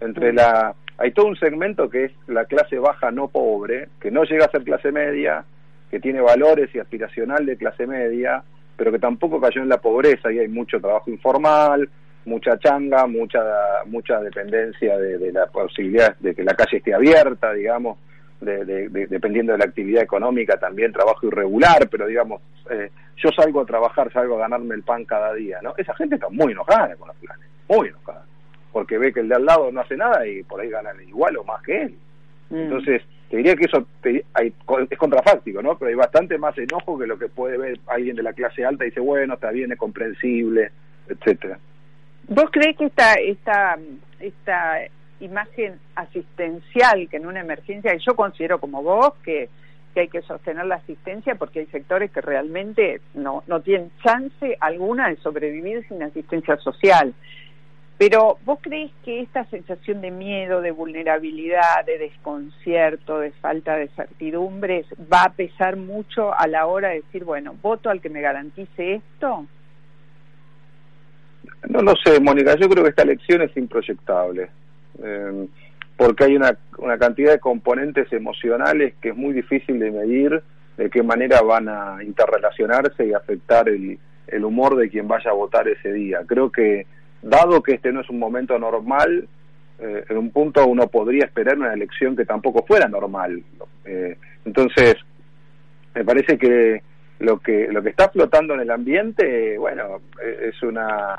Entre 0.00 0.32
mm. 0.32 0.36
la 0.36 0.74
hay 0.98 1.12
todo 1.12 1.26
un 1.26 1.36
segmento 1.36 1.90
que 1.90 2.06
es 2.06 2.12
la 2.26 2.46
clase 2.46 2.78
baja 2.78 3.10
no 3.10 3.28
pobre, 3.28 3.88
que 4.00 4.10
no 4.10 4.24
llega 4.24 4.46
a 4.46 4.50
ser 4.50 4.64
clase 4.64 4.92
media, 4.92 5.44
que 5.90 6.00
tiene 6.00 6.20
valores 6.20 6.74
y 6.74 6.78
aspiracional 6.78 7.44
de 7.44 7.56
clase 7.56 7.86
media, 7.86 8.42
pero 8.76 8.90
que 8.92 8.98
tampoco 8.98 9.40
cayó 9.40 9.62
en 9.62 9.68
la 9.68 9.78
pobreza 9.78 10.32
y 10.32 10.38
hay 10.38 10.48
mucho 10.48 10.80
trabajo 10.80 11.10
informal, 11.10 11.88
mucha 12.24 12.58
changa, 12.58 13.06
mucha 13.06 13.40
mucha 13.86 14.20
dependencia 14.20 14.98
de, 14.98 15.32
la 15.32 15.46
posibilidad 15.46 16.16
de 16.18 16.34
que 16.34 16.42
la 16.42 16.54
calle 16.54 16.78
esté 16.78 16.94
abierta, 16.94 17.52
digamos, 17.52 17.98
dependiendo 18.40 19.52
de 19.52 19.58
la 19.58 19.64
actividad 19.64 20.02
económica, 20.02 20.58
también 20.58 20.92
trabajo 20.92 21.26
irregular, 21.26 21.88
pero 21.90 22.06
digamos, 22.06 22.40
eh, 22.70 22.90
yo 23.16 23.30
salgo 23.32 23.60
a 23.60 23.66
trabajar, 23.66 24.12
salgo 24.12 24.36
a 24.36 24.40
ganarme 24.40 24.74
el 24.74 24.82
pan 24.82 25.04
cada 25.04 25.32
día, 25.34 25.58
¿no? 25.62 25.74
Esa 25.76 25.94
gente 25.94 26.16
está 26.16 26.28
muy 26.30 26.52
enojada 26.52 26.94
con 26.96 27.08
los 27.08 27.16
planes, 27.18 27.46
muy 27.68 27.88
enojada 27.88 28.24
porque 28.76 28.98
ve 28.98 29.10
que 29.10 29.20
el 29.20 29.28
de 29.30 29.36
al 29.36 29.46
lado 29.46 29.72
no 29.72 29.80
hace 29.80 29.96
nada 29.96 30.26
y 30.26 30.42
por 30.42 30.60
ahí 30.60 30.68
ganan 30.68 31.00
igual 31.08 31.34
o 31.38 31.44
más 31.44 31.62
que 31.62 31.80
él. 31.80 31.94
Mm. 32.50 32.56
Entonces, 32.56 33.00
te 33.30 33.38
diría 33.38 33.56
que 33.56 33.64
eso 33.64 33.86
es 34.04 34.98
contrafáctico, 34.98 35.62
¿no? 35.62 35.78
Pero 35.78 35.88
hay 35.88 35.94
bastante 35.94 36.36
más 36.36 36.58
enojo 36.58 36.98
que 36.98 37.06
lo 37.06 37.18
que 37.18 37.28
puede 37.28 37.56
ver 37.56 37.80
alguien 37.86 38.16
de 38.16 38.22
la 38.22 38.34
clase 38.34 38.66
alta 38.66 38.84
y 38.84 38.88
dice, 38.88 39.00
bueno, 39.00 39.32
está 39.32 39.50
bien, 39.50 39.72
es 39.72 39.78
comprensible, 39.78 40.72
etcétera. 41.08 41.58
¿Vos 42.28 42.50
crees 42.52 42.76
que 42.76 42.84
esta, 42.84 43.14
esta, 43.14 43.78
esta 44.20 44.80
imagen 45.20 45.78
asistencial 45.94 47.08
que 47.08 47.16
en 47.16 47.26
una 47.26 47.40
emergencia, 47.40 47.96
yo 48.06 48.14
considero 48.14 48.60
como 48.60 48.82
vos 48.82 49.14
que, 49.24 49.48
que 49.94 50.00
hay 50.00 50.08
que 50.08 50.20
sostener 50.20 50.66
la 50.66 50.74
asistencia 50.74 51.36
porque 51.36 51.60
hay 51.60 51.66
sectores 51.68 52.10
que 52.10 52.20
realmente 52.20 53.00
no, 53.14 53.42
no 53.46 53.62
tienen 53.62 53.90
chance 54.04 54.54
alguna 54.60 55.08
de 55.08 55.16
sobrevivir 55.16 55.88
sin 55.88 56.02
asistencia 56.02 56.58
social. 56.58 57.14
Pero 57.98 58.38
vos 58.44 58.58
crees 58.60 58.90
que 59.04 59.20
esta 59.20 59.44
sensación 59.46 60.02
de 60.02 60.10
miedo, 60.10 60.60
de 60.60 60.70
vulnerabilidad, 60.70 61.84
de 61.86 61.96
desconcierto, 61.96 63.20
de 63.20 63.30
falta 63.32 63.76
de 63.76 63.88
certidumbres 63.88 64.84
va 65.10 65.24
a 65.24 65.32
pesar 65.32 65.76
mucho 65.76 66.38
a 66.38 66.46
la 66.46 66.66
hora 66.66 66.90
de 66.90 66.96
decir, 66.96 67.24
bueno, 67.24 67.56
voto 67.62 67.88
al 67.88 68.02
que 68.02 68.10
me 68.10 68.20
garantice 68.20 68.96
esto? 68.96 69.46
No 71.68 71.80
lo 71.80 71.94
sé, 72.04 72.20
Mónica, 72.20 72.54
yo 72.56 72.68
creo 72.68 72.84
que 72.84 72.90
esta 72.90 73.02
elección 73.02 73.40
es 73.40 73.56
improyectable, 73.56 74.50
eh, 75.02 75.48
porque 75.96 76.24
hay 76.24 76.36
una, 76.36 76.56
una 76.76 76.98
cantidad 76.98 77.32
de 77.32 77.40
componentes 77.40 78.12
emocionales 78.12 78.92
que 79.00 79.10
es 79.10 79.16
muy 79.16 79.32
difícil 79.32 79.78
de 79.78 79.90
medir 79.90 80.42
de 80.76 80.90
qué 80.90 81.02
manera 81.02 81.40
van 81.40 81.70
a 81.70 82.04
interrelacionarse 82.04 83.06
y 83.06 83.14
afectar 83.14 83.70
el, 83.70 83.98
el 84.26 84.44
humor 84.44 84.76
de 84.76 84.90
quien 84.90 85.08
vaya 85.08 85.30
a 85.30 85.34
votar 85.34 85.66
ese 85.66 85.90
día. 85.92 86.20
Creo 86.26 86.52
que 86.52 86.86
dado 87.28 87.62
que 87.62 87.74
este 87.74 87.92
no 87.92 88.00
es 88.00 88.10
un 88.10 88.18
momento 88.18 88.58
normal, 88.58 89.28
eh, 89.78 90.04
en 90.08 90.16
un 90.16 90.30
punto 90.30 90.66
uno 90.66 90.86
podría 90.86 91.24
esperar 91.24 91.58
una 91.58 91.72
elección 91.72 92.16
que 92.16 92.24
tampoco 92.24 92.64
fuera 92.66 92.88
normal. 92.88 93.42
Eh, 93.84 94.16
entonces, 94.44 94.94
me 95.94 96.04
parece 96.04 96.38
que 96.38 96.82
lo 97.18 97.38
que 97.38 97.68
lo 97.70 97.82
que 97.82 97.90
está 97.90 98.08
flotando 98.08 98.54
en 98.54 98.60
el 98.60 98.70
ambiente, 98.70 99.58
bueno, 99.58 100.00
eh, 100.22 100.50
es 100.50 100.62
una 100.62 101.16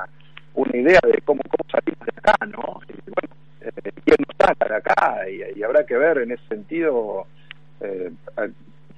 una 0.54 0.76
idea 0.76 1.00
de 1.04 1.20
cómo, 1.24 1.40
cómo 1.48 1.70
salimos 1.70 2.06
de 2.06 2.12
acá, 2.16 2.46
¿no? 2.46 2.80
Y, 2.88 4.00
quién 4.04 4.16
nos 4.26 4.36
saca 4.38 4.68
de 4.68 4.76
acá 4.76 5.30
y, 5.30 5.62
habrá 5.62 5.84
que 5.84 5.96
ver 5.96 6.18
en 6.18 6.32
ese 6.32 6.46
sentido 6.48 7.26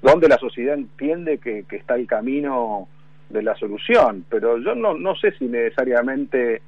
dónde 0.01 0.29
la 0.29 0.39
sociedad 0.39 0.75
entiende 0.75 1.39
que, 1.39 1.65
que 1.65 1.77
está 1.77 1.97
el 1.97 2.07
camino 2.07 2.89
de 3.29 3.43
la 3.43 3.55
solución, 3.57 4.25
pero 4.31 4.59
yo 4.59 4.75
no, 4.75 4.95
no 4.95 5.15
sé 5.17 5.33
si 5.33 5.47
necesariamente 5.47 6.63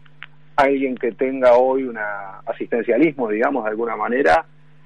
alguien 0.57 0.97
que 0.97 1.13
tenga 1.13 1.55
hoy 1.55 1.85
un 1.85 1.99
asistencialismo, 2.47 3.29
digamos, 3.29 3.65
de 3.65 3.71
alguna 3.71 3.97
manera, 3.97 4.45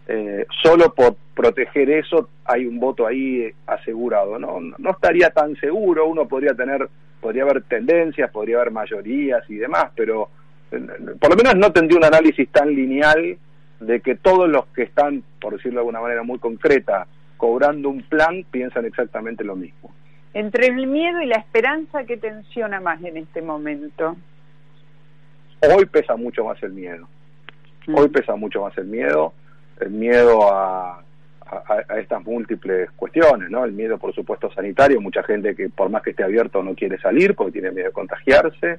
eh, 0.08 0.46
solo 0.62 0.94
por 0.94 1.16
proteger 1.34 1.90
eso 1.90 2.28
hay 2.44 2.66
un 2.66 2.78
voto 2.78 3.06
ahí 3.06 3.52
asegurado. 3.66 4.38
¿no? 4.38 4.60
no 4.60 4.90
estaría 4.90 5.30
tan 5.30 5.56
seguro, 5.56 6.06
uno 6.06 6.26
podría 6.26 6.54
tener, 6.54 6.88
podría 7.20 7.42
haber 7.42 7.62
tendencias, 7.62 8.30
podría 8.30 8.56
haber 8.56 8.70
mayorías 8.70 9.42
y 9.48 9.56
demás, 9.56 9.90
pero 9.94 10.28
eh, 10.70 10.80
por 11.20 11.30
lo 11.30 11.36
menos 11.36 11.56
no 11.56 11.72
tendría 11.72 11.98
un 11.98 12.04
análisis 12.04 12.48
tan 12.50 12.68
lineal 12.68 13.36
de 13.80 14.00
que 14.00 14.14
todos 14.14 14.48
los 14.48 14.66
que 14.68 14.84
están, 14.84 15.22
por 15.40 15.54
decirlo 15.54 15.78
de 15.78 15.80
alguna 15.80 16.00
manera 16.00 16.22
muy 16.22 16.38
concreta, 16.38 17.06
cobrando 17.36 17.90
un 17.90 18.02
plan, 18.02 18.44
piensan 18.50 18.86
exactamente 18.86 19.44
lo 19.44 19.56
mismo. 19.56 19.90
Entre 20.32 20.66
el 20.66 20.86
miedo 20.86 21.20
y 21.20 21.26
la 21.26 21.36
esperanza, 21.36 22.04
¿qué 22.04 22.16
tensiona 22.16 22.80
más 22.80 23.02
en 23.02 23.16
este 23.16 23.42
momento? 23.42 24.16
Hoy 25.60 25.86
pesa 25.86 26.16
mucho 26.16 26.44
más 26.44 26.62
el 26.62 26.72
miedo. 26.72 27.08
Mm. 27.86 27.94
Hoy 27.96 28.08
pesa 28.08 28.36
mucho 28.36 28.62
más 28.62 28.76
el 28.78 28.86
miedo, 28.86 29.32
el 29.80 29.90
miedo 29.90 30.52
a, 30.52 31.02
a, 31.50 31.98
estas 31.98 32.24
múltiples 32.24 32.90
cuestiones, 32.92 33.50
¿no? 33.50 33.64
El 33.64 33.72
miedo, 33.72 33.98
por 33.98 34.14
supuesto, 34.14 34.50
sanitario, 34.52 35.00
mucha 35.00 35.22
gente 35.22 35.54
que 35.54 35.68
por 35.68 35.88
más 35.88 36.02
que 36.02 36.10
esté 36.10 36.24
abierto 36.24 36.62
no 36.62 36.74
quiere 36.74 36.98
salir 36.98 37.34
porque 37.34 37.52
tiene 37.52 37.70
miedo 37.70 37.88
de 37.88 37.92
contagiarse, 37.92 38.78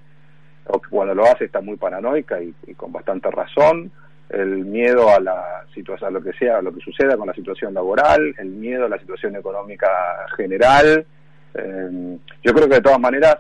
o 0.66 0.82
que 0.82 0.90
cuando 0.90 1.16
lo 1.16 1.26
hace 1.26 1.46
está 1.46 1.62
muy 1.62 1.78
paranoica 1.78 2.42
y, 2.42 2.54
con 2.76 2.92
bastante 2.92 3.32
razón, 3.32 3.92
el 4.30 4.66
miedo 4.66 5.10
a 5.10 5.20
la 5.22 5.64
situación, 5.74 6.10
a 6.10 6.12
lo 6.12 6.22
que 6.22 6.34
sea, 6.34 6.58
a 6.58 6.62
lo 6.62 6.74
que 6.74 6.82
suceda 6.82 7.16
con 7.16 7.28
la 7.28 7.34
situación 7.34 7.74
laboral, 7.74 8.36
el 8.38 8.50
miedo 8.50 8.86
a 8.86 8.90
la 8.90 9.00
situación 9.00 9.38
económica 9.38 9.88
general. 10.36 11.06
Eh, 11.54 12.18
yo 12.44 12.54
creo 12.54 12.68
que 12.68 12.76
de 12.76 12.82
todas 12.82 13.00
maneras 13.00 13.38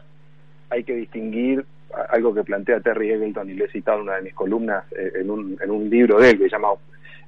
hay 0.70 0.84
que 0.86 0.96
distinguir 0.96 1.66
algo 2.10 2.34
que 2.34 2.44
plantea 2.44 2.80
Terry 2.80 3.12
Eggleton 3.12 3.50
y 3.50 3.54
le 3.54 3.66
he 3.66 3.70
citado 3.70 3.98
en 3.98 4.04
una 4.04 4.16
de 4.16 4.22
mis 4.24 4.34
columnas 4.34 4.86
eh, 4.92 5.14
en, 5.22 5.30
un, 5.30 5.58
en 5.62 5.72
un 5.72 5.90
libro 5.90 6.20
de 6.20 6.32
él 6.32 6.38
que 6.38 6.46
se 6.46 6.50
llama 6.50 6.70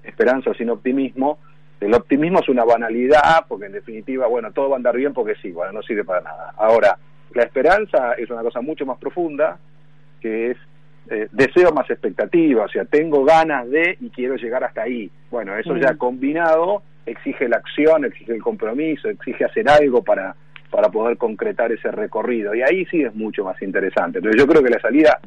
Esperanza 0.03 0.53
sin 0.53 0.70
optimismo. 0.70 1.39
El 1.80 1.93
optimismo 1.93 2.39
es 2.39 2.49
una 2.49 2.66
banalidad 2.66 3.45
porque 3.47 3.68
en 3.68 3.72
definitiva, 3.74 4.28
bueno, 4.28 4.51
todo 4.51 4.70
va 4.70 4.76
a 4.76 4.78
andar 4.78 4.95
bien 4.95 5.14
porque 5.14 5.36
sí, 5.41 5.51
bueno, 5.51 5.72
no 5.72 5.82
sirve 5.82 6.03
para 6.03 6.22
nada. 6.22 6.53
Ahora, 6.57 6.97
la 7.34 7.43
esperanza 7.43 8.14
es 8.14 8.30
una 8.30 8.41
cosa 8.41 8.62
mucho 8.62 8.86
más 8.86 8.97
profunda 8.97 9.57
que 10.20 10.51
es 10.51 10.57
eh, 11.10 11.28
deseo 11.32 11.72
más 11.72 11.89
expectativa, 11.89 12.66
o 12.66 12.68
sea, 12.68 12.86
tengo 12.86 13.24
ganas 13.24 13.70
de 13.70 13.97
y 13.99 14.10
quiero 14.10 14.36
llegar 14.36 14.64
hasta 14.64 14.84
ahí. 14.84 15.10
Bueno, 15.32 15.55
eso 15.57 15.76
ya 15.78 15.95
combinado 15.95 16.84
exige 17.05 17.47
la 17.47 17.57
acción, 17.57 18.05
exige 18.05 18.34
el 18.34 18.43
compromiso, 18.43 19.10
exige 19.10 19.45
hacer 19.45 19.68
algo 19.70 20.03
para 20.03 20.36
para 20.70 20.90
poder 20.90 21.18
concretar 21.18 21.72
ese 21.72 21.92
recorrido. 21.92 22.54
Y 22.54 22.62
ahí 22.62 22.86
sí 22.86 23.02
es 23.02 23.14
mucho 23.16 23.44
más 23.44 23.62
interesante. 23.62 24.20
Entonces 24.20 24.42
yo 24.42 24.48
creo 24.48 24.64
que 24.64 24.70
la 24.70 24.80
salida 24.80 25.20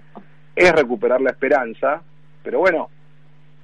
es 0.54 0.72
recuperar 0.72 1.20
la 1.20 1.30
esperanza, 1.30 2.02
pero 2.42 2.60
bueno, 2.60 2.88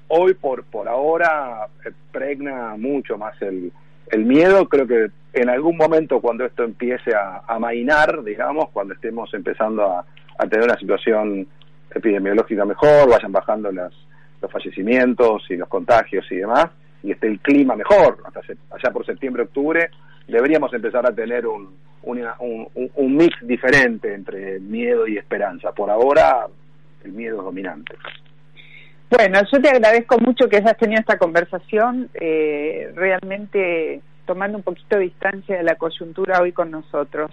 hoy 0.09 0.35
por, 0.35 0.65
por 0.65 0.89
ahora 0.89 1.67
eh, 1.85 1.93
pregna 2.11 2.77
mucho 2.77 3.19
más 3.19 3.41
el, 3.43 3.73
el 4.11 4.25
miedo. 4.25 4.69
Creo 4.69 4.87
que 4.87 5.11
en 5.33 5.49
algún 5.51 5.77
momento 5.77 6.21
cuando 6.21 6.45
esto 6.45 6.65
empiece 6.65 7.15
a, 7.15 7.43
a 7.47 7.59
mainar, 7.59 8.25
digamos, 8.25 8.71
cuando 8.71 8.95
estemos 8.95 9.33
empezando 9.35 9.85
a, 9.85 10.05
a 10.39 10.47
tener 10.47 10.65
una 10.65 10.79
situación 10.79 11.47
epidemiológica 11.95 12.65
mejor, 12.65 13.09
vayan 13.09 13.33
bajando 13.33 13.71
las, 13.73 13.93
los 14.41 14.51
fallecimientos 14.51 15.45
y 15.51 15.57
los 15.57 15.69
contagios 15.69 16.27
y 16.31 16.37
demás, 16.37 16.67
y 17.03 17.13
esté 17.13 17.29
el 17.29 17.41
clima 17.41 17.77
mejor, 17.77 18.19
hasta 18.25 18.41
allá 18.41 18.93
por 18.93 19.07
septiembre, 19.07 19.45
octubre, 19.45 19.91
deberíamos 20.29 20.73
empezar 20.73 21.07
a 21.07 21.13
tener 21.13 21.47
un, 21.47 21.75
un, 22.03 23.17
mix 23.17 23.37
diferente 23.47 24.15
entre 24.15 24.61
miedo 24.61 25.07
y 25.07 25.19
esperanza. 25.19 25.73
Por 25.73 25.91
ahora, 25.91 26.47
el 27.05 27.13
miedo 27.13 27.39
es 27.39 27.45
dominante. 27.45 27.95
Bueno, 29.11 29.41
yo 29.51 29.61
te 29.61 29.71
agradezco 29.71 30.19
mucho 30.19 30.49
que 30.49 30.59
hayas 30.59 30.77
tenido 30.77 31.01
esta 31.01 31.19
conversación, 31.19 32.11
eh, 32.15 32.93
realmente 32.95 34.03
tomando 34.27 34.59
un 34.59 34.63
poquito 34.63 34.97
de 34.97 35.05
distancia 35.05 35.57
de 35.57 35.63
la 35.63 35.77
coyuntura 35.77 36.43
hoy 36.43 36.53
con 36.53 36.71
nosotros. 36.71 37.31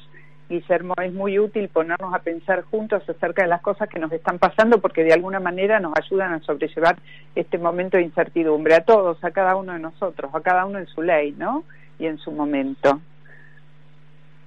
Guillermo, 0.47 0.93
es 1.03 1.11
muy 1.11 1.39
útil 1.39 1.69
ponernos 1.69 2.13
a 2.13 2.19
pensar 2.19 2.61
juntos 2.61 3.03
acerca 3.09 3.41
de 3.41 3.49
las 3.49 3.61
cosas 3.61 3.89
que 3.89 3.99
nos 3.99 4.11
están 4.11 4.37
pasando 4.37 4.79
porque 4.79 5.03
de 5.03 5.11
alguna 5.11 5.39
manera 5.39 5.79
nos 5.79 5.93
ayudan 5.97 6.33
a 6.33 6.39
sobrellevar 6.41 6.97
este 7.33 7.57
momento 7.57 7.97
de 7.97 8.03
incertidumbre 8.03 8.75
a 8.75 8.85
todos, 8.85 9.21
a 9.23 9.31
cada 9.31 9.55
uno 9.55 9.73
de 9.73 9.79
nosotros, 9.79 10.33
a 10.33 10.41
cada 10.41 10.65
uno 10.65 10.77
en 10.77 10.87
su 10.87 11.01
ley, 11.01 11.33
¿no? 11.37 11.63
Y 11.99 12.05
en 12.07 12.17
su 12.17 12.31
momento. 12.31 13.01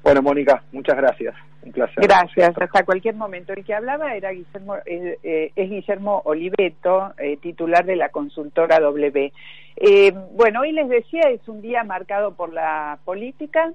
Bueno, 0.02 0.22
Mónica, 0.22 0.62
muchas 0.72 0.96
gracias. 0.96 1.34
Un 1.62 1.72
placer. 1.72 2.04
Gracias, 2.04 2.56
hasta 2.56 2.84
cualquier 2.84 3.16
momento. 3.16 3.52
El 3.52 3.64
que 3.64 3.74
hablaba 3.74 4.14
era 4.14 4.30
Guillermo, 4.30 4.76
eh, 4.86 5.52
es 5.54 5.70
Guillermo 5.70 6.22
Oliveto, 6.24 7.12
eh, 7.18 7.36
titular 7.38 7.84
de 7.84 7.96
la 7.96 8.10
consultora 8.10 8.78
W. 8.78 9.32
Eh, 9.76 10.12
bueno, 10.34 10.60
hoy 10.60 10.72
les 10.72 10.88
decía, 10.88 11.22
es 11.30 11.46
un 11.48 11.60
día 11.60 11.82
marcado 11.84 12.34
por 12.34 12.52
la 12.52 12.98
política, 13.04 13.72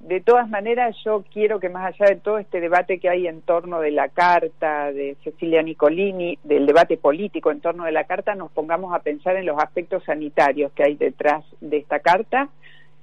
de 0.00 0.20
todas 0.20 0.48
maneras, 0.48 0.94
yo 1.04 1.24
quiero 1.32 1.58
que 1.58 1.68
más 1.68 1.86
allá 1.86 2.14
de 2.14 2.20
todo 2.20 2.38
este 2.38 2.60
debate 2.60 2.98
que 2.98 3.08
hay 3.08 3.26
en 3.26 3.40
torno 3.40 3.80
de 3.80 3.90
la 3.90 4.08
carta 4.08 4.92
de 4.92 5.16
Cecilia 5.24 5.62
Nicolini, 5.62 6.38
del 6.44 6.66
debate 6.66 6.96
político 6.96 7.50
en 7.50 7.60
torno 7.60 7.84
de 7.84 7.92
la 7.92 8.04
carta, 8.04 8.34
nos 8.34 8.52
pongamos 8.52 8.94
a 8.94 9.00
pensar 9.00 9.36
en 9.36 9.46
los 9.46 9.58
aspectos 9.58 10.04
sanitarios 10.04 10.70
que 10.72 10.84
hay 10.84 10.94
detrás 10.96 11.44
de 11.60 11.78
esta 11.78 12.00
carta, 12.00 12.50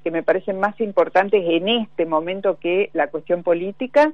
que 0.04 0.12
me 0.12 0.24
parecen 0.24 0.60
más 0.60 0.80
importantes 0.82 1.44
en 1.46 1.70
este 1.70 2.06
momento 2.06 2.58
que 2.60 2.90
la 2.94 3.08
cuestión 3.08 3.44
política, 3.44 4.12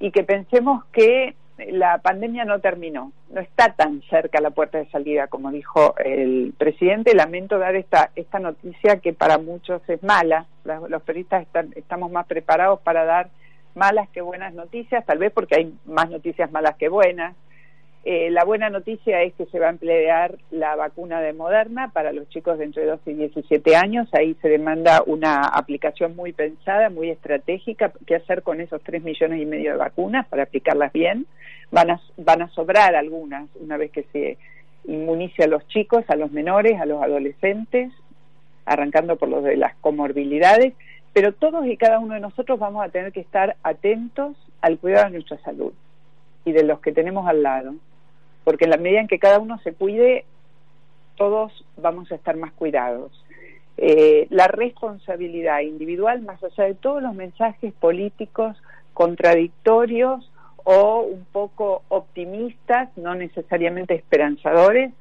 y 0.00 0.10
que 0.10 0.24
pensemos 0.24 0.84
que 0.86 1.34
la 1.70 1.98
pandemia 1.98 2.46
no 2.46 2.58
terminó, 2.58 3.12
no 3.30 3.40
está 3.40 3.74
tan 3.74 4.00
cerca 4.08 4.40
la 4.40 4.50
puerta 4.50 4.78
de 4.78 4.88
salida 4.88 5.26
como 5.26 5.52
dijo 5.52 5.94
el 5.98 6.54
presidente. 6.56 7.14
Lamento 7.14 7.58
dar 7.58 7.76
esta, 7.76 8.10
esta 8.16 8.38
noticia 8.38 8.96
que 8.96 9.12
para 9.12 9.36
muchos 9.36 9.82
es 9.88 10.02
mala. 10.02 10.46
Los, 10.64 11.02
periodistas 11.02 11.46
estamos 11.76 12.10
más 12.10 12.26
preparados 12.26 12.80
para 12.80 13.04
dar 13.04 13.28
malas 13.74 14.08
que 14.08 14.22
buenas 14.22 14.54
noticias, 14.54 15.04
tal 15.04 15.18
vez 15.18 15.32
porque 15.32 15.56
hay 15.56 15.74
más 15.84 16.10
noticias 16.10 16.50
malas 16.50 16.76
que 16.76 16.88
buenas. 16.88 17.36
Eh, 18.02 18.30
la 18.30 18.44
buena 18.44 18.70
noticia 18.70 19.22
es 19.22 19.34
que 19.34 19.44
se 19.46 19.58
va 19.58 19.66
a 19.66 19.70
emplear 19.70 20.38
la 20.50 20.74
vacuna 20.74 21.20
de 21.20 21.34
Moderna 21.34 21.90
para 21.92 22.12
los 22.12 22.28
chicos 22.30 22.58
de 22.58 22.64
entre 22.64 22.86
12 22.86 23.10
y 23.10 23.14
17 23.14 23.76
años. 23.76 24.08
Ahí 24.12 24.34
se 24.40 24.48
demanda 24.48 25.02
una 25.04 25.42
aplicación 25.42 26.16
muy 26.16 26.32
pensada, 26.32 26.88
muy 26.88 27.10
estratégica. 27.10 27.92
¿Qué 28.06 28.14
hacer 28.14 28.42
con 28.42 28.62
esos 28.62 28.82
3 28.82 29.02
millones 29.02 29.42
y 29.42 29.44
medio 29.44 29.72
de 29.72 29.76
vacunas 29.76 30.26
para 30.28 30.44
aplicarlas 30.44 30.92
bien? 30.94 31.26
Van 31.70 31.90
a, 31.90 32.00
van 32.16 32.40
a 32.40 32.48
sobrar 32.48 32.94
algunas 32.94 33.48
una 33.56 33.76
vez 33.76 33.90
que 33.90 34.04
se 34.12 34.38
inmunice 34.84 35.44
a 35.44 35.48
los 35.48 35.68
chicos, 35.68 36.02
a 36.08 36.16
los 36.16 36.32
menores, 36.32 36.80
a 36.80 36.86
los 36.86 37.02
adolescentes, 37.02 37.92
arrancando 38.64 39.16
por 39.16 39.28
los 39.28 39.44
de 39.44 39.58
las 39.58 39.76
comorbilidades. 39.76 40.72
Pero 41.12 41.32
todos 41.32 41.66
y 41.66 41.76
cada 41.76 41.98
uno 41.98 42.14
de 42.14 42.20
nosotros 42.20 42.58
vamos 42.58 42.82
a 42.82 42.88
tener 42.88 43.12
que 43.12 43.20
estar 43.20 43.56
atentos 43.62 44.38
al 44.62 44.78
cuidado 44.78 45.06
de 45.06 45.18
nuestra 45.18 45.36
salud 45.42 45.74
y 46.46 46.52
de 46.52 46.62
los 46.62 46.80
que 46.80 46.92
tenemos 46.92 47.28
al 47.28 47.42
lado 47.42 47.74
porque 48.44 48.64
en 48.64 48.70
la 48.70 48.76
medida 48.76 49.00
en 49.00 49.08
que 49.08 49.18
cada 49.18 49.38
uno 49.38 49.58
se 49.58 49.72
cuide, 49.72 50.24
todos 51.16 51.64
vamos 51.76 52.10
a 52.10 52.14
estar 52.14 52.36
más 52.36 52.52
cuidados. 52.52 53.12
Eh, 53.76 54.26
la 54.30 54.46
responsabilidad 54.46 55.60
individual, 55.60 56.22
más 56.22 56.42
allá 56.42 56.64
de 56.64 56.74
todos 56.74 57.02
los 57.02 57.14
mensajes 57.14 57.72
políticos 57.74 58.56
contradictorios 58.92 60.30
o 60.64 61.00
un 61.02 61.24
poco 61.32 61.82
optimistas, 61.88 62.90
no 62.96 63.14
necesariamente 63.14 63.94
esperanzadores, 63.94 64.92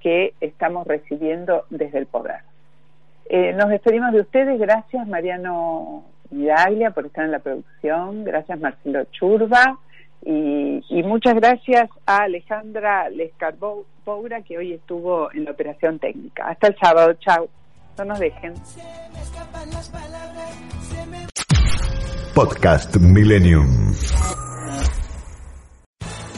que 0.00 0.34
estamos 0.40 0.86
recibiendo 0.86 1.64
desde 1.70 1.98
el 1.98 2.06
poder. 2.06 2.40
Eh, 3.26 3.54
nos 3.54 3.70
despedimos 3.70 4.12
de 4.12 4.20
ustedes. 4.20 4.58
Gracias, 4.60 5.06
Mariano 5.08 6.04
Miraglia, 6.30 6.90
por 6.90 7.06
estar 7.06 7.24
en 7.24 7.32
la 7.32 7.38
producción. 7.38 8.24
Gracias, 8.24 8.60
Marcelo 8.60 9.04
Churba. 9.12 9.78
Y, 10.26 11.02
muchas 11.02 11.34
gracias 11.34 11.90
a 12.06 12.22
Alejandra 12.22 13.10
Lescarboura, 13.10 14.42
que 14.42 14.56
hoy 14.56 14.72
estuvo 14.72 15.30
en 15.32 15.44
la 15.44 15.50
operación 15.50 15.98
técnica. 15.98 16.48
Hasta 16.48 16.68
el 16.68 16.76
sábado, 16.80 17.12
chao. 17.14 17.48
No 17.98 18.04
nos 18.06 18.18
dejen. 18.18 18.54
Podcast 22.34 22.96
Millennium. 22.96 23.92